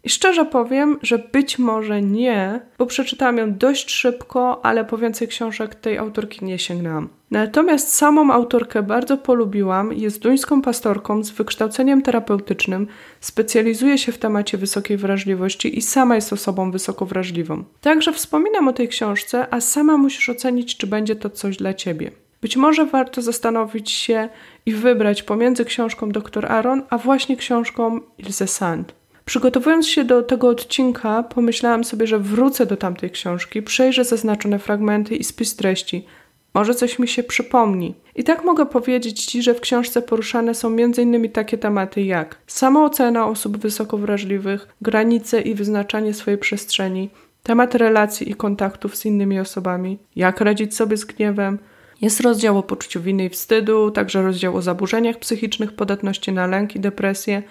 I 0.04 0.10
szczerze 0.10 0.44
powiem, 0.44 0.98
że 1.02 1.18
być 1.18 1.58
może 1.58 2.02
nie, 2.02 2.60
bo 2.78 2.86
przeczytałam 2.86 3.38
ją 3.38 3.54
dość 3.54 3.90
szybko, 3.90 4.64
ale 4.64 4.84
po 4.84 4.98
więcej 4.98 5.28
książek 5.28 5.74
tej 5.74 5.98
autorki 5.98 6.44
nie 6.44 6.58
sięgnęłam. 6.58 7.08
Natomiast 7.30 7.94
samą 7.94 8.32
autorkę 8.32 8.82
bardzo 8.82 9.18
polubiłam. 9.18 9.92
Jest 9.92 10.22
duńską 10.22 10.62
pastorką 10.62 11.24
z 11.24 11.30
wykształceniem 11.30 12.02
terapeutycznym, 12.02 12.86
specjalizuje 13.20 13.98
się 13.98 14.12
w 14.12 14.18
temacie 14.18 14.58
wysokiej 14.58 14.96
wrażliwości 14.96 15.78
i 15.78 15.82
sama 15.82 16.14
jest 16.14 16.32
osobą 16.32 16.70
wysoko 16.70 17.06
wrażliwą. 17.06 17.64
Także 17.80 18.12
wspominam 18.12 18.68
o 18.68 18.72
tej 18.72 18.88
książce, 18.88 19.46
a 19.50 19.60
sama 19.60 19.96
musisz 19.96 20.28
ocenić, 20.28 20.76
czy 20.76 20.86
będzie 20.86 21.16
to 21.16 21.30
coś 21.30 21.56
dla 21.56 21.74
ciebie. 21.74 22.10
Być 22.40 22.56
może 22.56 22.86
warto 22.86 23.22
zastanowić 23.22 23.90
się 23.90 24.28
i 24.66 24.72
wybrać 24.72 25.22
pomiędzy 25.22 25.64
książką 25.64 26.08
Dr. 26.08 26.46
Aaron, 26.46 26.82
a 26.90 26.98
właśnie 26.98 27.36
książką 27.36 28.00
Ilse 28.18 28.46
Sand. 28.46 29.01
Przygotowując 29.24 29.88
się 29.88 30.04
do 30.04 30.22
tego 30.22 30.48
odcinka, 30.48 31.22
pomyślałam 31.22 31.84
sobie, 31.84 32.06
że 32.06 32.18
wrócę 32.18 32.66
do 32.66 32.76
tamtej 32.76 33.10
książki, 33.10 33.62
przejrzę 33.62 34.04
zaznaczone 34.04 34.58
fragmenty 34.58 35.16
i 35.16 35.24
spis 35.24 35.56
treści. 35.56 36.06
Może 36.54 36.74
coś 36.74 36.98
mi 36.98 37.08
się 37.08 37.22
przypomni. 37.22 37.94
I 38.16 38.24
tak 38.24 38.44
mogę 38.44 38.66
powiedzieć 38.66 39.24
Ci, 39.24 39.42
że 39.42 39.54
w 39.54 39.60
książce 39.60 40.02
poruszane 40.02 40.54
są 40.54 40.68
m.in. 40.68 41.30
takie 41.30 41.58
tematy 41.58 42.02
jak 42.02 42.38
samoocena 42.46 43.26
osób 43.26 43.56
wysoko 43.56 43.98
wrażliwych, 43.98 44.68
granice 44.80 45.40
i 45.40 45.54
wyznaczanie 45.54 46.14
swojej 46.14 46.38
przestrzeni, 46.38 47.10
temat 47.42 47.74
relacji 47.74 48.30
i 48.30 48.34
kontaktów 48.34 48.96
z 48.96 49.04
innymi 49.04 49.40
osobami, 49.40 49.98
jak 50.16 50.40
radzić 50.40 50.76
sobie 50.76 50.96
z 50.96 51.04
gniewem. 51.04 51.58
Jest 52.00 52.20
rozdział 52.20 52.58
o 52.58 52.62
poczuciu 52.62 53.02
winy 53.02 53.24
i 53.24 53.28
wstydu, 53.28 53.90
także 53.90 54.22
rozdział 54.22 54.56
o 54.56 54.62
zaburzeniach 54.62 55.18
psychicznych, 55.18 55.72
podatności 55.72 56.32
na 56.32 56.46
lęk 56.46 56.76
i 56.76 56.80
depresję 56.80 57.42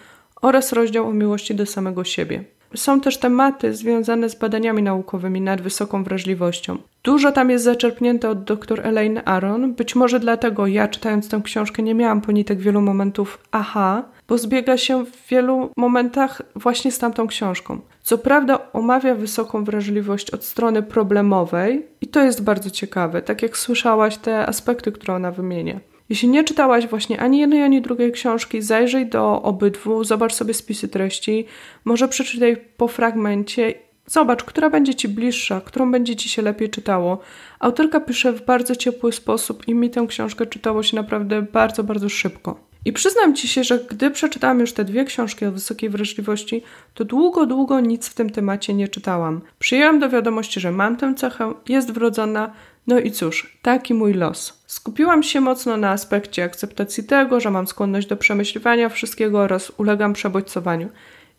oraz 0.42 0.74
rozdział 0.74 1.08
o 1.08 1.14
miłości 1.14 1.56
do 1.56 1.66
samego 1.66 2.04
siebie. 2.04 2.44
Są 2.76 3.02
też 3.02 3.18
tematy 3.18 3.74
związane 3.74 4.30
z 4.30 4.36
badaniami 4.36 4.84
naukowymi 4.84 5.42
nad 5.42 5.62
wysoką 5.62 6.04
wrażliwością. 6.04 6.78
Dużo 7.04 7.32
tam 7.32 7.50
jest 7.50 7.64
zaczerpnięte 7.64 8.30
od 8.30 8.44
dr 8.44 8.82
Elaine 8.84 9.22
Aron, 9.26 9.74
być 9.74 9.96
może 9.96 10.20
dlatego 10.20 10.68
ja 10.68 10.88
czytając 10.88 11.30
tę 11.30 11.42
książkę 11.44 11.84
nie 11.84 11.96
miałam 11.96 12.22
ponitek 12.22 12.60
wielu 12.60 12.82
momentów 12.82 13.40
aha, 13.52 14.04
bo 14.28 14.38
zbiega 14.38 14.78
się 14.78 15.06
w 15.06 15.28
wielu 15.28 15.70
momentach 15.78 16.42
właśnie 16.56 16.92
z 16.92 17.00
tamtą 17.00 17.28
książką. 17.28 17.80
Co 18.04 18.18
prawda 18.18 18.72
omawia 18.74 19.16
wysoką 19.16 19.64
wrażliwość 19.64 20.32
od 20.32 20.44
strony 20.44 20.84
problemowej 20.84 21.86
i 22.02 22.08
to 22.08 22.24
jest 22.24 22.44
bardzo 22.44 22.70
ciekawe, 22.70 23.22
tak 23.22 23.42
jak 23.42 23.58
słyszałaś 23.58 24.18
te 24.18 24.48
aspekty, 24.48 24.92
które 24.92 25.16
ona 25.16 25.32
wymienia. 25.32 25.80
Jeśli 26.12 26.30
nie 26.30 26.44
czytałaś 26.44 26.88
właśnie 26.88 27.20
ani 27.20 27.40
jednej, 27.40 27.64
ani 27.64 27.82
drugiej 27.82 28.12
książki, 28.12 28.62
zajrzyj 28.62 29.06
do 29.06 29.42
obydwu, 29.42 30.04
zobacz 30.04 30.34
sobie 30.34 30.54
spisy 30.54 30.88
treści, 30.88 31.46
może 31.86 32.08
przeczytaj 32.08 32.58
po 32.78 32.88
fragmencie, 32.88 33.74
zobacz, 34.06 34.44
która 34.44 34.70
będzie 34.70 34.96
Ci 34.96 35.08
bliższa, 35.08 35.62
którą 35.62 35.92
będzie 35.92 36.16
Ci 36.16 36.30
się 36.30 36.42
lepiej 36.42 36.70
czytało. 36.70 37.20
Autorka 37.60 38.00
pisze 38.00 38.34
w 38.34 38.46
bardzo 38.46 38.76
ciepły 38.76 39.12
sposób 39.12 39.68
i 39.68 39.74
mi 39.74 39.90
tę 39.90 40.06
książkę 40.08 40.46
czytało 40.46 40.84
się 40.84 40.96
naprawdę 40.96 41.42
bardzo, 41.42 41.84
bardzo 41.84 42.10
szybko. 42.10 42.60
I 42.86 42.94
przyznam 42.94 43.36
Ci 43.36 43.48
się, 43.48 43.64
że 43.64 43.80
gdy 43.90 44.12
przeczytałam 44.12 44.60
już 44.60 44.74
te 44.74 44.86
dwie 44.86 45.06
książki 45.06 45.46
o 45.46 45.52
wysokiej 45.52 45.90
wrażliwości, 45.90 46.64
to 46.94 47.06
długo, 47.06 47.46
długo 47.46 47.80
nic 47.80 48.08
w 48.08 48.14
tym 48.14 48.30
temacie 48.30 48.74
nie 48.74 48.88
czytałam. 48.88 49.42
Przyjęłam 49.60 50.00
do 50.00 50.10
wiadomości, 50.10 50.60
że 50.60 50.72
mam 50.72 50.98
tę 50.98 51.14
cechę, 51.14 51.54
jest 51.70 51.92
wrodzona, 51.92 52.52
no 52.88 53.00
i 53.00 53.12
cóż, 53.12 53.58
taki 53.62 53.94
mój 53.94 54.14
los. 54.14 54.64
Skupiłam 54.68 55.24
się 55.24 55.42
mocno 55.42 55.78
na 55.78 55.90
aspekcie 55.90 56.44
akceptacji 56.44 57.04
tego, 57.04 57.40
że 57.40 57.52
mam 57.52 57.68
skłonność 57.68 58.08
do 58.08 58.18
przemyśliwania 58.18 58.90
wszystkiego 58.90 59.40
oraz 59.40 59.72
ulegam 59.78 60.14
przebodźcowaniu. 60.14 60.90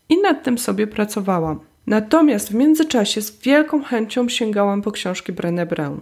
I 0.09 0.21
nad 0.21 0.43
tym 0.43 0.59
sobie 0.59 0.87
pracowałam. 0.87 1.61
Natomiast 1.87 2.51
w 2.51 2.55
międzyczasie 2.55 3.23
z 3.23 3.41
wielką 3.41 3.83
chęcią 3.83 4.29
sięgałam 4.29 4.83
po 4.83 4.93
książki 4.93 5.33
Brené 5.33 5.67
Brown. 5.67 6.01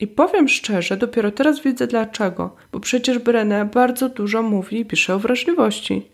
I 0.00 0.06
powiem 0.06 0.48
szczerze, 0.48 0.96
dopiero 0.96 1.30
teraz 1.30 1.60
widzę 1.60 1.86
dlaczego, 1.86 2.56
bo 2.72 2.80
przecież 2.80 3.18
Brené 3.18 3.70
bardzo 3.70 4.08
dużo 4.08 4.42
mówi 4.42 4.80
i 4.80 4.84
pisze 4.84 5.14
o 5.14 5.18
wrażliwości. 5.18 6.06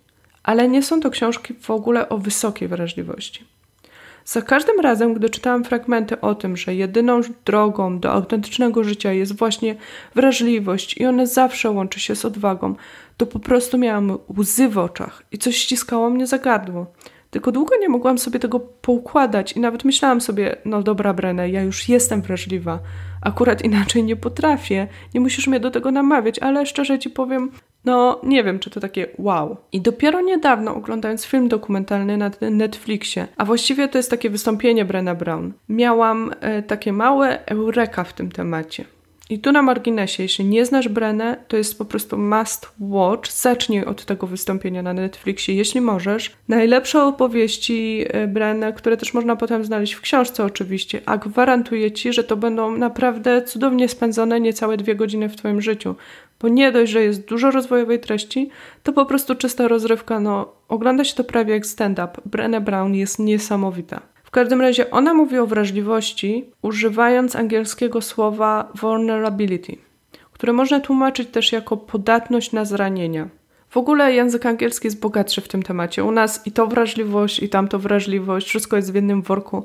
Ale 0.43 0.69
nie 0.69 0.83
są 0.83 1.01
to 1.01 1.11
książki 1.11 1.55
w 1.55 1.71
ogóle 1.71 2.09
o 2.09 2.19
wysokiej 2.19 2.69
wrażliwości. 2.69 3.45
Za 4.27 4.43
każdym 4.43 4.81
razem, 4.81 5.15
gdy 5.15 5.31
czytałam 5.31 5.65
fragmenty 5.65 6.21
o 6.21 6.35
tym, 6.35 6.57
że 6.57 6.75
jedyną 6.75 7.21
drogą 7.45 7.99
do 7.99 8.13
autentycznego 8.13 8.85
życia 8.85 9.13
jest 9.13 9.39
właśnie 9.39 9.77
wrażliwość 10.15 10.97
i 10.97 11.07
ona 11.07 11.27
zawsze 11.27 11.71
łączy 11.71 12.01
się 12.01 12.17
z 12.17 12.25
odwagą, 12.25 12.75
to 13.17 13.27
po 13.27 13.39
prostu 13.39 13.79
miałam 13.79 14.19
łzy 14.39 14.69
w 14.69 14.79
oczach 14.79 15.23
i 15.33 15.39
coś 15.39 15.57
ściskało 15.57 16.11
mnie 16.11 16.27
za 16.27 16.39
gardło. 16.39 16.87
Tylko 17.31 17.53
długo 17.53 17.77
nie 17.81 17.89
mogłam 17.89 18.19
sobie 18.19 18.39
tego 18.39 18.61
poukładać 18.61 19.53
i 19.53 19.61
nawet 19.61 19.85
myślałam 19.85 20.21
sobie, 20.21 20.57
no 20.65 20.83
dobra 20.83 21.15
Brenę, 21.15 21.51
ja 21.51 21.63
już 21.63 21.89
jestem 21.89 22.23
wrażliwa, 22.23 22.79
akurat 23.23 23.65
inaczej 23.65 24.05
nie 24.05 24.17
potrafię, 24.17 24.89
nie 25.15 25.21
musisz 25.21 25.47
mnie 25.47 25.61
do 25.61 25.71
tego 25.71 25.91
namawiać, 25.91 26.39
ale 26.39 26.67
szczerze 26.67 26.99
Ci 26.99 27.11
powiem, 27.11 27.51
no 27.87 28.21
nie 28.23 28.45
wiem, 28.45 28.59
czy 28.59 28.71
to 28.71 28.81
takie 28.81 29.07
wow. 29.19 29.57
I 29.73 29.81
dopiero 29.81 30.21
niedawno 30.21 30.75
oglądając 30.75 31.25
film 31.25 31.49
dokumentalny 31.49 32.17
na 32.17 32.31
Netflixie, 32.51 33.29
a 33.37 33.45
właściwie 33.45 33.89
to 33.89 33.99
jest 33.99 34.11
takie 34.11 34.31
wystąpienie 34.31 34.85
Brena 34.85 35.15
Brown, 35.15 35.53
miałam 35.69 36.33
e, 36.41 36.63
takie 36.63 36.93
małe 36.93 37.47
eureka 37.47 38.05
w 38.05 38.13
tym 38.13 38.33
temacie. 38.33 38.85
I 39.31 39.39
tu 39.39 39.53
na 39.53 39.63
marginesie, 39.63 40.23
jeśli 40.23 40.45
nie 40.45 40.67
znasz 40.67 40.89
Brenę, 40.89 41.37
to 41.49 41.57
jest 41.57 41.79
po 41.79 41.85
prostu 41.85 42.19
must 42.19 42.73
watch. 42.81 43.33
Zacznij 43.33 43.85
od 43.85 44.05
tego 44.05 44.27
wystąpienia 44.27 44.83
na 44.83 44.93
Netflixie, 44.93 45.55
jeśli 45.55 45.81
możesz. 45.81 46.33
Najlepsze 46.49 47.05
opowieści 47.05 48.05
e, 48.09 48.27
Brenę, 48.27 48.73
które 48.73 48.97
też 48.97 49.15
można 49.15 49.37
potem 49.37 49.65
znaleźć 49.65 49.93
w 49.93 50.01
książce 50.01 50.45
oczywiście, 50.45 51.01
a 51.07 51.17
gwarantuję 51.17 51.93
Ci, 51.93 52.13
że 52.13 52.25
to 52.25 52.37
będą 52.37 52.77
naprawdę 52.77 53.43
cudownie 53.43 53.89
spędzone 53.89 54.41
niecałe 54.41 54.77
dwie 54.77 54.95
godziny 54.95 55.29
w 55.29 55.37
Twoim 55.37 55.61
życiu. 55.61 55.95
Bo 56.41 56.49
nie 56.49 56.73
dość, 56.73 56.93
że 56.93 57.03
jest 57.03 57.29
dużo 57.29 57.51
rozwojowej 57.51 58.01
treści, 58.01 58.51
to 58.83 58.93
po 58.93 59.07
prostu 59.07 59.35
czysta 59.35 59.69
rozrywka. 59.69 60.21
No, 60.21 60.53
ogląda 60.69 61.05
się 61.05 61.15
to 61.15 61.25
prawie 61.25 61.55
jak 61.55 61.67
stand-up. 61.67 62.09
Brené 62.31 62.61
Brown 62.61 62.95
jest 62.95 63.19
niesamowita 63.19 64.16
każdym 64.37 64.61
razie 64.61 64.91
ona 64.91 65.15
mówi 65.15 65.39
o 65.39 65.47
wrażliwości, 65.47 66.51
używając 66.63 67.37
angielskiego 67.37 68.03
słowa 68.03 68.73
vulnerability, 68.75 69.77
które 70.33 70.53
można 70.53 70.81
tłumaczyć 70.81 71.29
też 71.29 71.53
jako 71.53 71.77
podatność 71.77 72.53
na 72.53 72.65
zranienia. 72.65 73.29
W 73.71 73.77
ogóle 73.77 74.13
język 74.13 74.47
angielski 74.47 74.87
jest 74.87 75.01
bogatszy 75.01 75.41
w 75.41 75.49
tym 75.49 75.63
temacie. 75.63 76.05
U 76.05 76.11
nas 76.11 76.47
i 76.47 76.53
to 76.53 76.67
wrażliwość, 76.67 77.43
i 77.43 77.49
tamto 77.49 77.79
wrażliwość, 77.79 78.49
wszystko 78.49 78.77
jest 78.77 78.93
w 78.93 78.95
jednym 78.95 79.23
worku. 79.23 79.65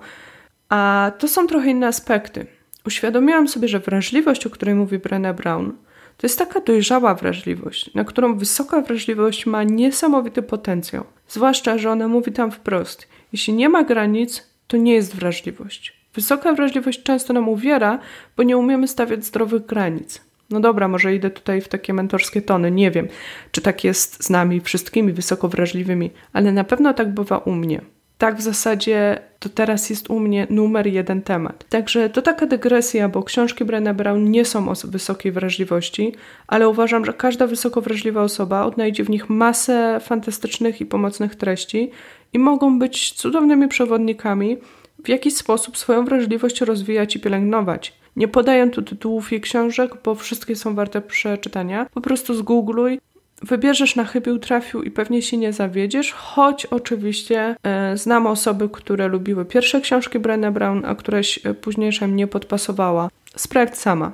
A 0.70 1.12
to 1.18 1.28
są 1.28 1.48
trochę 1.48 1.70
inne 1.70 1.88
aspekty. 1.88 2.46
Uświadomiłam 2.86 3.48
sobie, 3.48 3.68
że 3.68 3.80
wrażliwość, 3.80 4.46
o 4.46 4.50
której 4.50 4.76
mówi 4.76 5.00
Brené 5.00 5.34
Brown, 5.34 5.72
to 6.18 6.28
jest 6.28 6.40
taka 6.40 6.62
dojrzała 6.62 7.16
wrażliwość, 7.16 7.94
na 7.94 8.04
którą 8.04 8.38
wysoka 8.38 8.82
wrażliwość 8.82 9.46
ma 9.46 9.64
niesamowity 9.64 10.42
potencjał. 10.42 11.04
Zwłaszcza, 11.28 11.78
że 11.78 11.92
ona 11.92 12.08
mówi 12.08 12.32
tam 12.32 12.52
wprost: 12.52 13.08
jeśli 13.34 13.54
nie 13.54 13.70
ma 13.70 13.84
granic, 13.84 14.51
to 14.72 14.78
nie 14.78 14.94
jest 14.94 15.16
wrażliwość. 15.16 15.94
Wysoka 16.16 16.54
wrażliwość 16.54 17.04
często 17.04 17.34
nam 17.34 17.50
uwiera, 17.50 18.00
bo 18.38 18.44
nie 18.44 18.58
umiemy 18.58 18.88
stawiać 18.88 19.26
zdrowych 19.26 19.66
granic. 19.66 20.22
No 20.50 20.60
dobra, 20.60 20.88
może 20.88 21.16
idę 21.16 21.30
tutaj 21.30 21.62
w 21.62 21.68
takie 21.68 21.94
mentorskie 21.94 22.42
tony, 22.42 22.72
nie 22.72 22.92
wiem, 22.92 23.08
czy 23.52 23.62
tak 23.62 23.84
jest 23.84 24.24
z 24.24 24.30
nami 24.30 24.62
wszystkimi 24.62 25.14
wysoko 25.14 25.48
wrażliwymi, 25.48 26.12
ale 26.34 26.52
na 26.52 26.64
pewno 26.64 26.94
tak 26.94 27.14
bywa 27.14 27.38
u 27.38 27.52
mnie. 27.52 27.82
Tak 28.18 28.38
w 28.38 28.42
zasadzie 28.42 29.20
to 29.40 29.50
teraz 29.50 29.90
jest 29.90 30.10
u 30.10 30.20
mnie 30.20 30.48
numer 30.50 30.88
jeden 30.88 31.22
temat. 31.22 31.66
Także 31.70 32.10
to 32.10 32.22
taka 32.22 32.46
dygresja, 32.46 33.10
bo 33.10 33.24
książki 33.24 33.66
Brené 33.66 33.94
Brown 33.94 34.32
nie 34.32 34.46
są 34.46 34.70
o 34.70 34.74
wysokiej 34.84 35.32
wrażliwości, 35.32 36.16
ale 36.48 36.70
uważam, 36.70 37.06
że 37.06 37.14
każda 37.14 37.48
wysoko 37.48 37.82
wrażliwa 37.82 38.24
osoba 38.24 38.66
odnajdzie 38.66 39.04
w 39.04 39.10
nich 39.10 39.30
masę 39.30 40.00
fantastycznych 40.00 40.82
i 40.82 40.86
pomocnych 40.86 41.36
treści 41.36 41.92
i 42.34 42.40
mogą 42.40 42.80
być 42.80 43.12
cudownymi 43.12 43.68
przewodnikami, 43.68 44.58
w 45.04 45.10
jaki 45.10 45.32
sposób 45.32 45.78
swoją 45.78 46.06
wrażliwość 46.06 46.62
rozwijać 46.62 47.16
i 47.16 47.20
pielęgnować. 47.20 47.94
Nie 48.16 48.28
podaję 48.28 48.70
tu 48.70 48.82
tytułów 48.82 49.32
jej 49.32 49.42
książek, 49.42 49.92
bo 50.04 50.16
wszystkie 50.16 50.56
są 50.56 50.76
warte 50.76 51.02
przeczytania. 51.02 51.86
Po 51.94 52.02
prostu 52.02 52.34
zgoogluj, 52.34 53.00
wybierzesz 53.42 53.96
na 53.96 54.06
chybił 54.06 54.40
trafił 54.40 54.84
i 54.84 54.92
pewnie 54.92 55.22
się 55.22 55.38
nie 55.38 55.54
zawiedziesz, 55.54 56.12
choć 56.12 56.66
oczywiście 56.66 57.56
e, 57.64 57.98
znam 57.98 58.28
osoby, 58.28 58.70
które 58.70 59.08
lubiły 59.08 59.46
pierwsze 59.46 59.82
książki 59.82 60.20
Brené 60.20 60.52
Brown, 60.52 60.86
a 60.86 60.96
któreś 60.96 61.46
e, 61.46 61.54
późniejsza 61.54 62.08
mnie 62.08 62.28
podpasowała. 62.28 63.10
Sprawdź 63.36 63.78
sama. 63.78 64.12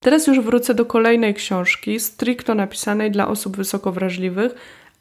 Teraz 0.00 0.26
już 0.26 0.40
wrócę 0.40 0.74
do 0.74 0.84
kolejnej 0.84 1.34
książki, 1.34 2.00
stricto 2.00 2.54
napisanej 2.54 3.10
dla 3.10 3.28
osób 3.28 3.56
wysoko 3.56 3.92
wrażliwych, 3.92 4.54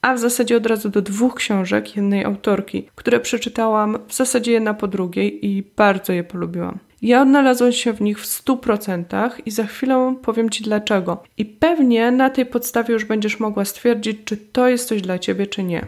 a 0.03 0.13
w 0.13 0.19
zasadzie 0.19 0.57
od 0.57 0.65
razu 0.65 0.89
do 0.89 1.01
dwóch 1.01 1.35
książek 1.35 1.95
jednej 1.95 2.25
autorki, 2.25 2.87
które 2.95 3.19
przeczytałam 3.19 3.97
w 4.07 4.13
zasadzie 4.13 4.51
jedna 4.51 4.73
po 4.73 4.87
drugiej 4.87 5.45
i 5.45 5.63
bardzo 5.75 6.13
je 6.13 6.23
polubiłam. 6.23 6.79
Ja 7.01 7.21
odnalazłam 7.21 7.71
się 7.71 7.93
w 7.93 8.01
nich 8.01 8.21
w 8.21 8.25
100% 8.25 9.31
i 9.45 9.51
za 9.51 9.63
chwilę 9.63 10.15
powiem 10.21 10.49
Ci 10.49 10.63
dlaczego. 10.63 11.23
I 11.37 11.45
pewnie 11.45 12.11
na 12.11 12.29
tej 12.29 12.45
podstawie 12.45 12.93
już 12.93 13.05
będziesz 13.05 13.39
mogła 13.39 13.65
stwierdzić, 13.65 14.17
czy 14.25 14.37
to 14.37 14.67
jest 14.67 14.87
coś 14.87 15.01
dla 15.01 15.19
Ciebie, 15.19 15.47
czy 15.47 15.63
nie. 15.63 15.85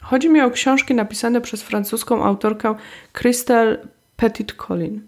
Chodzi 0.00 0.28
mi 0.28 0.40
o 0.40 0.50
książki 0.50 0.94
napisane 0.94 1.40
przez 1.40 1.62
francuską 1.62 2.24
autorkę 2.24 2.74
Christelle 3.18 3.78
Petit-Colin. 4.16 5.00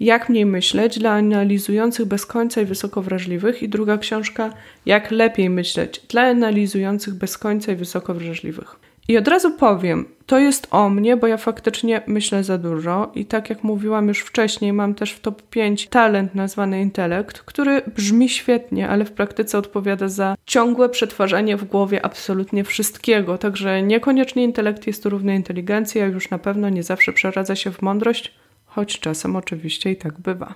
Jak 0.00 0.28
mniej 0.28 0.46
myśleć 0.46 0.98
dla 0.98 1.10
analizujących 1.10 2.06
bez 2.06 2.26
końca 2.26 2.60
i 2.60 2.64
wysoko 2.64 3.02
wrażliwych? 3.02 3.62
I 3.62 3.68
druga 3.68 3.98
książka 3.98 4.50
Jak 4.86 5.10
lepiej 5.10 5.50
myśleć 5.50 6.00
dla 6.08 6.22
analizujących 6.22 7.14
bez 7.14 7.38
końca 7.38 7.72
i 7.72 7.76
wysoko 7.76 8.14
wrażliwych. 8.14 8.76
I 9.08 9.18
od 9.18 9.28
razu 9.28 9.50
powiem, 9.50 10.04
to 10.26 10.38
jest 10.38 10.66
o 10.70 10.90
mnie, 10.90 11.16
bo 11.16 11.26
ja 11.26 11.36
faktycznie 11.36 12.02
myślę 12.06 12.44
za 12.44 12.58
dużo 12.58 13.12
i 13.14 13.24
tak 13.24 13.50
jak 13.50 13.64
mówiłam 13.64 14.08
już 14.08 14.20
wcześniej, 14.20 14.72
mam 14.72 14.94
też 14.94 15.12
w 15.12 15.20
top 15.20 15.42
5 15.42 15.88
talent 15.88 16.34
nazwany 16.34 16.80
intelekt, 16.80 17.38
który 17.38 17.82
brzmi 17.96 18.28
świetnie, 18.28 18.88
ale 18.88 19.04
w 19.04 19.12
praktyce 19.12 19.58
odpowiada 19.58 20.08
za 20.08 20.36
ciągłe 20.46 20.88
przetwarzanie 20.88 21.56
w 21.56 21.64
głowie 21.64 22.04
absolutnie 22.04 22.64
wszystkiego, 22.64 23.38
także 23.38 23.82
niekoniecznie 23.82 24.44
intelekt 24.44 24.86
jest 24.86 25.06
równy 25.06 25.34
inteligencji, 25.34 26.00
a 26.00 26.06
już 26.06 26.30
na 26.30 26.38
pewno 26.38 26.68
nie 26.68 26.82
zawsze 26.82 27.12
przeradza 27.12 27.56
się 27.56 27.70
w 27.72 27.82
mądrość, 27.82 28.34
choć 28.76 29.00
czasem 29.00 29.36
oczywiście 29.36 29.90
i 29.90 29.96
tak 29.96 30.20
bywa. 30.20 30.54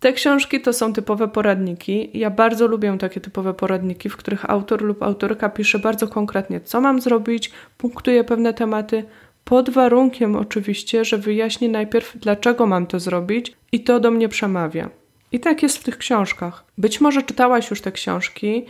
Te 0.00 0.12
książki 0.12 0.60
to 0.60 0.72
są 0.72 0.92
typowe 0.92 1.28
poradniki. 1.28 2.10
Ja 2.14 2.30
bardzo 2.30 2.66
lubię 2.66 2.98
takie 2.98 3.20
typowe 3.20 3.54
poradniki, 3.54 4.08
w 4.08 4.16
których 4.16 4.50
autor 4.50 4.82
lub 4.82 5.02
autorka 5.02 5.48
pisze 5.48 5.78
bardzo 5.78 6.08
konkretnie, 6.08 6.60
co 6.60 6.80
mam 6.80 7.00
zrobić, 7.00 7.50
punktuje 7.78 8.24
pewne 8.24 8.54
tematy, 8.54 9.04
pod 9.44 9.70
warunkiem 9.70 10.36
oczywiście, 10.36 11.04
że 11.04 11.18
wyjaśni 11.18 11.68
najpierw, 11.68 12.16
dlaczego 12.18 12.66
mam 12.66 12.86
to 12.86 13.00
zrobić 13.00 13.52
i 13.72 13.80
to 13.84 14.00
do 14.00 14.10
mnie 14.10 14.28
przemawia. 14.28 14.90
I 15.32 15.40
tak 15.40 15.62
jest 15.62 15.78
w 15.78 15.84
tych 15.84 15.98
książkach. 15.98 16.64
Być 16.78 17.00
może 17.00 17.22
czytałaś 17.22 17.70
już 17.70 17.80
te 17.80 17.92
książki, 17.92 18.66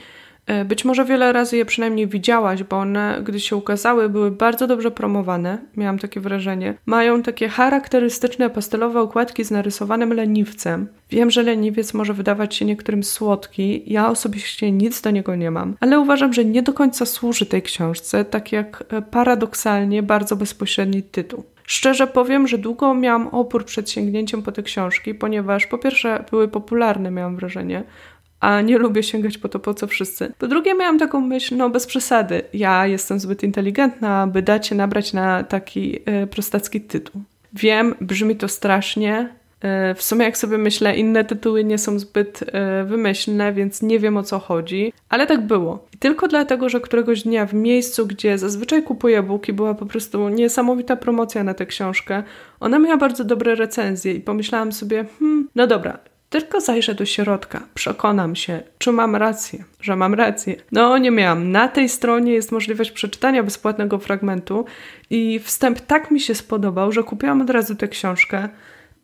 być 0.64 0.84
może 0.84 1.04
wiele 1.04 1.32
razy 1.32 1.56
je 1.56 1.64
przynajmniej 1.64 2.06
widziałaś, 2.06 2.62
bo 2.62 2.78
one, 2.78 3.20
gdy 3.24 3.40
się 3.40 3.56
ukazały, 3.56 4.08
były 4.08 4.30
bardzo 4.30 4.66
dobrze 4.66 4.90
promowane, 4.90 5.58
miałam 5.76 5.98
takie 5.98 6.20
wrażenie. 6.20 6.74
Mają 6.86 7.22
takie 7.22 7.48
charakterystyczne 7.48 8.50
pastelowe 8.50 9.00
okładki 9.00 9.44
z 9.44 9.50
narysowanym 9.50 10.12
leniwcem. 10.12 10.88
Wiem, 11.10 11.30
że 11.30 11.42
leniwiec 11.42 11.94
może 11.94 12.14
wydawać 12.14 12.54
się 12.54 12.64
niektórym 12.64 13.04
słodki, 13.04 13.82
ja 13.86 14.10
osobiście 14.10 14.72
nic 14.72 15.00
do 15.00 15.10
niego 15.10 15.36
nie 15.36 15.50
mam, 15.50 15.76
ale 15.80 16.00
uważam, 16.00 16.32
że 16.32 16.44
nie 16.44 16.62
do 16.62 16.72
końca 16.72 17.06
służy 17.06 17.46
tej 17.46 17.62
książce, 17.62 18.24
tak 18.24 18.52
jak 18.52 18.84
e, 18.88 19.02
paradoksalnie 19.02 20.02
bardzo 20.02 20.36
bezpośredni 20.36 21.02
tytuł. 21.02 21.44
Szczerze 21.66 22.06
powiem, 22.06 22.48
że 22.48 22.58
długo 22.58 22.94
miałam 22.94 23.28
opór 23.28 23.64
przed 23.64 23.90
sięgnięciem 23.90 24.42
po 24.42 24.52
te 24.52 24.62
książki, 24.62 25.14
ponieważ 25.14 25.66
po 25.66 25.78
pierwsze 25.78 26.24
były 26.30 26.48
popularne, 26.48 27.10
miałam 27.10 27.36
wrażenie, 27.36 27.84
a 28.40 28.60
nie 28.60 28.78
lubię 28.78 29.02
sięgać 29.02 29.38
po 29.38 29.48
to, 29.48 29.58
po 29.58 29.74
co 29.74 29.86
wszyscy. 29.86 30.32
Po 30.38 30.48
drugie, 30.48 30.74
miałam 30.74 30.98
taką 30.98 31.20
myśl, 31.20 31.56
no 31.56 31.70
bez 31.70 31.86
przesady, 31.86 32.42
ja 32.52 32.86
jestem 32.86 33.20
zbyt 33.20 33.42
inteligentna, 33.42 34.22
aby 34.22 34.42
dać 34.42 34.66
się 34.66 34.74
nabrać 34.74 35.12
na 35.12 35.44
taki 35.44 35.96
y, 35.96 36.26
prostacki 36.26 36.80
tytuł. 36.80 37.22
Wiem, 37.52 37.94
brzmi 38.00 38.36
to 38.36 38.48
strasznie. 38.48 39.28
Y, 39.90 39.94
w 39.94 40.02
sumie, 40.02 40.24
jak 40.24 40.38
sobie 40.38 40.58
myślę, 40.58 40.96
inne 40.96 41.24
tytuły 41.24 41.64
nie 41.64 41.78
są 41.78 41.98
zbyt 41.98 42.42
y, 42.42 42.46
wymyślne, 42.84 43.52
więc 43.52 43.82
nie 43.82 43.98
wiem 43.98 44.16
o 44.16 44.22
co 44.22 44.38
chodzi, 44.38 44.92
ale 45.08 45.26
tak 45.26 45.46
było. 45.46 45.86
I 45.94 45.98
tylko 45.98 46.28
dlatego, 46.28 46.68
że 46.68 46.80
któregoś 46.80 47.22
dnia 47.22 47.46
w 47.46 47.54
miejscu, 47.54 48.06
gdzie 48.06 48.38
zazwyczaj 48.38 48.82
kupuję 48.82 49.22
buki, 49.22 49.52
była 49.52 49.74
po 49.74 49.86
prostu 49.86 50.28
niesamowita 50.28 50.96
promocja 50.96 51.44
na 51.44 51.54
tę 51.54 51.66
książkę. 51.66 52.22
Ona 52.60 52.78
miała 52.78 52.96
bardzo 52.96 53.24
dobre 53.24 53.54
recenzje 53.54 54.14
i 54.14 54.20
pomyślałam 54.20 54.72
sobie, 54.72 55.04
hmm, 55.18 55.48
no 55.54 55.66
dobra, 55.66 55.98
tylko 56.30 56.60
zajrzę 56.60 56.94
do 56.94 57.06
środka, 57.06 57.62
przekonam 57.74 58.36
się, 58.36 58.62
czy 58.78 58.92
mam 58.92 59.16
rację, 59.16 59.64
że 59.80 59.96
mam 59.96 60.14
rację. 60.14 60.56
No, 60.72 60.98
nie 60.98 61.10
miałam. 61.10 61.52
Na 61.52 61.68
tej 61.68 61.88
stronie 61.88 62.32
jest 62.32 62.52
możliwość 62.52 62.90
przeczytania 62.90 63.42
bezpłatnego 63.42 63.98
fragmentu 63.98 64.64
i 65.10 65.38
wstęp 65.38 65.80
tak 65.80 66.10
mi 66.10 66.20
się 66.20 66.34
spodobał, 66.34 66.92
że 66.92 67.02
kupiłam 67.02 67.42
od 67.42 67.50
razu 67.50 67.74
tę 67.74 67.88
książkę. 67.88 68.48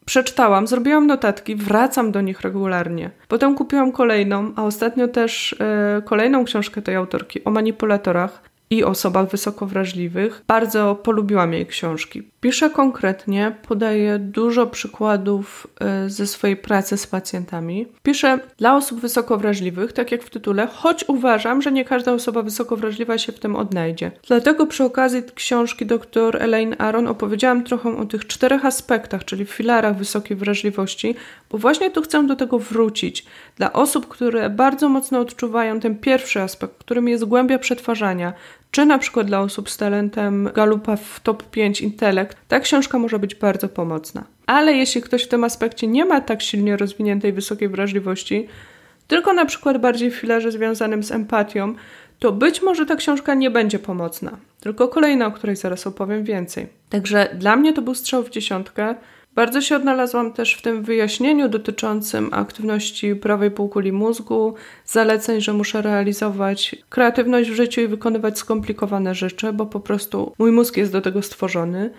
Przeczytałam, 0.04 0.66
zrobiłam 0.66 1.06
notatki, 1.06 1.56
wracam 1.56 2.12
do 2.12 2.20
nich 2.20 2.40
regularnie. 2.40 3.10
Potem 3.28 3.54
kupiłam 3.54 3.92
kolejną, 3.92 4.52
a 4.56 4.64
ostatnio 4.64 5.08
też 5.08 5.56
yy, 5.96 6.02
kolejną 6.02 6.44
książkę 6.44 6.82
tej 6.82 6.96
autorki 6.96 7.44
o 7.44 7.50
manipulatorach 7.50 8.51
i 8.72 8.84
osobach 8.84 9.28
wysoko 9.28 9.66
wrażliwych. 9.66 10.42
Bardzo 10.46 10.94
polubiłam 10.94 11.52
jej 11.52 11.66
książki. 11.66 12.22
Pisze 12.40 12.70
konkretnie, 12.70 13.56
podaje 13.68 14.18
dużo 14.18 14.66
przykładów 14.66 15.66
e, 15.80 16.10
ze 16.10 16.26
swojej 16.26 16.56
pracy 16.56 16.96
z 16.96 17.06
pacjentami. 17.06 17.86
Pisze 18.02 18.38
dla 18.56 18.76
osób 18.76 19.00
wysoko 19.00 19.36
wrażliwych, 19.36 19.92
tak 19.92 20.12
jak 20.12 20.22
w 20.22 20.30
tytule, 20.30 20.66
choć 20.66 21.04
uważam, 21.08 21.62
że 21.62 21.72
nie 21.72 21.84
każda 21.84 22.12
osoba 22.12 22.42
wysoko 22.42 22.76
wrażliwa 22.76 23.18
się 23.18 23.32
w 23.32 23.40
tym 23.40 23.56
odnajdzie. 23.56 24.10
Dlatego 24.26 24.66
przy 24.66 24.84
okazji 24.84 25.22
książki 25.34 25.86
dr 25.86 26.42
Elaine 26.42 26.76
Aron 26.78 27.06
opowiedziałam 27.08 27.64
trochę 27.64 27.96
o 27.96 28.04
tych 28.04 28.26
czterech 28.26 28.64
aspektach, 28.64 29.24
czyli 29.24 29.44
filarach 29.44 29.96
wysokiej 29.96 30.36
wrażliwości, 30.36 31.14
bo 31.50 31.58
właśnie 31.58 31.90
tu 31.90 32.02
chcę 32.02 32.26
do 32.26 32.36
tego 32.36 32.58
wrócić. 32.58 33.26
Dla 33.56 33.72
osób, 33.72 34.08
które 34.08 34.50
bardzo 34.50 34.88
mocno 34.88 35.18
odczuwają 35.18 35.80
ten 35.80 35.98
pierwszy 35.98 36.42
aspekt, 36.42 36.78
którym 36.78 37.08
jest 37.08 37.24
głębia 37.24 37.58
przetwarzania, 37.58 38.32
czy 38.72 38.86
na 38.86 38.98
przykład 38.98 39.26
dla 39.26 39.40
osób 39.40 39.70
z 39.70 39.76
talentem 39.76 40.48
Galupa 40.54 40.96
w 40.96 41.20
top 41.20 41.50
5 41.50 41.80
intelekt, 41.80 42.36
ta 42.48 42.60
książka 42.60 42.98
może 42.98 43.18
być 43.18 43.34
bardzo 43.34 43.68
pomocna. 43.68 44.24
Ale 44.46 44.72
jeśli 44.72 45.02
ktoś 45.02 45.22
w 45.24 45.28
tym 45.28 45.44
aspekcie 45.44 45.86
nie 45.86 46.04
ma 46.04 46.20
tak 46.20 46.42
silnie 46.42 46.76
rozwiniętej 46.76 47.32
wysokiej 47.32 47.68
wrażliwości, 47.68 48.48
tylko 49.06 49.32
na 49.32 49.44
przykład 49.44 49.80
bardziej 49.80 50.10
w 50.10 50.14
filarze 50.14 50.52
związanym 50.52 51.02
z 51.02 51.12
empatią, 51.12 51.74
to 52.18 52.32
być 52.32 52.62
może 52.62 52.86
ta 52.86 52.96
książka 52.96 53.34
nie 53.34 53.50
będzie 53.50 53.78
pomocna. 53.78 54.36
Tylko 54.60 54.88
kolejna, 54.88 55.26
o 55.26 55.32
której 55.32 55.56
zaraz 55.56 55.86
opowiem 55.86 56.24
więcej. 56.24 56.66
Także 56.88 57.36
dla 57.38 57.56
mnie 57.56 57.72
to 57.72 57.82
był 57.82 57.94
strzał 57.94 58.22
w 58.22 58.30
dziesiątkę. 58.30 58.94
Bardzo 59.34 59.60
się 59.60 59.76
odnalazłam 59.76 60.32
też 60.32 60.54
w 60.54 60.62
tym 60.62 60.82
wyjaśnieniu 60.82 61.48
dotyczącym 61.48 62.28
aktywności 62.32 63.16
prawej 63.16 63.50
półkuli 63.50 63.92
mózgu, 63.92 64.54
zaleceń, 64.86 65.40
że 65.40 65.52
muszę 65.52 65.82
realizować 65.82 66.76
kreatywność 66.88 67.50
w 67.50 67.54
życiu 67.54 67.80
i 67.80 67.86
wykonywać 67.86 68.38
skomplikowane 68.38 69.14
rzeczy, 69.14 69.52
bo 69.52 69.66
po 69.66 69.80
prostu 69.80 70.32
mój 70.38 70.52
mózg 70.52 70.76
jest 70.76 70.92
do 70.92 71.00
tego 71.00 71.22
stworzony. 71.22 71.90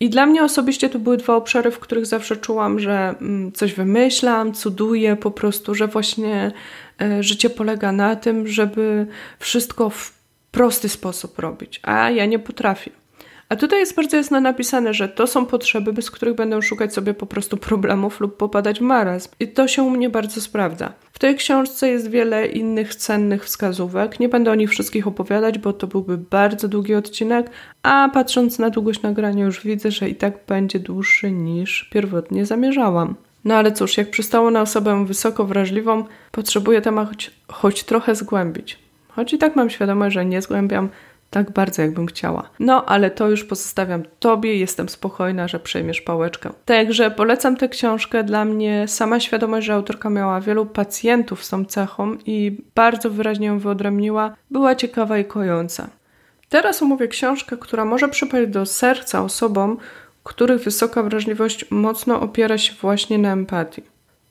I 0.00 0.10
dla 0.10 0.26
mnie 0.26 0.44
osobiście 0.44 0.90
to 0.90 0.98
były 0.98 1.16
dwa 1.16 1.36
obszary, 1.36 1.70
w 1.70 1.78
których 1.78 2.06
zawsze 2.06 2.36
czułam, 2.36 2.80
że 2.80 3.14
mm, 3.20 3.52
coś 3.52 3.74
wymyślam, 3.74 4.52
cuduję, 4.52 5.16
po 5.16 5.30
prostu, 5.30 5.74
że 5.74 5.86
właśnie 5.86 6.52
e, 7.00 7.22
życie 7.22 7.50
polega 7.50 7.92
na 7.92 8.16
tym, 8.16 8.48
żeby 8.48 9.06
wszystko 9.38 9.90
w 9.90 10.12
prosty 10.50 10.88
sposób 10.88 11.38
robić, 11.38 11.80
a 11.82 12.10
ja 12.10 12.26
nie 12.26 12.38
potrafię. 12.38 12.90
A 13.54 13.56
tutaj 13.56 13.78
jest 13.78 13.96
bardzo 13.96 14.16
jasno 14.16 14.40
napisane, 14.40 14.94
że 14.94 15.08
to 15.08 15.26
są 15.26 15.46
potrzeby, 15.46 15.92
bez 15.92 16.10
których 16.10 16.34
będą 16.34 16.62
szukać 16.62 16.94
sobie 16.94 17.14
po 17.14 17.26
prostu 17.26 17.56
problemów 17.56 18.20
lub 18.20 18.36
popadać 18.36 18.78
w 18.78 18.82
marazm. 18.82 19.30
I 19.40 19.48
to 19.48 19.68
się 19.68 19.82
u 19.82 19.90
mnie 19.90 20.10
bardzo 20.10 20.40
sprawdza. 20.40 20.92
W 21.12 21.18
tej 21.18 21.36
książce 21.36 21.88
jest 21.88 22.10
wiele 22.10 22.46
innych 22.46 22.94
cennych 22.94 23.44
wskazówek. 23.44 24.20
Nie 24.20 24.28
będę 24.28 24.50
o 24.50 24.54
nich 24.54 24.70
wszystkich 24.70 25.06
opowiadać, 25.06 25.58
bo 25.58 25.72
to 25.72 25.86
byłby 25.86 26.18
bardzo 26.18 26.68
długi 26.68 26.94
odcinek, 26.94 27.50
a 27.82 28.10
patrząc 28.14 28.58
na 28.58 28.70
długość 28.70 29.02
nagrania 29.02 29.44
już 29.44 29.64
widzę, 29.64 29.90
że 29.90 30.08
i 30.08 30.14
tak 30.14 30.34
będzie 30.46 30.78
dłuższy 30.78 31.30
niż 31.30 31.88
pierwotnie 31.92 32.46
zamierzałam. 32.46 33.14
No 33.44 33.54
ale 33.54 33.72
cóż, 33.72 33.96
jak 33.96 34.10
przystało 34.10 34.50
na 34.50 34.60
osobę 34.60 35.06
wysoko 35.06 35.44
wrażliwą, 35.44 36.04
potrzebuję 36.32 36.80
temat 36.80 37.08
choć, 37.08 37.30
choć 37.48 37.84
trochę 37.84 38.14
zgłębić. 38.14 38.78
Choć 39.08 39.32
i 39.32 39.38
tak 39.38 39.56
mam 39.56 39.70
świadomość, 39.70 40.14
że 40.14 40.24
nie 40.24 40.42
zgłębiam 40.42 40.88
tak 41.34 41.50
bardzo, 41.50 41.82
jakbym 41.82 42.06
chciała. 42.06 42.50
No, 42.58 42.84
ale 42.84 43.10
to 43.10 43.28
już 43.28 43.44
pozostawiam 43.44 44.02
Tobie, 44.18 44.56
jestem 44.56 44.88
spokojna, 44.88 45.48
że 45.48 45.60
przejmiesz 45.60 46.00
pałeczkę. 46.00 46.50
Także 46.64 47.10
polecam 47.10 47.56
tę 47.56 47.68
książkę. 47.68 48.24
Dla 48.24 48.44
mnie 48.44 48.88
sama 48.88 49.20
świadomość, 49.20 49.66
że 49.66 49.74
autorka 49.74 50.10
miała 50.10 50.40
wielu 50.40 50.66
pacjentów 50.66 51.44
z 51.44 51.48
tą 51.48 51.64
cechą 51.64 52.16
i 52.26 52.56
bardzo 52.74 53.10
wyraźnie 53.10 53.46
ją 53.46 53.58
wyodrębniła, 53.58 54.36
była 54.50 54.74
ciekawa 54.74 55.18
i 55.18 55.24
kojąca. 55.24 55.88
Teraz 56.48 56.82
omówię 56.82 57.08
książkę, 57.08 57.56
która 57.56 57.84
może 57.84 58.08
przypaść 58.08 58.50
do 58.50 58.66
serca 58.66 59.22
osobom, 59.22 59.76
których 60.24 60.62
wysoka 60.62 61.02
wrażliwość 61.02 61.70
mocno 61.70 62.20
opiera 62.20 62.58
się 62.58 62.72
właśnie 62.80 63.18
na 63.18 63.32
empatii. 63.32 63.82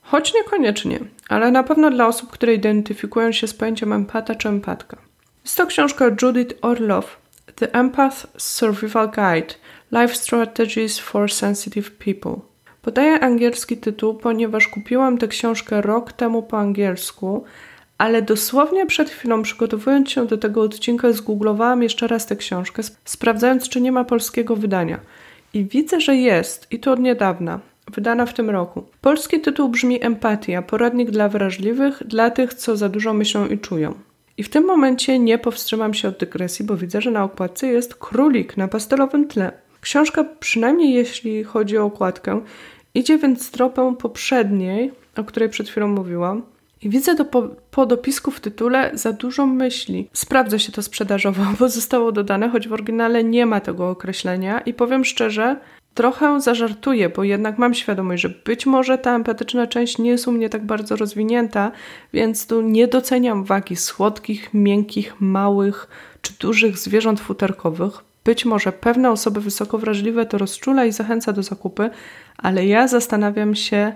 Choć 0.02 0.34
niekoniecznie, 0.34 1.00
ale 1.28 1.50
na 1.50 1.62
pewno 1.62 1.90
dla 1.90 2.06
osób, 2.06 2.30
które 2.30 2.54
identyfikują 2.54 3.32
się 3.32 3.46
z 3.46 3.54
pojęciem 3.54 3.92
empata 3.92 4.34
czy 4.34 4.48
empatka. 4.48 4.96
Jest 5.44 5.56
to 5.56 5.66
książka 5.66 6.04
Judith 6.22 6.54
Orloff, 6.62 7.16
The 7.56 7.74
Empath 7.74 8.26
Survival 8.38 9.10
Guide 9.10 9.54
Life 9.92 10.14
Strategies 10.14 10.98
for 10.98 11.32
Sensitive 11.32 11.90
People. 11.90 12.36
Podaję 12.82 13.20
angielski 13.20 13.76
tytuł, 13.76 14.14
ponieważ 14.14 14.68
kupiłam 14.68 15.18
tę 15.18 15.28
książkę 15.28 15.80
rok 15.82 16.12
temu 16.12 16.42
po 16.42 16.58
angielsku, 16.58 17.44
ale 17.98 18.22
dosłownie 18.22 18.86
przed 18.86 19.10
chwilą, 19.10 19.42
przygotowując 19.42 20.10
się 20.10 20.26
do 20.26 20.38
tego 20.38 20.62
odcinka, 20.62 21.12
zgooglowałam 21.12 21.82
jeszcze 21.82 22.06
raz 22.06 22.26
tę 22.26 22.36
książkę, 22.36 22.82
sprawdzając, 23.04 23.68
czy 23.68 23.80
nie 23.80 23.92
ma 23.92 24.04
polskiego 24.04 24.56
wydania. 24.56 25.00
I 25.54 25.64
widzę, 25.64 26.00
że 26.00 26.16
jest, 26.16 26.66
i 26.70 26.80
to 26.80 26.92
od 26.92 27.00
niedawna, 27.00 27.60
wydana 27.94 28.26
w 28.26 28.34
tym 28.34 28.50
roku. 28.50 28.84
Polski 29.00 29.40
tytuł 29.40 29.68
brzmi 29.68 30.04
Empatia 30.04 30.62
poradnik 30.62 31.10
dla 31.10 31.28
wrażliwych, 31.28 32.02
dla 32.06 32.30
tych, 32.30 32.54
co 32.54 32.76
za 32.76 32.88
dużo 32.88 33.14
myślą 33.14 33.46
i 33.46 33.58
czują. 33.58 33.94
I 34.38 34.42
w 34.42 34.48
tym 34.48 34.64
momencie 34.64 35.18
nie 35.18 35.38
powstrzymam 35.38 35.94
się 35.94 36.08
od 36.08 36.18
dygresji, 36.18 36.64
bo 36.64 36.76
widzę, 36.76 37.00
że 37.00 37.10
na 37.10 37.24
okładce 37.24 37.66
jest 37.66 37.94
królik 37.94 38.56
na 38.56 38.68
pastelowym 38.68 39.28
tle. 39.28 39.52
Książka, 39.80 40.24
przynajmniej 40.40 40.94
jeśli 40.94 41.44
chodzi 41.44 41.78
o 41.78 41.84
okładkę, 41.84 42.40
idzie 42.94 43.18
więc 43.18 43.50
tropem 43.50 43.96
poprzedniej, 43.96 44.92
o 45.16 45.24
której 45.24 45.48
przed 45.48 45.68
chwilą 45.68 45.88
mówiłam. 45.88 46.42
I 46.82 46.88
widzę 46.88 47.14
do 47.14 47.24
po, 47.24 47.48
po 47.70 47.86
dopisku 47.86 48.30
w 48.30 48.40
tytule 48.40 48.90
za 48.94 49.12
dużo 49.12 49.46
myśli. 49.46 50.08
Sprawdza 50.12 50.58
się 50.58 50.72
to 50.72 50.82
sprzedażowo, 50.82 51.42
bo 51.58 51.68
zostało 51.68 52.12
dodane, 52.12 52.48
choć 52.48 52.68
w 52.68 52.72
oryginale 52.72 53.24
nie 53.24 53.46
ma 53.46 53.60
tego 53.60 53.90
określenia. 53.90 54.60
I 54.60 54.74
powiem 54.74 55.04
szczerze, 55.04 55.56
trochę 55.94 56.40
zażartuję, 56.40 57.08
bo 57.08 57.24
jednak 57.24 57.58
mam 57.58 57.74
świadomość, 57.74 58.22
że 58.22 58.28
być 58.28 58.66
może 58.66 58.98
ta 58.98 59.14
empatyczna 59.14 59.66
część 59.66 59.98
nie 59.98 60.10
jest 60.10 60.28
u 60.28 60.32
mnie 60.32 60.48
tak 60.48 60.66
bardzo 60.66 60.96
rozwinięta, 60.96 61.72
więc 62.12 62.46
tu 62.46 62.60
nie 62.60 62.88
doceniam 62.88 63.44
wagi 63.44 63.76
słodkich, 63.76 64.54
miękkich, 64.54 65.20
małych 65.20 65.88
czy 66.22 66.32
dużych 66.40 66.78
zwierząt 66.78 67.20
futerkowych. 67.20 67.92
Być 68.24 68.44
może 68.44 68.72
pewne 68.72 69.10
osoby 69.10 69.40
wysoko 69.40 69.78
wrażliwe 69.78 70.26
to 70.26 70.38
rozczula 70.38 70.84
i 70.84 70.92
zachęca 70.92 71.32
do 71.32 71.42
zakupy, 71.42 71.90
ale 72.38 72.66
ja 72.66 72.88
zastanawiam 72.88 73.54
się, 73.54 73.92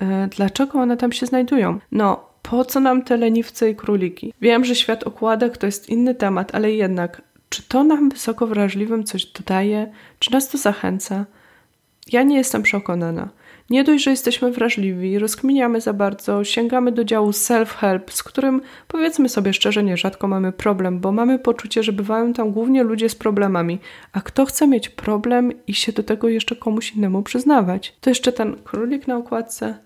yy, 0.00 0.06
dlaczego 0.36 0.78
one 0.78 0.96
tam 0.96 1.12
się 1.12 1.26
znajdują. 1.26 1.78
No, 1.92 2.24
po 2.42 2.64
co 2.64 2.80
nam 2.80 3.02
te 3.02 3.16
leniwce 3.16 3.70
i 3.70 3.76
króliki? 3.76 4.34
Wiem, 4.40 4.64
że 4.64 4.74
świat 4.74 5.04
okładek 5.04 5.58
to 5.58 5.66
jest 5.66 5.88
inny 5.88 6.14
temat, 6.14 6.54
ale 6.54 6.72
jednak, 6.72 7.22
czy 7.48 7.62
to 7.62 7.84
nam 7.84 8.08
wysoko 8.08 8.46
wrażliwym 8.46 9.04
coś 9.04 9.26
dodaje? 9.26 9.92
Czy 10.18 10.32
nas 10.32 10.48
to 10.48 10.58
zachęca? 10.58 11.24
Ja 12.06 12.22
nie 12.22 12.36
jestem 12.36 12.62
przekonana. 12.62 13.28
Nie 13.70 13.84
dość, 13.84 14.04
że 14.04 14.10
jesteśmy 14.10 14.52
wrażliwi, 14.52 15.18
rozkminiamy 15.18 15.80
za 15.80 15.92
bardzo, 15.92 16.44
sięgamy 16.44 16.92
do 16.92 17.04
działu 17.04 17.30
self-help, 17.30 18.00
z 18.10 18.22
którym 18.22 18.60
powiedzmy 18.88 19.28
sobie 19.28 19.52
szczerze, 19.52 19.82
nierzadko 19.82 20.28
mamy 20.28 20.52
problem, 20.52 21.00
bo 21.00 21.12
mamy 21.12 21.38
poczucie, 21.38 21.82
że 21.82 21.92
bywają 21.92 22.32
tam 22.32 22.50
głównie 22.50 22.82
ludzie 22.82 23.08
z 23.08 23.14
problemami. 23.14 23.78
A 24.12 24.20
kto 24.20 24.46
chce 24.46 24.66
mieć 24.66 24.88
problem 24.88 25.52
i 25.66 25.74
się 25.74 25.92
do 25.92 26.02
tego 26.02 26.28
jeszcze 26.28 26.56
komuś 26.56 26.92
innemu 26.92 27.22
przyznawać? 27.22 27.96
To 28.00 28.10
jeszcze 28.10 28.32
ten 28.32 28.56
królik 28.64 29.06
na 29.06 29.16
okładce. 29.16 29.78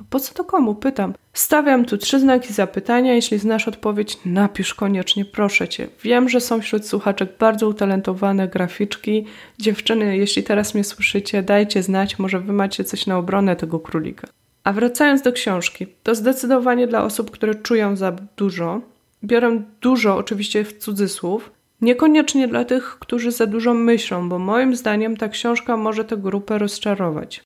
No 0.00 0.06
po 0.10 0.20
co 0.20 0.34
to 0.34 0.44
komu? 0.44 0.74
Pytam. 0.74 1.14
Stawiam 1.40 1.84
tu 1.84 1.96
trzy 1.96 2.20
znaki 2.20 2.52
zapytania. 2.52 3.14
Jeśli 3.14 3.38
znasz 3.38 3.68
odpowiedź, 3.68 4.18
napisz 4.24 4.74
koniecznie, 4.74 5.24
proszę 5.24 5.68
cię. 5.68 5.88
Wiem, 6.02 6.28
że 6.28 6.40
są 6.40 6.60
wśród 6.60 6.86
słuchaczek 6.86 7.28
bardzo 7.38 7.68
utalentowane 7.68 8.48
graficzki. 8.48 9.26
Dziewczyny, 9.58 10.16
jeśli 10.16 10.42
teraz 10.42 10.74
mnie 10.74 10.84
słyszycie, 10.84 11.42
dajcie 11.42 11.82
znać, 11.82 12.18
może 12.18 12.40
wy 12.40 12.52
macie 12.52 12.84
coś 12.84 13.06
na 13.06 13.18
obronę 13.18 13.56
tego 13.56 13.80
królika. 13.80 14.28
A 14.64 14.72
wracając 14.72 15.22
do 15.22 15.32
książki, 15.32 15.86
to 16.02 16.14
zdecydowanie 16.14 16.86
dla 16.86 17.04
osób, 17.04 17.30
które 17.30 17.54
czują 17.54 17.96
za 17.96 18.12
dużo. 18.36 18.80
Biorę 19.24 19.62
dużo, 19.80 20.16
oczywiście 20.16 20.64
w 20.64 20.78
cudzysłów, 20.78 21.50
Niekoniecznie 21.80 22.48
dla 22.48 22.64
tych, 22.64 22.96
którzy 22.98 23.30
za 23.30 23.46
dużo 23.46 23.74
myślą, 23.74 24.28
bo 24.28 24.38
moim 24.38 24.76
zdaniem 24.76 25.16
ta 25.16 25.28
książka 25.28 25.76
może 25.76 26.04
tę 26.04 26.16
grupę 26.16 26.58
rozczarować. 26.58 27.42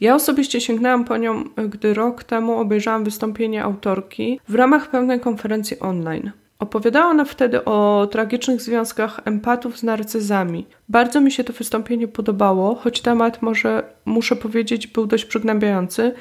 Ja 0.00 0.14
osobiście 0.14 0.60
sięgnęłam 0.60 1.04
po 1.04 1.16
nią, 1.16 1.44
gdy 1.68 1.94
rok 1.94 2.24
temu 2.24 2.58
obejrzałam 2.58 3.04
wystąpienie 3.04 3.64
autorki 3.64 4.40
w 4.48 4.54
ramach 4.54 4.90
pełnej 4.90 5.20
konferencji 5.20 5.80
online. 5.80 6.30
Opowiadała 6.58 7.10
ona 7.10 7.24
wtedy 7.24 7.64
o 7.64 8.08
tragicznych 8.10 8.62
związkach 8.62 9.20
empatów 9.24 9.78
z 9.78 9.82
narcyzami. 9.82 10.66
Bardzo 10.88 11.20
mi 11.20 11.32
się 11.32 11.44
to 11.44 11.52
wystąpienie 11.52 12.08
podobało, 12.08 12.74
choć 12.74 13.00
temat 13.00 13.42
może, 13.42 13.82
muszę 14.04 14.36
powiedzieć, 14.36 14.86
był 14.86 15.06
dość 15.06 15.24
przygnębiający. 15.24 16.14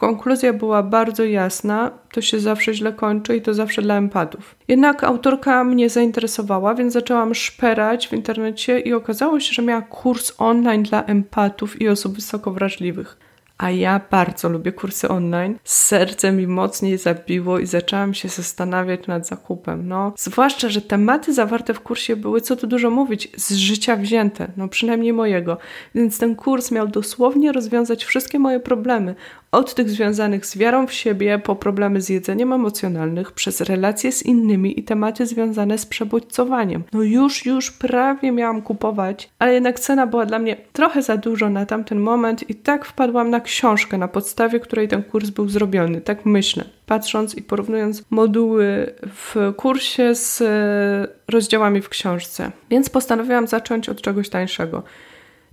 Konkluzja 0.00 0.52
była 0.52 0.82
bardzo 0.82 1.24
jasna, 1.24 1.90
to 2.12 2.20
się 2.20 2.40
zawsze 2.40 2.74
źle 2.74 2.92
kończy 2.92 3.36
i 3.36 3.42
to 3.42 3.54
zawsze 3.54 3.82
dla 3.82 3.96
empatów. 3.96 4.54
Jednak 4.68 5.04
autorka 5.04 5.64
mnie 5.64 5.90
zainteresowała, 5.90 6.74
więc 6.74 6.92
zaczęłam 6.92 7.34
szperać 7.34 8.08
w 8.08 8.12
internecie 8.12 8.80
i 8.80 8.92
okazało 8.92 9.40
się, 9.40 9.52
że 9.52 9.62
miała 9.62 9.82
kurs 9.82 10.32
online 10.38 10.82
dla 10.82 11.04
empatów 11.04 11.80
i 11.80 11.88
osób 11.88 12.14
wysoko 12.14 12.50
wrażliwych 12.50 13.16
a 13.60 13.70
ja 13.70 14.00
bardzo 14.10 14.48
lubię 14.48 14.72
kursy 14.72 15.08
online. 15.08 15.58
Serce 15.64 16.32
mi 16.32 16.46
mocniej 16.46 16.98
zabiło 16.98 17.58
i 17.58 17.66
zaczęłam 17.66 18.14
się 18.14 18.28
zastanawiać 18.28 19.06
nad 19.06 19.26
zakupem. 19.26 19.88
No, 19.88 20.12
zwłaszcza, 20.16 20.68
że 20.68 20.80
tematy 20.80 21.34
zawarte 21.34 21.74
w 21.74 21.80
kursie 21.80 22.16
były, 22.16 22.40
co 22.40 22.56
tu 22.56 22.66
dużo 22.66 22.90
mówić, 22.90 23.28
z 23.36 23.54
życia 23.54 23.96
wzięte, 23.96 24.48
no 24.56 24.68
przynajmniej 24.68 25.12
mojego. 25.12 25.58
Więc 25.94 26.18
ten 26.18 26.36
kurs 26.36 26.70
miał 26.70 26.88
dosłownie 26.88 27.52
rozwiązać 27.52 28.04
wszystkie 28.04 28.38
moje 28.38 28.60
problemy. 28.60 29.14
Od 29.52 29.74
tych 29.74 29.90
związanych 29.90 30.46
z 30.46 30.56
wiarą 30.56 30.86
w 30.86 30.92
siebie, 30.92 31.38
po 31.38 31.56
problemy 31.56 32.00
z 32.00 32.08
jedzeniem 32.08 32.52
emocjonalnych, 32.52 33.32
przez 33.32 33.60
relacje 33.60 34.12
z 34.12 34.22
innymi 34.22 34.80
i 34.80 34.84
tematy 34.84 35.26
związane 35.26 35.78
z 35.78 35.86
przebodźcowaniem. 35.86 36.84
No 36.92 37.02
już, 37.02 37.46
już 37.46 37.70
prawie 37.70 38.32
miałam 38.32 38.62
kupować, 38.62 39.30
ale 39.38 39.54
jednak 39.54 39.80
cena 39.80 40.06
była 40.06 40.26
dla 40.26 40.38
mnie 40.38 40.56
trochę 40.72 41.02
za 41.02 41.16
dużo 41.16 41.50
na 41.50 41.66
tamten 41.66 42.00
moment 42.00 42.50
i 42.50 42.54
tak 42.54 42.84
wpadłam 42.84 43.30
na 43.30 43.40
książkę, 43.40 43.98
na 43.98 44.08
podstawie 44.08 44.60
której 44.60 44.88
ten 44.88 45.02
kurs 45.02 45.30
był 45.30 45.48
zrobiony. 45.48 46.00
Tak 46.00 46.26
myślę, 46.26 46.64
patrząc 46.86 47.34
i 47.34 47.42
porównując 47.42 48.04
moduły 48.10 48.94
w 49.02 49.52
kursie 49.56 50.14
z 50.14 50.42
e, 50.42 51.32
rozdziałami 51.32 51.80
w 51.80 51.88
książce. 51.88 52.50
Więc 52.70 52.90
postanowiłam 52.90 53.46
zacząć 53.46 53.88
od 53.88 54.02
czegoś 54.02 54.28
tańszego. 54.28 54.82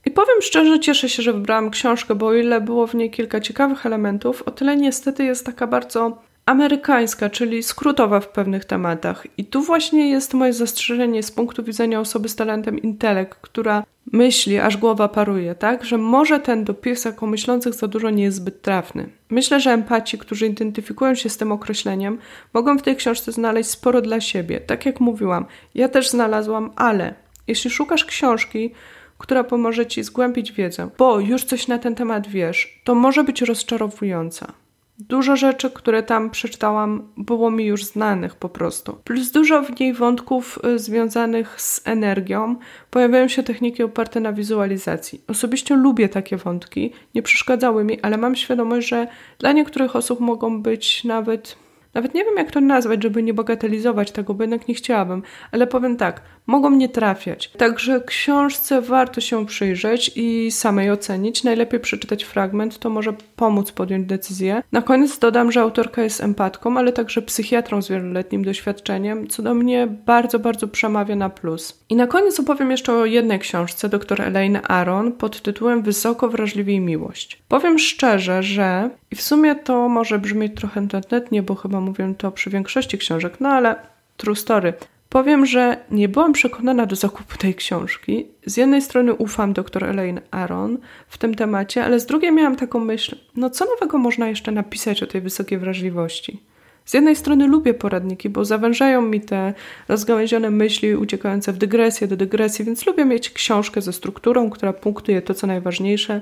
I 0.07 0.11
powiem 0.11 0.41
szczerze, 0.41 0.79
cieszę 0.79 1.09
się, 1.09 1.23
że 1.23 1.33
wybrałam 1.33 1.69
książkę, 1.69 2.15
bo 2.15 2.27
o 2.27 2.33
ile 2.33 2.61
było 2.61 2.87
w 2.87 2.95
niej 2.95 3.11
kilka 3.11 3.39
ciekawych 3.39 3.85
elementów, 3.85 4.41
o 4.41 4.51
tyle 4.51 4.77
niestety 4.77 5.23
jest 5.23 5.45
taka 5.45 5.67
bardzo 5.67 6.21
amerykańska, 6.45 7.29
czyli 7.29 7.63
skrótowa 7.63 8.19
w 8.19 8.27
pewnych 8.27 8.65
tematach. 8.65 9.27
I 9.37 9.45
tu 9.45 9.61
właśnie 9.61 10.09
jest 10.09 10.33
moje 10.33 10.53
zastrzeżenie 10.53 11.23
z 11.23 11.31
punktu 11.31 11.63
widzenia 11.63 11.99
osoby 11.99 12.29
z 12.29 12.35
talentem 12.35 12.79
intelekt, 12.79 13.37
która 13.41 13.83
myśli, 14.11 14.57
aż 14.57 14.77
głowa 14.77 15.07
paruje, 15.07 15.55
tak? 15.55 15.85
Że 15.85 15.97
może 15.97 16.39
ten 16.39 16.63
dopisek 16.63 17.23
o 17.23 17.25
myślących 17.25 17.73
za 17.73 17.87
dużo 17.87 18.09
nie 18.09 18.23
jest 18.23 18.37
zbyt 18.37 18.61
trafny. 18.61 19.09
Myślę, 19.29 19.59
że 19.59 19.71
empaci, 19.71 20.17
którzy 20.17 20.47
identyfikują 20.47 21.15
się 21.15 21.29
z 21.29 21.37
tym 21.37 21.51
określeniem, 21.51 22.17
mogą 22.53 22.77
w 22.77 22.81
tej 22.81 22.95
książce 22.95 23.31
znaleźć 23.31 23.69
sporo 23.69 24.01
dla 24.01 24.21
siebie. 24.21 24.59
Tak 24.59 24.85
jak 24.85 24.99
mówiłam, 24.99 25.45
ja 25.75 25.89
też 25.89 26.09
znalazłam, 26.09 26.71
ale 26.75 27.13
jeśli 27.47 27.71
szukasz 27.71 28.05
książki, 28.05 28.71
która 29.17 29.43
pomoże 29.43 29.85
ci 29.85 30.03
zgłębić 30.03 30.51
wiedzę, 30.51 30.89
bo 30.97 31.19
już 31.19 31.43
coś 31.43 31.67
na 31.67 31.77
ten 31.77 31.95
temat 31.95 32.27
wiesz, 32.27 32.81
to 32.83 32.95
może 32.95 33.23
być 33.23 33.41
rozczarowująca. 33.41 34.53
Dużo 34.99 35.35
rzeczy, 35.35 35.71
które 35.71 36.03
tam 36.03 36.29
przeczytałam, 36.29 37.07
było 37.17 37.51
mi 37.51 37.65
już 37.65 37.85
znanych 37.85 38.35
po 38.35 38.49
prostu. 38.49 38.97
Plus 39.03 39.31
dużo 39.31 39.61
w 39.61 39.79
niej 39.79 39.93
wątków 39.93 40.59
y, 40.65 40.79
związanych 40.79 41.61
z 41.61 41.87
energią. 41.87 42.55
Pojawiają 42.91 43.27
się 43.27 43.43
techniki 43.43 43.83
oparte 43.83 44.19
na 44.19 44.33
wizualizacji. 44.33 45.21
Osobiście 45.27 45.75
lubię 45.75 46.09
takie 46.09 46.37
wątki, 46.37 46.93
nie 47.15 47.21
przeszkadzały 47.21 47.83
mi, 47.83 48.01
ale 48.01 48.17
mam 48.17 48.35
świadomość, 48.35 48.87
że 48.87 49.07
dla 49.39 49.51
niektórych 49.51 49.95
osób 49.95 50.19
mogą 50.19 50.61
być 50.61 51.03
nawet 51.03 51.57
nawet 51.97 52.13
nie 52.13 52.25
wiem, 52.25 52.37
jak 52.37 52.51
to 52.51 52.61
nazwać, 52.61 53.03
żeby 53.03 53.23
nie 53.23 53.33
bagatelizować 53.33 54.11
tego, 54.11 54.33
bo 54.33 54.43
jednak 54.43 54.67
nie 54.67 54.73
chciałabym, 54.73 55.23
ale 55.51 55.67
powiem 55.67 55.97
tak, 55.97 56.21
mogą 56.47 56.69
nie 56.69 56.89
trafiać. 56.89 57.51
Także 57.57 58.01
książce 58.01 58.81
warto 58.81 59.21
się 59.21 59.45
przyjrzeć 59.45 60.11
i 60.15 60.51
samej 60.51 60.91
ocenić. 60.91 61.43
Najlepiej 61.43 61.79
przeczytać 61.79 62.23
fragment, 62.23 62.79
to 62.79 62.89
może 62.89 63.13
pomóc 63.35 63.71
podjąć 63.71 64.07
decyzję. 64.07 64.63
Na 64.71 64.81
koniec 64.81 65.19
dodam, 65.19 65.51
że 65.51 65.61
autorka 65.61 66.03
jest 66.03 66.21
empatką, 66.21 66.77
ale 66.77 66.93
także 66.93 67.21
psychiatrą 67.21 67.81
z 67.81 67.89
wieloletnim 67.89 68.43
doświadczeniem, 68.43 69.27
co 69.27 69.43
do 69.43 69.53
mnie 69.53 69.87
bardzo, 70.05 70.39
bardzo 70.39 70.67
przemawia 70.67 71.15
na 71.15 71.29
plus. 71.29 71.83
I 71.89 71.95
na 71.95 72.07
koniec 72.07 72.39
opowiem 72.39 72.71
jeszcze 72.71 72.93
o 72.93 73.05
jednej 73.05 73.39
książce 73.39 73.89
dr 73.89 74.21
Elaine 74.21 74.59
Aron 74.67 75.11
pod 75.11 75.41
tytułem 75.41 75.81
Wysoko 75.81 76.29
wrażliwi 76.29 76.79
miłość. 76.79 77.41
Powiem 77.47 77.79
szczerze, 77.79 78.43
że 78.43 78.89
i 79.11 79.15
w 79.15 79.21
sumie 79.21 79.55
to 79.55 79.89
może 79.89 80.19
brzmieć 80.19 80.55
trochę 80.55 80.87
tętnie, 80.87 81.43
bo 81.43 81.55
chyba 81.55 81.81
mówię 81.87 82.13
to 82.17 82.31
przy 82.31 82.49
większości 82.49 82.97
książek, 82.97 83.33
no 83.39 83.49
ale 83.49 83.75
true 84.17 84.35
story. 84.35 84.73
Powiem, 85.09 85.45
że 85.45 85.77
nie 85.91 86.09
byłam 86.09 86.33
przekonana 86.33 86.85
do 86.85 86.95
zakupu 86.95 87.37
tej 87.37 87.55
książki. 87.55 88.27
Z 88.45 88.57
jednej 88.57 88.81
strony 88.81 89.13
ufam 89.13 89.53
dr 89.53 89.83
Elaine 89.83 90.21
Aron 90.31 90.77
w 91.07 91.17
tym 91.17 91.35
temacie, 91.35 91.83
ale 91.83 91.99
z 91.99 92.05
drugiej 92.05 92.31
miałam 92.31 92.55
taką 92.55 92.79
myśl, 92.79 93.15
no 93.35 93.49
co 93.49 93.65
nowego 93.65 93.97
można 93.97 94.27
jeszcze 94.29 94.51
napisać 94.51 95.03
o 95.03 95.07
tej 95.07 95.21
wysokiej 95.21 95.57
wrażliwości? 95.57 96.39
Z 96.85 96.93
jednej 96.93 97.15
strony 97.15 97.47
lubię 97.47 97.73
poradniki, 97.73 98.29
bo 98.29 98.45
zawężają 98.45 99.01
mi 99.01 99.21
te 99.21 99.53
rozgałęzione 99.87 100.49
myśli 100.49 100.95
uciekające 100.95 101.53
w 101.53 101.57
dygresję 101.57 102.07
do 102.07 102.17
dygresji, 102.17 102.65
więc 102.65 102.85
lubię 102.85 103.05
mieć 103.05 103.29
książkę 103.29 103.81
ze 103.81 103.93
strukturą, 103.93 104.49
która 104.49 104.73
punktuje 104.73 105.21
to, 105.21 105.33
co 105.33 105.47
najważniejsze, 105.47 106.21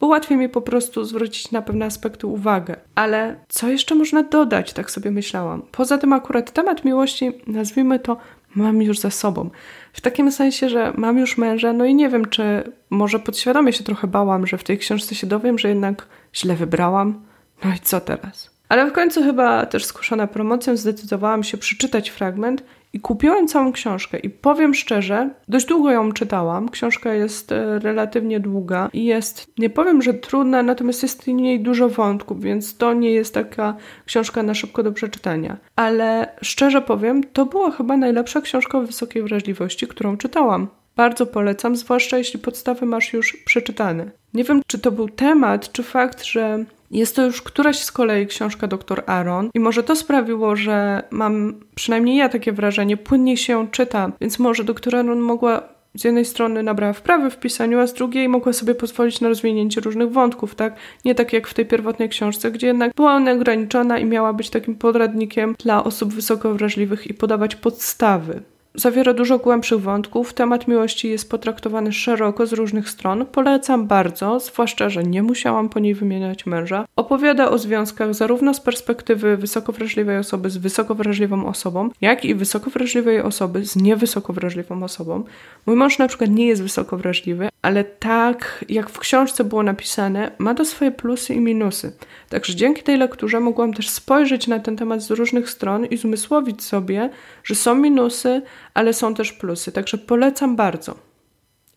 bo 0.00 0.06
łatwiej 0.06 0.38
mi 0.38 0.48
po 0.48 0.60
prostu 0.60 1.04
zwrócić 1.04 1.50
na 1.50 1.62
pewne 1.62 1.86
aspekty 1.86 2.26
uwagę. 2.26 2.76
Ale 2.94 3.36
co 3.48 3.68
jeszcze 3.68 3.94
można 3.94 4.22
dodać, 4.22 4.72
tak 4.72 4.90
sobie 4.90 5.10
myślałam. 5.10 5.62
Poza 5.72 5.98
tym 5.98 6.12
akurat 6.12 6.52
temat 6.52 6.84
miłości, 6.84 7.32
nazwijmy 7.46 7.98
to, 7.98 8.16
mam 8.54 8.82
już 8.82 8.98
za 8.98 9.10
sobą. 9.10 9.50
W 9.92 10.00
takim 10.00 10.32
sensie, 10.32 10.68
że 10.68 10.92
mam 10.96 11.18
już 11.18 11.38
męża, 11.38 11.72
no 11.72 11.84
i 11.84 11.94
nie 11.94 12.08
wiem, 12.08 12.28
czy 12.28 12.72
może 12.90 13.18
podświadomie 13.18 13.72
się 13.72 13.84
trochę 13.84 14.06
bałam, 14.06 14.46
że 14.46 14.58
w 14.58 14.64
tej 14.64 14.78
książce 14.78 15.14
się 15.14 15.26
dowiem, 15.26 15.58
że 15.58 15.68
jednak 15.68 16.06
źle 16.34 16.54
wybrałam. 16.54 17.20
No 17.64 17.70
i 17.74 17.78
co 17.78 18.00
teraz? 18.00 18.50
Ale 18.68 18.86
w 18.86 18.92
końcu 18.92 19.22
chyba 19.22 19.66
też 19.66 19.84
skuszona 19.84 20.26
promocją 20.26 20.76
zdecydowałam 20.76 21.42
się 21.42 21.58
przeczytać 21.58 22.10
fragment 22.10 22.62
I 22.92 23.00
kupiłam 23.00 23.48
całą 23.48 23.72
książkę 23.72 24.18
i 24.18 24.30
powiem 24.30 24.74
szczerze, 24.74 25.30
dość 25.48 25.66
długo 25.66 25.90
ją 25.90 26.12
czytałam. 26.12 26.68
Książka 26.68 27.14
jest 27.14 27.52
e, 27.52 27.78
relatywnie 27.78 28.40
długa 28.40 28.90
i 28.92 29.04
jest, 29.04 29.46
nie 29.58 29.70
powiem, 29.70 30.02
że 30.02 30.14
trudna, 30.14 30.62
natomiast 30.62 31.02
jest 31.02 31.24
w 31.24 31.26
niej 31.26 31.60
dużo 31.60 31.88
wątków, 31.88 32.40
więc 32.40 32.76
to 32.76 32.94
nie 32.94 33.10
jest 33.10 33.34
taka 33.34 33.76
książka 34.06 34.42
na 34.42 34.54
szybko 34.54 34.82
do 34.82 34.92
przeczytania. 34.92 35.56
Ale 35.76 36.36
szczerze 36.42 36.82
powiem, 36.82 37.24
to 37.24 37.46
była 37.46 37.70
chyba 37.70 37.96
najlepsza 37.96 38.40
książka 38.40 38.78
o 38.78 38.82
wysokiej 38.82 39.22
wrażliwości, 39.22 39.86
którą 39.86 40.16
czytałam. 40.16 40.68
Bardzo 40.96 41.26
polecam, 41.26 41.76
zwłaszcza 41.76 42.18
jeśli 42.18 42.38
podstawy 42.40 42.86
masz 42.86 43.12
już 43.12 43.36
przeczytane. 43.44 44.10
Nie 44.34 44.44
wiem, 44.44 44.62
czy 44.66 44.78
to 44.78 44.92
był 44.92 45.08
temat, 45.08 45.72
czy 45.72 45.82
fakt, 45.82 46.24
że 46.24 46.64
jest 46.90 47.16
to 47.16 47.24
już 47.24 47.42
któraś 47.42 47.78
z 47.78 47.92
kolei 47.92 48.26
książka 48.26 48.66
dr 48.66 49.02
Aaron 49.06 49.50
i 49.54 49.60
może 49.60 49.82
to 49.82 49.96
sprawiło, 49.96 50.56
że 50.56 51.02
mam, 51.10 51.60
przynajmniej 51.74 52.16
ja 52.16 52.28
takie 52.28 52.52
wrażenie, 52.52 52.96
płynnie 52.96 53.36
się 53.36 53.68
czyta, 53.70 54.12
więc 54.20 54.38
może 54.38 54.64
dr 54.64 54.96
Aaron 54.96 55.18
mogła 55.18 55.62
z 55.94 56.04
jednej 56.04 56.24
strony 56.24 56.62
nabrała 56.62 56.92
wprawy 56.92 57.30
w 57.30 57.38
pisaniu, 57.38 57.80
a 57.80 57.86
z 57.86 57.94
drugiej 57.94 58.28
mogła 58.28 58.52
sobie 58.52 58.74
pozwolić 58.74 59.20
na 59.20 59.28
rozwinięcie 59.28 59.80
różnych 59.80 60.12
wątków, 60.12 60.54
tak? 60.54 60.76
Nie 61.04 61.14
tak 61.14 61.32
jak 61.32 61.48
w 61.48 61.54
tej 61.54 61.66
pierwotnej 61.66 62.08
książce, 62.08 62.50
gdzie 62.50 62.66
jednak 62.66 62.94
była 62.94 63.14
ona 63.14 63.32
ograniczona 63.32 63.98
i 63.98 64.04
miała 64.04 64.32
być 64.32 64.50
takim 64.50 64.74
podradnikiem 64.74 65.54
dla 65.58 65.84
osób 65.84 66.14
wysoko 66.14 66.54
wrażliwych 66.54 67.06
i 67.06 67.14
podawać 67.14 67.56
podstawy. 67.56 68.42
Zawiera 68.78 69.14
dużo 69.14 69.38
głębszych 69.38 69.80
wątków. 69.80 70.34
Temat 70.34 70.68
miłości 70.68 71.08
jest 71.08 71.30
potraktowany 71.30 71.92
szeroko 71.92 72.46
z 72.46 72.52
różnych 72.52 72.90
stron. 72.90 73.26
Polecam 73.26 73.86
bardzo, 73.86 74.40
zwłaszcza, 74.40 74.88
że 74.88 75.02
nie 75.04 75.22
musiałam 75.22 75.68
po 75.68 75.78
niej 75.78 75.94
wymieniać 75.94 76.46
męża. 76.46 76.84
Opowiada 76.96 77.50
o 77.50 77.58
związkach 77.58 78.14
zarówno 78.14 78.54
z 78.54 78.60
perspektywy 78.60 79.36
wysoko 79.36 79.72
wrażliwej 79.72 80.18
osoby 80.18 80.50
z 80.50 80.56
wysoko 80.56 80.94
wrażliwą 80.94 81.46
osobą, 81.46 81.90
jak 82.00 82.24
i 82.24 82.34
wysoko 82.34 82.70
wrażliwej 82.70 83.20
osoby 83.20 83.64
z 83.64 83.76
niewysoko 83.76 84.32
wrażliwą 84.32 84.82
osobą. 84.82 85.24
Mój 85.66 85.76
mąż 85.76 85.98
na 85.98 86.08
przykład 86.08 86.30
nie 86.30 86.46
jest 86.46 86.62
wysoko 86.62 86.96
wrażliwy, 86.96 87.48
ale 87.62 87.84
tak 87.84 88.64
jak 88.68 88.90
w 88.90 88.98
książce 88.98 89.44
było 89.44 89.62
napisane, 89.62 90.30
ma 90.38 90.54
to 90.54 90.64
swoje 90.64 90.90
plusy 90.90 91.34
i 91.34 91.40
minusy. 91.40 91.92
Także 92.28 92.54
dzięki 92.54 92.82
tej 92.82 92.98
lekturze 92.98 93.40
mogłam 93.40 93.72
też 93.72 93.88
spojrzeć 93.88 94.46
na 94.46 94.60
ten 94.60 94.76
temat 94.76 95.02
z 95.02 95.10
różnych 95.10 95.50
stron 95.50 95.86
i 95.86 95.96
zmysłowić 95.96 96.62
sobie, 96.62 97.10
że 97.44 97.54
są 97.54 97.74
minusy, 97.74 98.42
ale 98.74 98.92
są 98.92 99.14
też 99.14 99.32
plusy. 99.32 99.72
Także 99.72 99.98
polecam 99.98 100.56
bardzo. 100.56 100.94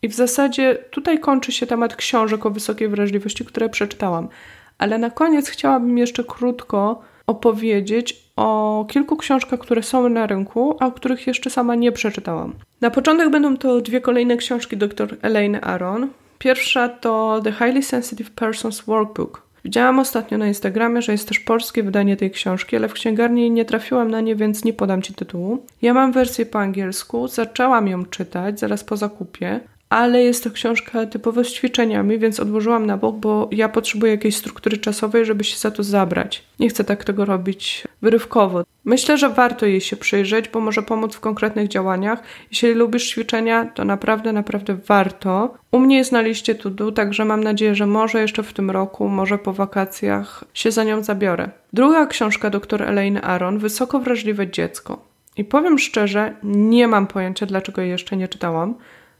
I 0.01 0.07
w 0.07 0.13
zasadzie 0.13 0.75
tutaj 0.91 1.19
kończy 1.19 1.51
się 1.51 1.67
temat 1.67 1.95
książek 1.95 2.45
o 2.45 2.49
wysokiej 2.49 2.87
wrażliwości, 2.87 3.45
które 3.45 3.69
przeczytałam. 3.69 4.27
Ale 4.77 4.97
na 4.97 5.09
koniec 5.09 5.49
chciałabym 5.49 5.97
jeszcze 5.97 6.23
krótko 6.23 7.01
opowiedzieć 7.27 8.29
o 8.35 8.85
kilku 8.89 9.17
książkach, 9.17 9.59
które 9.59 9.83
są 9.83 10.09
na 10.09 10.27
rynku, 10.27 10.77
a 10.79 10.87
o 10.87 10.91
których 10.91 11.27
jeszcze 11.27 11.49
sama 11.49 11.75
nie 11.75 11.91
przeczytałam. 11.91 12.53
Na 12.81 12.89
początek 12.89 13.29
będą 13.29 13.57
to 13.57 13.81
dwie 13.81 14.01
kolejne 14.01 14.37
książki 14.37 14.77
dr 14.77 15.17
Elaine 15.21 15.59
Aron. 15.61 16.07
Pierwsza 16.39 16.89
to 16.89 17.41
The 17.43 17.51
Highly 17.51 17.83
Sensitive 17.83 18.31
Person's 18.31 18.85
Workbook 18.85 19.48
Widziałam 19.65 19.99
ostatnio 19.99 20.37
na 20.37 20.47
Instagramie, 20.47 21.01
że 21.01 21.11
jest 21.11 21.27
też 21.27 21.39
polskie 21.39 21.83
wydanie 21.83 22.17
tej 22.17 22.31
książki, 22.31 22.75
ale 22.75 22.87
w 22.89 22.93
księgarni 22.93 23.51
nie 23.51 23.65
trafiłam 23.65 24.11
na 24.11 24.21
nie, 24.21 24.35
więc 24.35 24.63
nie 24.65 24.73
podam 24.73 25.01
Ci 25.01 25.13
tytułu. 25.13 25.65
Ja 25.81 25.93
mam 25.93 26.11
wersję 26.11 26.45
po 26.45 26.59
angielsku, 26.59 27.27
zaczęłam 27.27 27.87
ją 27.87 28.05
czytać 28.05 28.59
zaraz 28.59 28.83
po 28.83 28.97
zakupie, 28.97 29.59
ale 29.89 30.23
jest 30.23 30.43
to 30.43 30.51
książka 30.51 31.05
typowo 31.05 31.43
z 31.43 31.53
ćwiczeniami, 31.53 32.19
więc 32.19 32.39
odłożyłam 32.39 32.85
na 32.85 32.97
bok, 32.97 33.15
bo 33.15 33.49
ja 33.51 33.69
potrzebuję 33.69 34.11
jakiejś 34.11 34.35
struktury 34.35 34.77
czasowej, 34.77 35.25
żeby 35.25 35.43
się 35.43 35.57
za 35.57 35.71
to 35.71 35.83
zabrać. 35.83 36.43
Nie 36.59 36.69
chcę 36.69 36.83
tak 36.83 37.03
tego 37.03 37.25
robić 37.25 37.83
wyrywkowo. 38.01 38.63
Myślę, 38.85 39.17
że 39.17 39.29
warto 39.29 39.65
jej 39.65 39.81
się 39.81 39.95
przyjrzeć, 39.95 40.49
bo 40.49 40.59
może 40.59 40.81
pomóc 40.81 41.15
w 41.15 41.19
konkretnych 41.19 41.67
działaniach. 41.67 42.23
Jeśli 42.51 42.73
lubisz 42.73 43.09
ćwiczenia, 43.09 43.65
to 43.65 43.85
naprawdę, 43.85 44.33
naprawdę 44.33 44.77
warto. 44.87 45.53
U 45.71 45.79
mnie 45.79 45.97
jest 45.97 46.11
na 46.11 46.21
liście 46.21 46.55
to 46.55 46.91
także 46.91 47.25
mam 47.25 47.43
nadzieję, 47.43 47.75
że 47.75 47.85
może 47.85 48.21
jeszcze 48.21 48.43
w 48.43 48.53
tym 48.53 48.71
roku, 48.71 49.07
może 49.07 49.37
po 49.37 49.53
wakacjach 49.53 50.43
się 50.53 50.71
za 50.71 50.83
nią 50.83 51.03
zabiorę. 51.03 51.49
Druga 51.73 52.05
książka 52.05 52.49
dr 52.49 52.83
Elaine 52.83 53.19
Aron, 53.23 53.57
Wysoko 53.57 53.99
wrażliwe 53.99 54.47
dziecko. 54.47 55.09
I 55.37 55.43
powiem 55.45 55.79
szczerze, 55.79 56.33
nie 56.43 56.87
mam 56.87 57.07
pojęcia, 57.07 57.45
dlaczego 57.45 57.81
jej 57.81 57.91
jeszcze 57.91 58.17
nie 58.17 58.27
czytałam. 58.27 58.75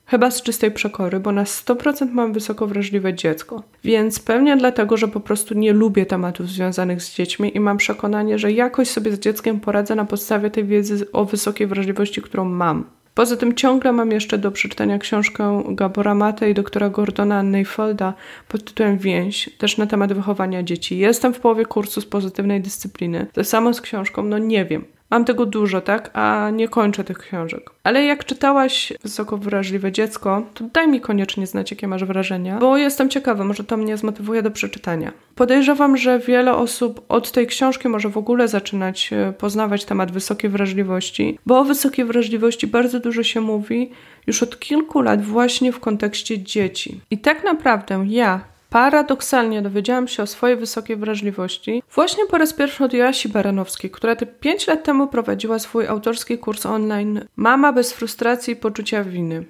Chyba 0.10 0.32
z 0.32 0.42
czystej 0.42 0.72
przekory, 0.72 1.20
bo 1.20 1.32
na 1.32 1.44
100% 1.44 2.12
mam 2.12 2.34
wysoko 2.34 2.68
wrażliwe 2.68 3.14
dziecko. 3.14 3.64
Więc 3.84 4.20
pewnie 4.20 4.58
dlatego, 4.58 4.98
że 4.98 5.08
po 5.08 5.20
prostu 5.20 5.54
nie 5.54 5.74
lubię 5.74 6.06
tematów 6.06 6.50
związanych 6.50 7.02
z 7.02 7.16
dziećmi 7.16 7.58
i 7.58 7.60
mam 7.60 7.78
przekonanie, 7.78 8.40
że 8.40 8.52
jakoś 8.52 8.90
sobie 8.90 9.12
z 9.12 9.20
dzieckiem 9.20 9.60
poradzę 9.60 9.96
na 9.96 10.06
podstawie 10.06 10.50
tej 10.50 10.66
wiedzy 10.66 11.12
o 11.12 11.26
wysokiej 11.26 11.68
wrażliwości, 11.68 12.22
którą 12.22 12.46
mam. 12.46 12.86
Poza 13.14 13.38
tym 13.38 13.56
ciągle 13.56 13.92
mam 13.92 14.12
jeszcze 14.12 14.38
do 14.38 14.52
przeczytania 14.52 15.00
książkę 15.00 15.64
Gabora 15.68 16.16
Mate 16.16 16.50
i 16.50 16.54
doktora 16.54 16.90
Gordona 16.90 17.44
Neyfolda 17.44 18.14
pod 18.48 18.64
tytułem 18.64 18.98
Więź, 18.98 19.50
też 19.58 19.78
na 19.78 19.88
temat 19.88 20.14
wychowania 20.14 20.64
dzieci. 20.64 20.98
Jestem 20.98 21.34
w 21.34 21.40
połowie 21.40 21.66
kursu 21.66 22.02
z 22.02 22.06
pozytywnej 22.06 22.62
dyscypliny. 22.62 23.28
To 23.34 23.44
samo 23.44 23.74
z 23.74 23.82
książką, 23.82 24.24
no 24.24 24.38
nie 24.38 24.66
wiem. 24.66 24.86
Mam 25.10 25.26
tego 25.26 25.46
dużo, 25.46 25.82
tak? 25.82 26.10
A 26.14 26.50
nie 26.54 26.68
kończę 26.68 27.04
tych 27.04 27.18
książek. 27.18 27.70
Ale 27.84 28.04
jak 28.04 28.26
czytałaś 28.26 28.94
Wysoko 29.04 29.38
Wrażliwe 29.38 29.92
Dziecko, 29.92 30.44
to 30.54 30.64
daj 30.74 30.88
mi 30.88 31.02
koniecznie 31.02 31.48
znać, 31.48 31.72
jakie 31.72 31.88
masz 31.88 32.06
wrażenia, 32.06 32.58
bo 32.58 32.78
jestem 32.78 33.10
ciekawa, 33.10 33.44
może 33.44 33.64
to 33.64 33.78
mnie 33.78 33.98
zmotywuje 33.98 34.42
do 34.42 34.52
przeczytania. 34.52 35.12
Podejrzewam, 35.36 35.98
że 35.98 36.20
wiele 36.20 36.56
osób 36.56 37.06
od 37.10 37.32
tej 37.32 37.48
książki 37.48 37.90
może 37.90 38.10
w 38.10 38.18
ogóle 38.18 38.48
zaczynać 38.48 39.10
e, 39.14 39.34
poznawać 39.38 39.86
temat 39.86 40.12
wysokiej 40.12 40.50
wrażliwości, 40.50 41.40
bo 41.46 41.60
o 41.60 41.64
wysokiej 41.64 42.06
wrażliwości 42.06 42.68
bardzo 42.68 43.00
dużo 43.00 43.24
się 43.24 43.42
mówi 43.42 43.92
już 44.28 44.44
od 44.44 44.60
kilku 44.60 45.02
lat 45.02 45.22
właśnie 45.22 45.72
w 45.72 45.80
kontekście 45.80 46.40
dzieci. 46.40 47.02
I 47.12 47.18
tak 47.18 47.44
naprawdę 47.44 48.06
ja, 48.08 48.42
Paradoksalnie 48.70 49.62
dowiedziałam 49.62 50.08
się 50.08 50.24
o 50.24 50.28
swojej 50.28 50.58
wysokiej 50.58 50.98
wrażliwości 50.98 51.84
właśnie 51.96 52.26
po 52.26 52.38
raz 52.38 52.54
pierwszy 52.54 52.84
od 52.84 52.94
Joasi 52.94 53.30
Baranowskiej, 53.30 53.92
która 53.92 54.16
te 54.16 54.26
5 54.26 54.68
lat 54.68 54.84
temu 54.84 55.08
prowadziła 55.08 55.60
swój 55.60 55.88
autorski 55.88 56.38
kurs 56.38 56.66
online 56.66 57.26
Mama 57.36 57.74
bez 57.74 57.94
frustracji 57.94 58.54
i 58.54 58.56
poczucia 58.56 59.04
winy. 59.04 59.46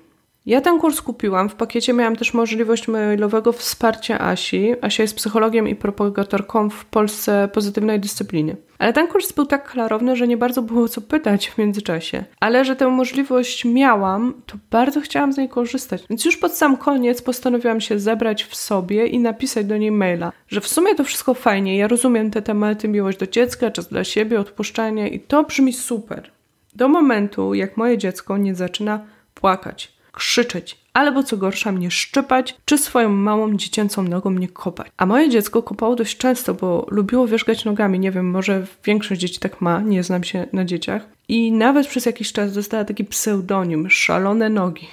Ja 0.49 0.61
ten 0.61 0.79
kurs 0.79 1.01
kupiłam. 1.01 1.49
W 1.49 1.55
pakiecie 1.55 1.93
miałam 1.93 2.15
też 2.15 2.33
możliwość 2.33 2.87
mailowego 2.87 3.51
wsparcia 3.51 4.19
Asi. 4.19 4.73
Asia 4.81 5.03
jest 5.03 5.15
psychologiem 5.15 5.67
i 5.67 5.75
propagatorką 5.75 6.69
w 6.69 6.85
Polsce 6.85 7.49
pozytywnej 7.53 7.99
dyscypliny. 7.99 8.55
Ale 8.79 8.93
ten 8.93 9.07
kurs 9.07 9.31
był 9.31 9.45
tak 9.45 9.71
klarowny, 9.71 10.15
że 10.15 10.27
nie 10.27 10.37
bardzo 10.37 10.61
było 10.61 10.87
co 10.87 11.01
pytać 11.01 11.49
w 11.49 11.57
międzyczasie. 11.57 12.23
Ale 12.39 12.65
że 12.65 12.75
tę 12.75 12.87
możliwość 12.87 13.65
miałam, 13.65 14.33
to 14.45 14.57
bardzo 14.71 15.01
chciałam 15.01 15.33
z 15.33 15.37
niej 15.37 15.49
korzystać. 15.49 16.03
Więc 16.09 16.25
już 16.25 16.37
pod 16.37 16.53
sam 16.53 16.77
koniec 16.77 17.21
postanowiłam 17.21 17.81
się 17.81 17.99
zebrać 17.99 18.43
w 18.43 18.55
sobie 18.55 19.07
i 19.07 19.19
napisać 19.19 19.65
do 19.65 19.77
niej 19.77 19.91
maila, 19.91 20.31
że 20.47 20.61
w 20.61 20.67
sumie 20.67 20.95
to 20.95 21.03
wszystko 21.03 21.33
fajnie. 21.33 21.77
Ja 21.77 21.87
rozumiem 21.87 22.31
te 22.31 22.41
tematy, 22.41 22.87
miłość 22.87 23.17
do 23.17 23.27
dziecka, 23.27 23.71
czas 23.71 23.87
dla 23.87 24.03
siebie, 24.03 24.39
odpuszczanie 24.39 25.09
i 25.09 25.19
to 25.19 25.43
brzmi 25.43 25.73
super. 25.73 26.31
Do 26.75 26.87
momentu, 26.87 27.53
jak 27.53 27.77
moje 27.77 27.97
dziecko 27.97 28.37
nie 28.37 28.55
zaczyna 28.55 28.99
płakać 29.33 29.98
krzyczeć, 30.19 30.77
albo 30.93 31.23
co 31.23 31.37
gorsza 31.37 31.71
mnie 31.71 31.91
szczypać, 31.91 32.55
czy 32.65 32.77
swoją 32.77 33.09
małą 33.09 33.57
dziecięcą 33.57 34.03
nogą 34.03 34.29
mnie 34.29 34.47
kopać. 34.47 34.87
A 34.97 35.05
moje 35.05 35.29
dziecko 35.29 35.63
kopało 35.63 35.95
dość 35.95 36.17
często, 36.17 36.53
bo 36.53 36.87
lubiło 36.89 37.27
wierzgać 37.27 37.65
nogami. 37.65 37.99
Nie 37.99 38.11
wiem, 38.11 38.29
może 38.29 38.65
większość 38.85 39.21
dzieci 39.21 39.39
tak 39.39 39.61
ma, 39.61 39.81
nie 39.81 40.03
znam 40.03 40.23
się 40.23 40.47
na 40.53 40.65
dzieciach. 40.65 41.01
I 41.27 41.51
nawet 41.51 41.87
przez 41.87 42.05
jakiś 42.05 42.31
czas 42.31 42.53
dostała 42.53 42.85
taki 42.85 43.05
pseudonim 43.05 43.89
szalone 43.89 44.49
nogi. 44.49 44.87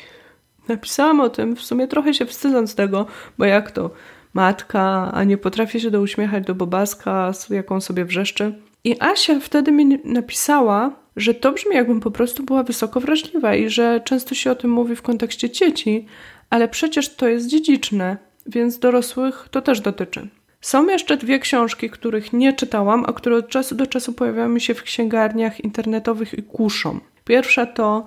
Napisałam 0.69 1.21
o 1.21 1.29
tym, 1.29 1.57
w 1.57 1.63
sumie 1.63 1.89
trochę 1.89 2.15
się 2.15 2.27
wstydząc 2.27 2.75
tego, 2.75 3.07
bo 3.39 3.45
jak 3.45 3.71
to 3.71 3.91
matka, 4.35 5.13
a 5.15 5.25
nie 5.25 5.39
potrafię 5.39 5.81
się 5.81 5.91
do 5.91 6.01
uśmiechać 6.01 6.45
do 6.45 6.55
bobaska, 6.55 7.33
jaką 7.51 7.81
sobie 7.81 8.05
wrzeszczy. 8.05 8.55
I 8.85 8.97
Asia 9.01 9.41
wtedy 9.41 9.73
mi 9.73 9.99
napisała, 10.05 10.91
że 11.17 11.35
to 11.35 11.53
brzmi 11.53 11.75
jakbym 11.75 12.01
po 12.01 12.11
prostu 12.11 12.43
była 12.43 12.63
wysoko 12.63 13.01
wrażliwa 13.01 13.55
i 13.55 13.69
że 13.69 14.01
często 14.05 14.35
się 14.35 14.51
o 14.51 14.55
tym 14.55 14.71
mówi 14.71 14.97
w 14.97 15.03
kontekście 15.03 15.51
dzieci, 15.51 16.07
ale 16.51 16.69
przecież 16.69 17.15
to 17.15 17.29
jest 17.29 17.47
dziedziczne, 17.47 18.17
więc 18.47 18.79
dorosłych 18.79 19.49
to 19.51 19.63
też 19.63 19.81
dotyczy. 19.81 20.29
Są 20.61 20.89
jeszcze 20.89 21.17
dwie 21.17 21.39
książki, 21.39 21.91
których 21.91 22.33
nie 22.33 22.53
czytałam, 22.53 23.05
a 23.07 23.13
które 23.13 23.37
od 23.37 23.49
czasu 23.49 23.75
do 23.75 23.87
czasu 23.87 24.13
pojawiają 24.13 24.59
się 24.59 24.75
w 24.75 24.83
księgarniach 24.83 25.61
internetowych 25.61 26.35
i 26.35 26.43
kuszą. 26.43 27.01
Pierwsza 27.25 27.67
to 27.67 28.05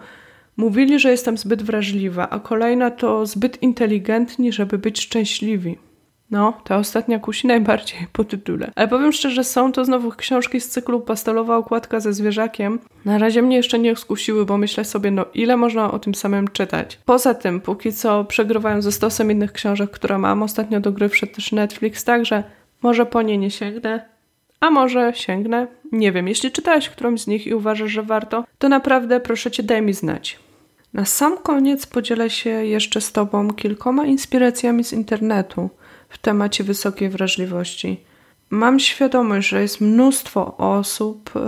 Mówili, 0.59 0.99
że 0.99 1.11
jestem 1.11 1.37
zbyt 1.37 1.63
wrażliwa, 1.63 2.29
a 2.29 2.39
kolejna 2.39 2.91
to 2.91 3.25
zbyt 3.25 3.63
inteligentni, 3.63 4.53
żeby 4.53 4.77
być 4.77 5.01
szczęśliwi. 5.01 5.77
No, 6.31 6.53
ta 6.63 6.77
ostatnia 6.77 7.19
kusi 7.19 7.47
najbardziej 7.47 8.07
po 8.13 8.23
tytule. 8.23 8.71
Ale 8.75 8.87
powiem 8.87 9.11
szczerze, 9.11 9.43
są 9.43 9.71
to 9.71 9.85
znowu 9.85 10.11
książki 10.11 10.61
z 10.61 10.69
cyklu 10.69 11.01
Pastelowa 11.01 11.57
okładka 11.57 11.99
ze 11.99 12.13
zwierzakiem. 12.13 12.79
Na 13.05 13.17
razie 13.17 13.41
mnie 13.41 13.57
jeszcze 13.57 13.79
nie 13.79 13.95
skusiły, 13.95 14.45
bo 14.45 14.57
myślę 14.57 14.85
sobie, 14.85 15.11
no 15.11 15.25
ile 15.33 15.57
można 15.57 15.91
o 15.91 15.99
tym 15.99 16.15
samym 16.15 16.47
czytać. 16.47 16.99
Poza 17.05 17.33
tym, 17.33 17.61
póki 17.61 17.93
co 17.93 18.23
przegrywają 18.23 18.81
ze 18.81 18.91
stosem 18.91 19.31
innych 19.31 19.51
książek, 19.51 19.91
które 19.91 20.17
mam. 20.17 20.43
Ostatnio 20.43 20.79
do 20.79 20.91
gry 20.91 21.09
wszedł 21.09 21.33
też 21.33 21.51
Netflix, 21.51 22.03
także 22.03 22.43
może 22.81 23.05
po 23.05 23.21
nie 23.21 23.37
nie 23.37 23.51
sięgnę, 23.51 24.05
A 24.59 24.69
może 24.69 25.11
sięgnę? 25.15 25.67
Nie 25.91 26.11
wiem. 26.11 26.27
Jeśli 26.27 26.51
czytałeś 26.51 26.89
którąś 26.89 27.21
z 27.21 27.27
nich 27.27 27.47
i 27.47 27.53
uważasz, 27.53 27.91
że 27.91 28.03
warto, 28.03 28.43
to 28.57 28.69
naprawdę 28.69 29.19
proszę 29.19 29.51
cię, 29.51 29.63
daj 29.63 29.81
mi 29.81 29.93
znać. 29.93 30.39
Na 30.93 31.05
sam 31.05 31.37
koniec 31.37 31.85
podzielę 31.85 32.29
się 32.29 32.49
jeszcze 32.49 33.01
z 33.01 33.11
Tobą 33.11 33.53
kilkoma 33.53 34.05
inspiracjami 34.05 34.83
z 34.83 34.93
internetu 34.93 35.69
w 36.09 36.17
temacie 36.17 36.63
wysokiej 36.63 37.09
wrażliwości. 37.09 37.99
Mam 38.49 38.79
świadomość, 38.79 39.49
że 39.49 39.61
jest 39.61 39.81
mnóstwo 39.81 40.57
osób, 40.57 41.35
y, 41.35 41.39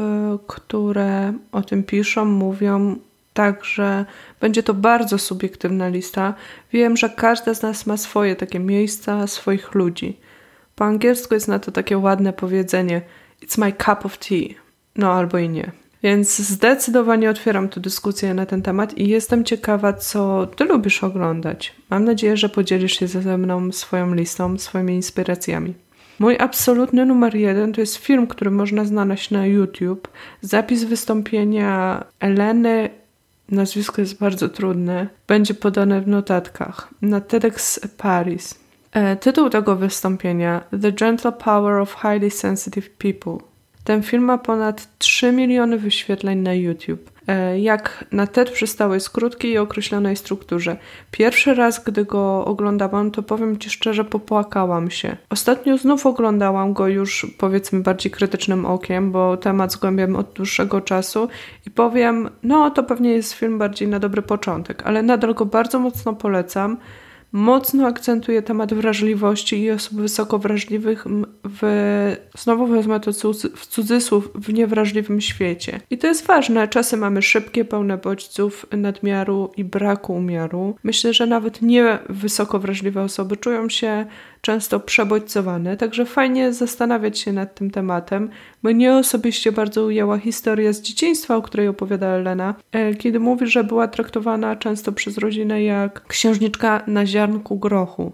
które 0.48 1.34
o 1.52 1.62
tym 1.62 1.84
piszą, 1.84 2.26
mówią, 2.26 2.96
także 3.34 4.06
będzie 4.42 4.64
to 4.64 4.74
bardzo 4.74 5.18
subiektywna 5.18 5.88
lista. 5.88 6.34
Wiem, 6.74 6.98
że 6.98 7.10
każda 7.10 7.54
z 7.54 7.62
nas 7.62 7.86
ma 7.86 7.98
swoje 7.98 8.36
takie 8.36 8.60
miejsca, 8.60 9.28
swoich 9.28 9.76
ludzi. 9.76 10.18
Po 10.76 10.86
angielsku 10.86 11.34
jest 11.34 11.48
na 11.48 11.60
to 11.60 11.72
takie 11.72 11.98
ładne 11.98 12.34
powiedzenie: 12.34 13.02
It's 13.44 13.60
my 13.60 13.74
cup 13.74 14.06
of 14.06 14.18
tea. 14.18 14.56
No 14.96 15.14
albo 15.14 15.38
i 15.38 15.50
nie. 15.50 15.72
Więc 16.04 16.38
zdecydowanie 16.40 17.30
otwieram 17.30 17.70
tu 17.70 17.80
dyskusję 17.80 18.34
na 18.34 18.46
ten 18.46 18.62
temat 18.62 18.98
i 18.98 19.10
jestem 19.10 19.44
ciekawa, 19.44 19.94
co 19.94 20.48
ty 20.56 20.64
lubisz 20.64 21.04
oglądać. 21.04 21.76
Mam 21.90 22.06
nadzieję, 22.06 22.38
że 22.38 22.50
podzielisz 22.50 23.00
się 23.00 23.08
ze 23.08 23.38
mną 23.38 23.72
swoją 23.72 24.14
listą, 24.14 24.58
swoimi 24.58 24.94
inspiracjami. 24.94 25.74
Mój 26.20 26.38
absolutny 26.40 27.06
numer 27.06 27.36
jeden 27.36 27.74
to 27.74 27.82
jest 27.82 27.96
film, 27.96 28.28
który 28.28 28.52
można 28.52 28.86
znaleźć 28.86 29.32
na 29.32 29.46
YouTube. 29.46 30.08
Zapis 30.42 30.84
wystąpienia 30.84 32.04
Eleny, 32.20 32.90
nazwisko 33.50 34.02
jest 34.02 34.20
bardzo 34.20 34.50
trudne, 34.50 35.08
będzie 35.28 35.54
podane 35.54 36.02
w 36.02 36.08
notatkach 36.08 36.90
na 37.02 37.22
TEDx 37.22 37.80
Paris. 37.98 38.60
E, 38.92 39.16
tytuł 39.16 39.50
tego 39.50 39.76
wystąpienia 39.76 40.62
The 40.82 40.92
Gentle 40.92 41.32
Power 41.32 41.80
of 41.80 41.96
Highly 42.02 42.32
Sensitive 42.32 42.90
People. 42.90 43.51
Ten 43.84 44.04
film 44.04 44.24
ma 44.24 44.38
ponad 44.38 44.98
3 44.98 45.32
miliony 45.32 45.78
wyświetleń 45.78 46.40
na 46.40 46.54
YouTube. 46.54 47.12
E, 47.28 47.60
jak 47.60 48.06
na 48.12 48.28
TED 48.28 48.52
przystało 48.52 48.94
jest 48.94 49.10
krótki 49.10 49.48
i 49.48 49.58
określonej 49.58 50.16
strukturze. 50.16 50.78
Pierwszy 51.12 51.54
raz, 51.54 51.84
gdy 51.84 52.06
go 52.06 52.46
oglądałam, 52.46 53.12
to 53.12 53.24
powiem 53.24 53.58
Ci 53.58 53.70
szczerze, 53.70 54.04
popłakałam 54.04 54.92
się. 54.92 55.18
Ostatnio 55.30 55.78
znów 55.78 56.06
oglądałam 56.06 56.74
go 56.74 56.88
już 56.88 57.28
powiedzmy 57.38 57.80
bardziej 57.80 58.12
krytycznym 58.12 58.66
okiem, 58.66 59.12
bo 59.12 59.38
temat 59.38 59.72
zgłębiam 59.72 60.16
od 60.16 60.34
dłuższego 60.34 60.82
czasu 60.82 61.28
i 61.68 61.72
powiem, 61.72 62.30
no 62.44 62.70
to 62.72 62.84
pewnie 62.84 63.10
jest 63.10 63.34
film 63.34 63.58
bardziej 63.58 63.88
na 63.88 64.00
dobry 64.00 64.22
początek, 64.22 64.84
ale 64.86 65.04
nadal 65.04 65.34
go 65.34 65.46
bardzo 65.46 65.80
mocno 65.80 66.14
polecam 66.14 66.78
mocno 67.32 67.88
akcentuje 67.88 68.42
temat 68.42 68.74
wrażliwości 68.74 69.62
i 69.62 69.72
osób 69.72 70.02
wysoko 70.02 70.40
wrażliwych 70.40 71.06
w, 71.44 72.16
znowu 72.38 72.68
wezmę 72.68 73.00
to 73.00 73.12
w 73.56 73.66
cudzysłów, 73.66 74.30
w 74.36 74.54
niewrażliwym 74.54 75.22
świecie. 75.22 75.80
I 75.90 75.98
to 75.98 76.08
jest 76.08 76.28
ważne. 76.28 76.68
Czasy 76.68 76.98
mamy 76.98 77.22
szybkie, 77.22 77.66
pełne 77.66 77.98
bodźców, 77.98 78.66
nadmiaru 78.72 79.52
i 79.58 79.64
braku 79.64 80.14
umiaru. 80.14 80.76
Myślę, 80.84 81.14
że 81.14 81.28
nawet 81.28 81.62
nie 81.62 82.00
wysoko 82.10 82.60
wrażliwe 82.60 83.04
osoby 83.04 83.38
czują 83.38 83.70
się 83.70 84.06
często 84.42 84.80
przebodźcowane, 84.80 85.78
także 85.78 86.06
fajnie 86.06 86.54
zastanawiać 86.54 87.20
się 87.20 87.34
nad 87.34 87.56
tym 87.56 87.72
tematem. 87.72 88.30
Mnie 88.64 88.94
osobiście 88.94 89.52
bardzo 89.52 89.84
ujęła 89.84 90.18
historia 90.18 90.74
z 90.74 90.82
dzieciństwa, 90.82 91.36
o 91.36 91.42
której 91.42 91.68
opowiada 91.68 92.08
Elena, 92.08 92.56
e, 92.72 92.94
kiedy 92.96 93.20
mówi, 93.20 93.48
że 93.48 93.64
była 93.64 93.88
traktowana 93.88 94.56
często 94.56 94.92
przez 94.92 95.18
rodzinę 95.18 95.64
jak 95.64 96.08
księżniczka 96.08 96.84
na 96.88 97.06
ziarnku 97.06 97.60
grochu. 97.60 98.12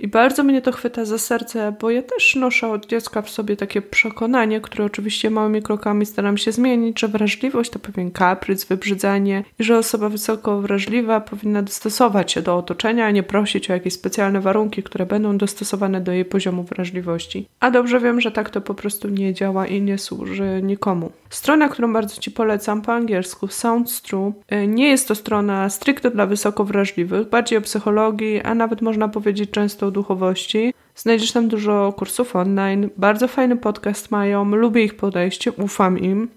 I 0.00 0.08
bardzo 0.08 0.42
mnie 0.42 0.62
to 0.62 0.72
chwyta 0.72 1.04
za 1.04 1.18
serce, 1.18 1.74
bo 1.80 1.90
ja 1.90 2.02
też 2.02 2.36
noszę 2.36 2.68
od 2.68 2.86
dziecka 2.86 3.22
w 3.22 3.30
sobie 3.30 3.56
takie 3.56 3.82
przekonanie, 3.82 4.60
które 4.60 4.84
oczywiście 4.84 5.30
małymi 5.30 5.62
krokami 5.62 6.06
staram 6.06 6.38
się 6.38 6.52
zmienić, 6.52 7.00
że 7.00 7.08
wrażliwość 7.08 7.70
to 7.70 7.78
pewien 7.78 8.10
kaprys, 8.10 8.64
wybrzydzenie 8.64 9.44
i 9.58 9.64
że 9.64 9.78
osoba 9.78 10.08
wysoko 10.08 10.60
wrażliwa 10.60 11.20
powinna 11.20 11.62
dostosować 11.62 12.32
się 12.32 12.42
do 12.42 12.56
otoczenia, 12.56 13.06
a 13.06 13.10
nie 13.10 13.22
prosić 13.22 13.70
o 13.70 13.72
jakieś 13.72 13.94
specjalne 13.94 14.40
warunki, 14.40 14.82
które 14.82 15.06
będą 15.06 15.38
dostosowane 15.38 16.00
do 16.00 16.12
jej 16.12 16.24
poziomu 16.24 16.62
wrażliwości. 16.62 17.46
A 17.60 17.70
dobrze 17.70 18.00
wiem, 18.00 18.20
że 18.20 18.30
tak 18.30 18.50
to 18.50 18.60
po 18.60 18.74
prostu 18.74 19.08
nie 19.08 19.34
działa 19.34 19.66
i 19.66 19.82
nie 19.82 19.98
służy 19.98 20.60
nikomu. 20.62 21.12
Strona, 21.30 21.68
którą 21.68 21.92
bardzo 21.92 22.20
Ci 22.20 22.30
polecam 22.30 22.82
po 22.82 22.92
angielsku, 22.92 23.48
Sounds 23.48 24.02
True, 24.02 24.32
y, 24.52 24.66
nie 24.66 24.88
jest 24.88 25.08
to 25.08 25.14
strona 25.14 25.70
stricte 25.70 26.10
dla 26.10 26.26
wysoko 26.26 26.64
wrażliwych, 26.64 27.28
bardziej 27.28 27.58
o 27.58 27.62
psychologii, 27.62 28.40
a 28.40 28.54
nawet 28.54 28.82
można 28.82 29.08
powiedzieć 29.08 29.50
często 29.50 29.89
duchowości. 29.90 30.74
Znajdziesz 30.94 31.32
tam 31.32 31.48
dużo 31.48 31.94
kursów 31.96 32.36
online. 32.36 32.90
Bardzo 32.96 33.28
fajny 33.28 33.56
podcast 33.56 34.10
mają. 34.10 34.44
Lubię 34.44 34.84
ich 34.84 34.96
podejście, 34.96 35.52
ufam 35.52 35.98
im. 35.98 36.28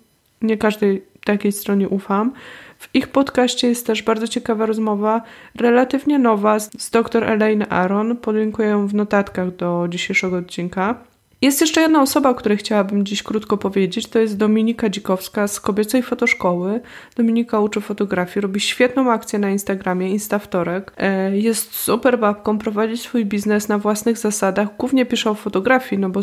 Nie 0.42 0.58
każdej 0.58 1.04
takiej 1.26 1.52
stronie 1.52 1.90
ufam. 1.90 2.32
W 2.80 2.90
ich 2.94 3.08
podcaście 3.08 3.68
jest 3.68 3.88
też 3.88 4.04
bardzo 4.04 4.28
ciekawa 4.28 4.66
rozmowa, 4.66 5.22
relatywnie 5.56 6.20
nowa, 6.20 6.60
z, 6.60 6.90
dr 6.92 7.24
Elaine 7.24 7.66
Aaron. 7.70 8.18
Podlinkuję 8.18 8.68
ją 8.68 8.88
w 8.88 8.94
notatkach 8.94 9.56
do 9.56 9.86
dzisiejszego 9.90 10.38
odcinka. 10.38 11.13
Jest 11.44 11.62
jeszcze 11.62 11.82
jedna 11.82 12.02
osoba, 12.02 12.30
o 12.30 12.36
której 12.36 12.58
chciałabym 12.58 13.06
dziś 13.06 13.24
krótko 13.24 13.58
powiedzieć. 13.58 14.08
To 14.08 14.20
jest 14.20 14.38
Dominika 14.38 14.90
Dzikowska 14.90 15.48
z 15.48 15.60
kobiecej 15.60 16.04
fotoszkoły. 16.04 16.82
Dominika 17.16 17.60
uczy 17.60 17.82
fotografii, 17.82 18.42
robi 18.42 18.60
świetną 18.60 19.12
akcję 19.12 19.40
na 19.40 19.50
Instagramie, 19.50 20.10
Instawtorek. 20.10 20.94
E, 20.98 21.38
jest 21.38 21.76
super 21.76 22.20
babką, 22.20 22.58
prowadzi 22.58 22.98
swój 22.98 23.26
biznes 23.26 23.68
na 23.68 23.78
własnych 23.78 24.18
zasadach. 24.18 24.78
Głównie 24.78 25.06
pisze 25.06 25.30
o 25.30 25.34
fotografii, 25.34 26.02
no 26.02 26.10
bo 26.10 26.20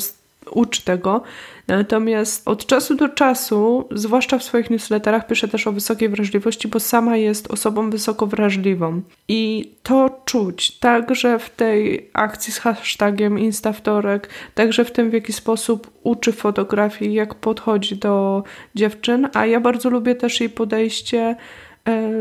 uczy 0.51 0.84
tego. 0.84 1.22
Natomiast 1.66 2.49
od 2.49 2.66
czasu 2.66 2.95
do 2.95 3.09
czasu, 3.09 3.88
zwłaszcza 3.91 4.38
w 4.38 4.43
swoich 4.43 4.70
newsletterach, 4.70 5.26
pisze 5.26 5.49
też 5.49 5.66
o 5.66 5.72
wysokiej 5.72 6.09
wrażliwości, 6.09 6.68
bo 6.68 6.80
sama 6.80 7.16
jest 7.16 7.51
osobą 7.51 7.91
wysoko 7.91 8.26
wrażliwą. 8.26 9.03
I 9.28 9.72
to 9.82 10.20
czuć 10.24 10.78
także 10.78 11.38
w 11.38 11.51
tej 11.51 12.11
akcji 12.12 12.53
z 12.53 12.59
hashtagiem 12.59 13.38
Instawtorek, 13.38 14.28
także 14.55 14.84
w 14.84 14.93
tym, 14.93 15.11
w 15.11 15.12
jaki 15.12 15.32
sposób 15.32 15.91
uczy 16.03 16.32
fotografii, 16.32 17.14
jak 17.14 17.34
podchodzi 17.34 17.97
do 17.97 18.43
dziewczyn. 18.74 19.28
A 19.34 19.47
ja 19.47 19.61
bardzo 19.61 19.91
lubię 19.91 20.14
też 20.14 20.41
jej 20.41 20.51
podejście 20.51 21.36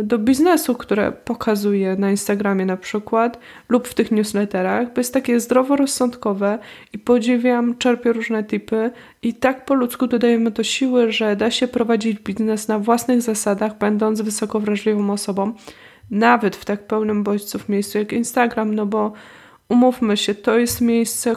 do 0.03 0.17
biznesu, 0.17 0.75
które 0.75 1.11
pokazuje 1.11 1.95
na 1.95 2.11
Instagramie 2.11 2.65
na 2.65 2.77
przykład 2.77 3.39
lub 3.69 3.87
w 3.87 3.93
tych 3.93 4.11
newsletterach, 4.11 4.93
bo 4.93 4.99
jest 4.99 5.13
takie 5.13 5.39
zdroworozsądkowe 5.39 6.59
i 6.93 6.99
podziwiam, 6.99 7.77
czerpię 7.77 8.13
różne 8.13 8.43
typy 8.43 8.91
i 9.21 9.33
tak 9.33 9.65
po 9.65 9.73
ludzku 9.73 10.07
dodajemy 10.07 10.51
to 10.51 10.63
siły, 10.63 11.11
że 11.11 11.35
da 11.35 11.51
się 11.51 11.67
prowadzić 11.67 12.19
biznes 12.19 12.67
na 12.67 12.79
własnych 12.79 13.21
zasadach, 13.21 13.77
będąc 13.77 14.21
wysoko 14.21 14.59
wrażliwą 14.59 15.11
osobą, 15.11 15.53
nawet 16.11 16.55
w 16.55 16.65
tak 16.65 16.87
pełnym 16.87 17.23
bodźców 17.23 17.69
miejscu 17.69 17.97
jak 17.97 18.13
Instagram, 18.13 18.75
no 18.75 18.85
bo 18.85 19.13
umówmy 19.69 20.17
się, 20.17 20.35
to 20.35 20.57
jest 20.57 20.81
miejsce, 20.81 21.35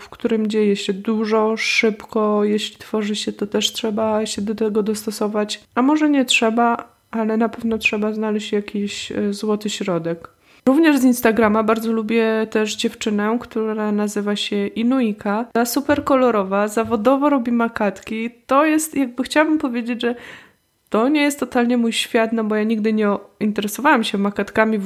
w 0.00 0.08
którym 0.10 0.46
dzieje 0.46 0.76
się 0.76 0.92
dużo, 0.92 1.56
szybko, 1.56 2.44
jeśli 2.44 2.76
tworzy 2.76 3.16
się, 3.16 3.32
to 3.32 3.46
też 3.46 3.72
trzeba 3.72 4.26
się 4.26 4.42
do 4.42 4.54
tego 4.54 4.82
dostosować, 4.82 5.64
a 5.74 5.82
może 5.82 6.10
nie 6.10 6.24
trzeba, 6.24 6.99
ale 7.10 7.36
na 7.36 7.48
pewno 7.48 7.78
trzeba 7.78 8.12
znaleźć 8.12 8.52
jakiś 8.52 9.12
e, 9.12 9.32
złoty 9.32 9.70
środek. 9.70 10.28
Również 10.66 10.98
z 10.98 11.04
Instagrama 11.04 11.62
bardzo 11.62 11.92
lubię 11.92 12.46
też 12.50 12.76
dziewczynę, 12.76 13.38
która 13.40 13.92
nazywa 13.92 14.36
się 14.36 14.66
Inuika. 14.66 15.44
Ona 15.54 15.64
super 15.64 16.04
kolorowa, 16.04 16.68
zawodowo 16.68 17.30
robi 17.30 17.52
makatki. 17.52 18.30
To 18.46 18.64
jest, 18.64 18.96
jakby 18.96 19.22
chciałabym 19.22 19.58
powiedzieć, 19.58 20.02
że 20.02 20.14
to 20.90 21.08
nie 21.08 21.22
jest 21.22 21.40
totalnie 21.40 21.76
mój 21.76 21.92
świat, 21.92 22.32
no 22.32 22.44
bo 22.44 22.56
ja 22.56 22.62
nigdy 22.62 22.92
nie 22.92 23.08
interesowałam 23.40 24.04
się 24.04 24.18
makatkami, 24.18 24.78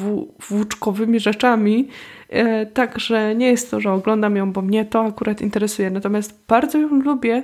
włóczkowymi 0.49 1.21
rzeczami, 1.21 1.89
e, 2.29 2.67
także 2.67 3.35
nie 3.35 3.47
jest 3.47 3.71
to, 3.71 3.81
że 3.81 3.93
oglądam 3.93 4.37
ją, 4.37 4.53
bo 4.53 4.63
mnie 4.63 4.85
to 4.85 5.05
akurat 5.05 5.41
interesuje. 5.41 5.91
Natomiast 5.91 6.45
bardzo 6.49 6.79
ją 6.79 6.89
lubię, 6.89 7.43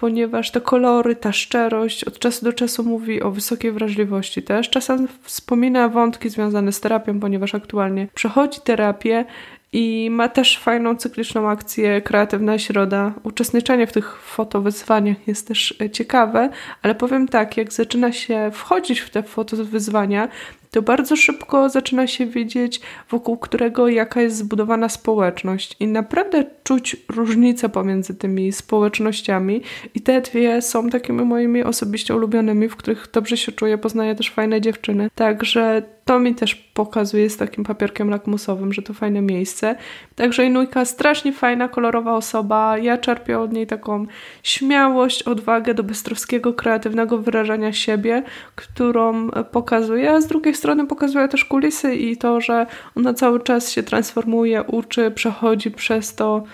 ponieważ 0.00 0.50
te 0.50 0.60
kolory, 0.60 1.16
ta 1.16 1.32
szczerość 1.32 2.04
od 2.04 2.18
czasu 2.18 2.44
do 2.44 2.52
czasu 2.52 2.84
mówi 2.84 3.22
o 3.22 3.30
wysokiej 3.30 3.72
wrażliwości 3.72 4.42
też. 4.42 4.70
Czasem 4.70 5.08
wspomina 5.22 5.88
wątki 5.88 6.30
związane 6.30 6.72
z 6.72 6.80
terapią, 6.80 7.20
ponieważ 7.20 7.54
aktualnie 7.54 8.08
przechodzi 8.14 8.60
terapię 8.60 9.24
i 9.72 10.08
ma 10.10 10.28
też 10.28 10.58
fajną 10.58 10.96
cykliczną 10.96 11.50
akcję 11.50 12.00
Kreatywna 12.00 12.58
Środa. 12.58 13.12
Uczestniczenie 13.22 13.86
w 13.86 13.92
tych 13.92 14.22
fotowyzwaniach 14.22 15.28
jest 15.28 15.48
też 15.48 15.74
ciekawe, 15.92 16.50
ale 16.82 16.94
powiem 16.94 17.28
tak, 17.28 17.56
jak 17.56 17.72
zaczyna 17.72 18.12
się 18.12 18.50
wchodzić 18.52 19.00
w 19.00 19.10
te 19.10 19.22
fotowyzwania, 19.22 20.28
to 20.70 20.82
bardzo 20.82 21.16
szybko 21.16 21.68
zaczyna 21.68 22.06
się 22.06 22.26
wiedzieć, 22.26 22.80
wokół 23.10 23.38
którego 23.38 23.88
jaka 23.88 24.20
jest 24.22 24.36
zbudowana 24.36 24.88
społeczność. 24.88 25.76
I 25.80 25.86
naprawdę 25.86 26.44
czuć 26.64 26.96
różnicę 27.08 27.68
pomiędzy 27.68 28.14
tymi 28.14 28.52
społecznościami. 28.52 29.62
I 29.94 30.00
te 30.00 30.20
dwie 30.20 30.62
są 30.62 30.90
takimi 30.90 31.24
moimi 31.24 31.62
osobiście 31.62 32.16
ulubionymi, 32.16 32.68
w 32.68 32.76
których 32.76 33.08
dobrze 33.12 33.36
się 33.36 33.52
czuję, 33.52 33.78
poznaję 33.78 34.14
też 34.14 34.30
fajne 34.30 34.60
dziewczyny. 34.60 35.08
Także 35.14 35.82
to 36.04 36.18
mi 36.18 36.34
też 36.34 36.54
pokazuje 36.54 37.30
z 37.30 37.36
takim 37.36 37.64
papierkiem 37.64 38.10
lakmusowym, 38.10 38.72
że 38.72 38.82
to 38.82 38.94
fajne 38.94 39.22
miejsce. 39.22 39.76
Także 40.14 40.44
Inujka 40.44 40.84
strasznie 40.84 41.32
fajna, 41.32 41.68
kolorowa 41.68 42.16
osoba. 42.16 42.78
Ja 42.78 42.98
czerpię 42.98 43.38
od 43.38 43.52
niej 43.52 43.66
taką 43.66 44.06
śmiałość, 44.42 45.22
odwagę 45.22 45.74
do 45.74 45.82
bystrowskiego, 45.82 46.52
kreatywnego 46.52 47.18
wyrażania 47.18 47.72
siebie, 47.72 48.22
którą 48.54 49.30
pokazuje, 49.30 50.12
a 50.12 50.20
z 50.20 50.26
drugiej 50.26 50.54
strony 50.60 50.86
pokazuje 50.86 51.28
też 51.28 51.44
kulisy 51.44 51.94
i 51.94 52.16
to, 52.16 52.40
że 52.40 52.66
ona 52.96 53.14
cały 53.14 53.40
czas 53.40 53.72
się 53.72 53.82
transformuje, 53.82 54.62
uczy, 54.62 55.10
przechodzi 55.10 55.70
przez 55.70 56.14
to. 56.14 56.44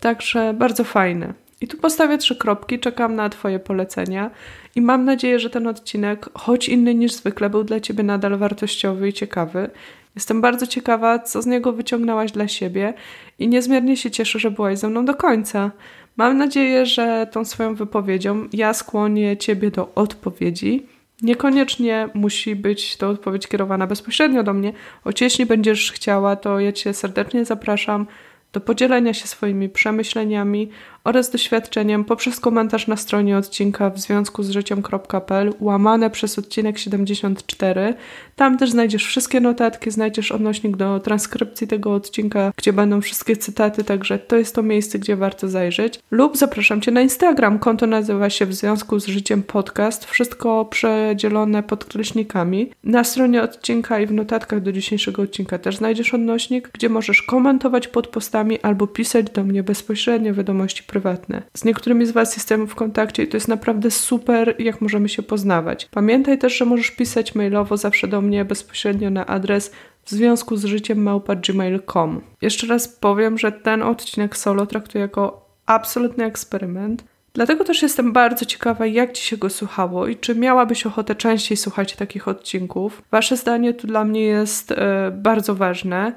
Także 0.00 0.54
bardzo 0.54 0.84
fajne. 0.84 1.34
I 1.60 1.68
tu 1.68 1.76
postawię 1.76 2.18
trzy 2.18 2.36
kropki, 2.36 2.78
czekam 2.78 3.16
na 3.16 3.28
Twoje 3.28 3.58
polecenia 3.58 4.30
i 4.76 4.80
mam 4.80 5.04
nadzieję, 5.04 5.38
że 5.38 5.50
ten 5.50 5.66
odcinek, 5.66 6.28
choć 6.34 6.68
inny 6.68 6.94
niż 6.94 7.12
zwykle, 7.12 7.50
był 7.50 7.64
dla 7.64 7.80
Ciebie 7.80 8.02
nadal 8.02 8.38
wartościowy 8.38 9.08
i 9.08 9.12
ciekawy. 9.12 9.70
Jestem 10.14 10.40
bardzo 10.40 10.66
ciekawa, 10.66 11.18
co 11.18 11.42
z 11.42 11.46
niego 11.46 11.72
wyciągnęłaś 11.72 12.32
dla 12.32 12.48
siebie 12.48 12.94
i 13.38 13.48
niezmiernie 13.48 13.96
się 13.96 14.10
cieszę, 14.10 14.38
że 14.38 14.50
byłaś 14.50 14.78
ze 14.78 14.88
mną 14.88 15.04
do 15.04 15.14
końca. 15.14 15.70
Mam 16.16 16.38
nadzieję, 16.38 16.86
że 16.86 17.26
tą 17.32 17.44
swoją 17.44 17.74
wypowiedzią 17.74 18.48
ja 18.52 18.74
skłonię 18.74 19.36
Ciebie 19.36 19.70
do 19.70 19.94
odpowiedzi. 19.94 20.86
Niekoniecznie 21.22 22.08
musi 22.14 22.56
być 22.56 22.96
to 22.96 23.08
odpowiedź 23.08 23.46
kierowana 23.46 23.86
bezpośrednio 23.86 24.42
do 24.42 24.54
mnie, 24.54 24.72
choć 25.04 25.20
jeśli 25.20 25.46
będziesz 25.46 25.92
chciała, 25.92 26.36
to 26.36 26.60
ja 26.60 26.72
Cię 26.72 26.94
serdecznie 26.94 27.44
zapraszam 27.44 28.06
do 28.52 28.60
podzielenia 28.60 29.14
się 29.14 29.26
swoimi 29.26 29.68
przemyśleniami 29.68 30.70
oraz 31.04 31.30
doświadczeniem 31.30 32.04
poprzez 32.04 32.40
komentarz 32.40 32.86
na 32.86 32.96
stronie 32.96 33.36
odcinka 33.36 33.90
w 33.90 33.98
związku 33.98 34.42
z 34.42 34.50
życiem.pl 34.50 35.52
łamane 35.60 36.10
przez 36.10 36.38
odcinek 36.38 36.78
74. 36.78 37.94
Tam 38.36 38.58
też 38.58 38.70
znajdziesz 38.70 39.06
wszystkie 39.06 39.40
notatki, 39.40 39.90
znajdziesz 39.90 40.32
odnośnik 40.32 40.76
do 40.76 41.00
transkrypcji 41.00 41.66
tego 41.66 41.94
odcinka, 41.94 42.52
gdzie 42.56 42.72
będą 42.72 43.00
wszystkie 43.00 43.36
cytaty, 43.36 43.84
także 43.84 44.18
to 44.18 44.36
jest 44.36 44.54
to 44.54 44.62
miejsce, 44.62 44.98
gdzie 44.98 45.16
warto 45.16 45.48
zajrzeć. 45.48 46.00
Lub 46.10 46.36
zapraszam 46.36 46.80
Cię 46.80 46.90
na 46.90 47.00
Instagram, 47.00 47.58
konto 47.58 47.86
nazywa 47.86 48.30
się 48.30 48.46
w 48.46 48.54
związku 48.54 48.98
z 48.98 49.06
życiem 49.06 49.42
podcast, 49.42 50.04
wszystko 50.04 50.64
przedzielone 50.64 51.62
podkreśnikami. 51.62 52.70
Na 52.84 53.04
stronie 53.04 53.42
odcinka 53.42 54.00
i 54.00 54.06
w 54.06 54.12
notatkach 54.12 54.60
do 54.60 54.72
dzisiejszego 54.72 55.22
odcinka 55.22 55.58
też 55.58 55.76
znajdziesz 55.76 56.14
odnośnik, 56.14 56.70
gdzie 56.72 56.88
możesz 56.88 57.22
komentować 57.22 57.88
pod 57.88 58.06
postami 58.06 58.60
albo 58.60 58.86
pisać 58.86 59.30
do 59.30 59.44
mnie 59.44 59.62
bezpośrednio 59.62 60.34
wiadomości 60.34 60.82
prywatne. 60.92 61.42
Z 61.54 61.64
niektórymi 61.64 62.06
z 62.06 62.10
Was 62.10 62.36
jestem 62.36 62.66
w 62.66 62.74
kontakcie 62.74 63.22
i 63.22 63.28
to 63.28 63.36
jest 63.36 63.48
naprawdę 63.48 63.90
super, 63.90 64.54
jak 64.58 64.80
możemy 64.80 65.08
się 65.08 65.22
poznawać. 65.22 65.88
Pamiętaj 65.90 66.38
też, 66.38 66.58
że 66.58 66.64
możesz 66.64 66.90
pisać 66.90 67.34
mailowo 67.34 67.76
zawsze 67.76 68.08
do 68.08 68.20
mnie 68.20 68.44
bezpośrednio 68.44 69.10
na 69.10 69.26
adres 69.26 69.72
w 70.04 70.10
związku 70.10 70.56
z 70.56 70.64
życiem 70.64 71.02
małpa.gmail.com. 71.02 72.20
Jeszcze 72.42 72.66
raz 72.66 72.88
powiem, 72.88 73.38
że 73.38 73.52
ten 73.52 73.82
odcinek 73.82 74.36
solo 74.36 74.66
traktuję 74.66 75.02
jako 75.02 75.48
absolutny 75.66 76.24
eksperyment. 76.24 77.04
Dlatego 77.34 77.64
też 77.64 77.82
jestem 77.82 78.12
bardzo 78.12 78.44
ciekawa, 78.44 78.86
jak 78.86 79.12
Ci 79.12 79.24
się 79.24 79.36
go 79.36 79.50
słuchało 79.50 80.06
i 80.06 80.16
czy 80.16 80.34
miałabyś 80.34 80.86
ochotę 80.86 81.14
częściej 81.14 81.56
słuchać 81.56 81.96
takich 81.96 82.28
odcinków. 82.28 83.02
Wasze 83.10 83.36
zdanie 83.36 83.74
tu 83.74 83.86
dla 83.86 84.04
mnie 84.04 84.22
jest 84.22 84.70
yy, 84.70 84.76
bardzo 85.12 85.54
ważne. 85.54 86.12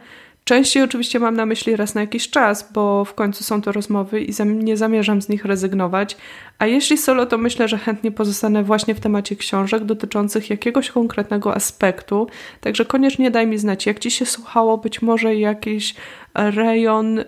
Częściej 0.48 0.84
oczywiście 0.84 1.20
mam 1.20 1.36
na 1.36 1.46
myśli 1.46 1.76
raz 1.76 1.96
na 1.96 2.02
jakiś 2.02 2.30
czas, 2.30 2.72
bo 2.74 3.06
w 3.06 3.14
końcu 3.14 3.44
są 3.44 3.62
to 3.62 3.72
rozmowy 3.72 4.22
i 4.22 4.34
nie 4.46 4.78
zamierzam 4.78 5.22
z 5.22 5.30
nich 5.30 5.46
rezygnować. 5.46 6.18
A 6.60 6.66
jeśli 6.66 6.98
solo, 6.98 7.26
to 7.26 7.38
myślę, 7.38 7.68
że 7.68 7.78
chętnie 7.78 8.12
pozostanę 8.12 8.64
właśnie 8.64 8.96
w 8.96 9.00
temacie 9.00 9.36
książek 9.36 9.86
dotyczących 9.86 10.50
jakiegoś 10.50 10.92
konkretnego 10.92 11.56
aspektu. 11.56 12.28
Także 12.62 12.86
koniecznie 12.86 13.32
daj 13.32 13.48
mi 13.48 13.58
znać, 13.58 13.86
jak 13.86 14.00
Ci 14.00 14.12
się 14.12 14.26
słuchało, 14.26 14.78
być 14.78 15.02
może 15.02 15.36
jakiś 15.36 15.96
rejon 16.36 17.20
y, 17.20 17.26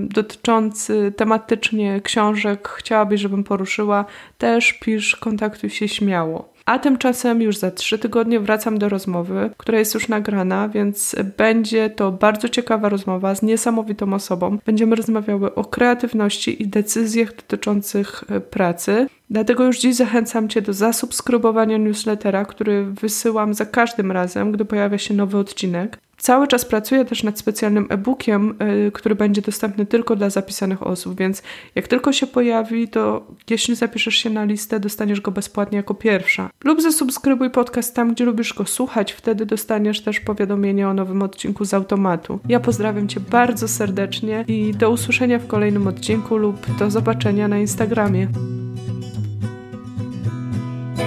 dotyczący 0.00 1.12
tematycznie 1.16 2.00
książek 2.00 2.68
chciałabyś, 2.68 3.20
żebym 3.20 3.44
poruszyła. 3.44 4.04
Też 4.38 4.72
pisz, 4.72 5.16
kontaktuj 5.16 5.70
się 5.70 5.88
śmiało. 5.88 6.53
A 6.66 6.78
tymczasem 6.78 7.42
już 7.42 7.56
za 7.56 7.70
trzy 7.70 7.98
tygodnie 7.98 8.40
wracam 8.40 8.78
do 8.78 8.88
rozmowy, 8.88 9.50
która 9.56 9.78
jest 9.78 9.94
już 9.94 10.08
nagrana, 10.08 10.68
więc 10.68 11.16
będzie 11.36 11.90
to 11.90 12.12
bardzo 12.12 12.48
ciekawa 12.48 12.88
rozmowa 12.88 13.34
z 13.34 13.42
niesamowitą 13.42 14.14
osobą. 14.14 14.58
Będziemy 14.66 14.96
rozmawiały 14.96 15.54
o 15.54 15.64
kreatywności 15.64 16.62
i 16.62 16.68
decyzjach 16.68 17.36
dotyczących 17.36 18.24
e, 18.28 18.40
pracy. 18.40 19.06
Dlatego 19.34 19.64
już 19.64 19.78
dziś 19.78 19.94
zachęcam 19.94 20.48
Cię 20.48 20.62
do 20.62 20.72
zasubskrybowania 20.72 21.76
newslettera, 21.76 22.44
który 22.44 22.84
wysyłam 22.84 23.54
za 23.54 23.66
każdym 23.66 24.12
razem, 24.12 24.52
gdy 24.52 24.64
pojawia 24.64 24.98
się 24.98 25.14
nowy 25.14 25.38
odcinek. 25.38 25.98
Cały 26.16 26.48
czas 26.48 26.64
pracuję 26.64 27.04
też 27.04 27.22
nad 27.22 27.38
specjalnym 27.38 27.86
e-bookiem, 27.90 28.54
yy, 28.84 28.92
który 28.92 29.14
będzie 29.14 29.42
dostępny 29.42 29.86
tylko 29.86 30.16
dla 30.16 30.30
zapisanych 30.30 30.86
osób, 30.86 31.18
więc 31.18 31.42
jak 31.74 31.88
tylko 31.88 32.12
się 32.12 32.26
pojawi, 32.26 32.88
to 32.88 33.26
jeśli 33.50 33.74
zapiszesz 33.74 34.14
się 34.14 34.30
na 34.30 34.44
listę, 34.44 34.80
dostaniesz 34.80 35.20
go 35.20 35.30
bezpłatnie 35.30 35.76
jako 35.76 35.94
pierwsza. 35.94 36.50
Lub 36.64 36.82
zasubskrybuj 36.82 37.50
podcast 37.50 37.94
tam, 37.94 38.14
gdzie 38.14 38.24
lubisz 38.24 38.54
go 38.54 38.64
słuchać, 38.66 39.12
wtedy 39.12 39.46
dostaniesz 39.46 40.00
też 40.00 40.20
powiadomienie 40.20 40.88
o 40.88 40.94
nowym 40.94 41.22
odcinku 41.22 41.64
z 41.64 41.74
automatu. 41.74 42.38
Ja 42.48 42.60
pozdrawiam 42.60 43.08
Cię 43.08 43.20
bardzo 43.20 43.68
serdecznie 43.68 44.44
i 44.48 44.72
do 44.72 44.90
usłyszenia 44.90 45.38
w 45.38 45.46
kolejnym 45.46 45.86
odcinku 45.86 46.36
lub 46.36 46.76
do 46.78 46.90
zobaczenia 46.90 47.48
na 47.48 47.58
Instagramie. 47.58 48.28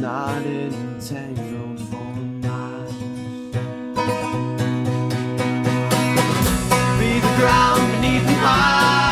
Not 0.00 0.46
entangled 0.46 1.80
for 1.90 1.96
miles. 2.46 2.92
Be 7.00 7.18
the 7.18 7.34
ground 7.36 7.92
beneath 7.92 8.24
my 8.40 9.07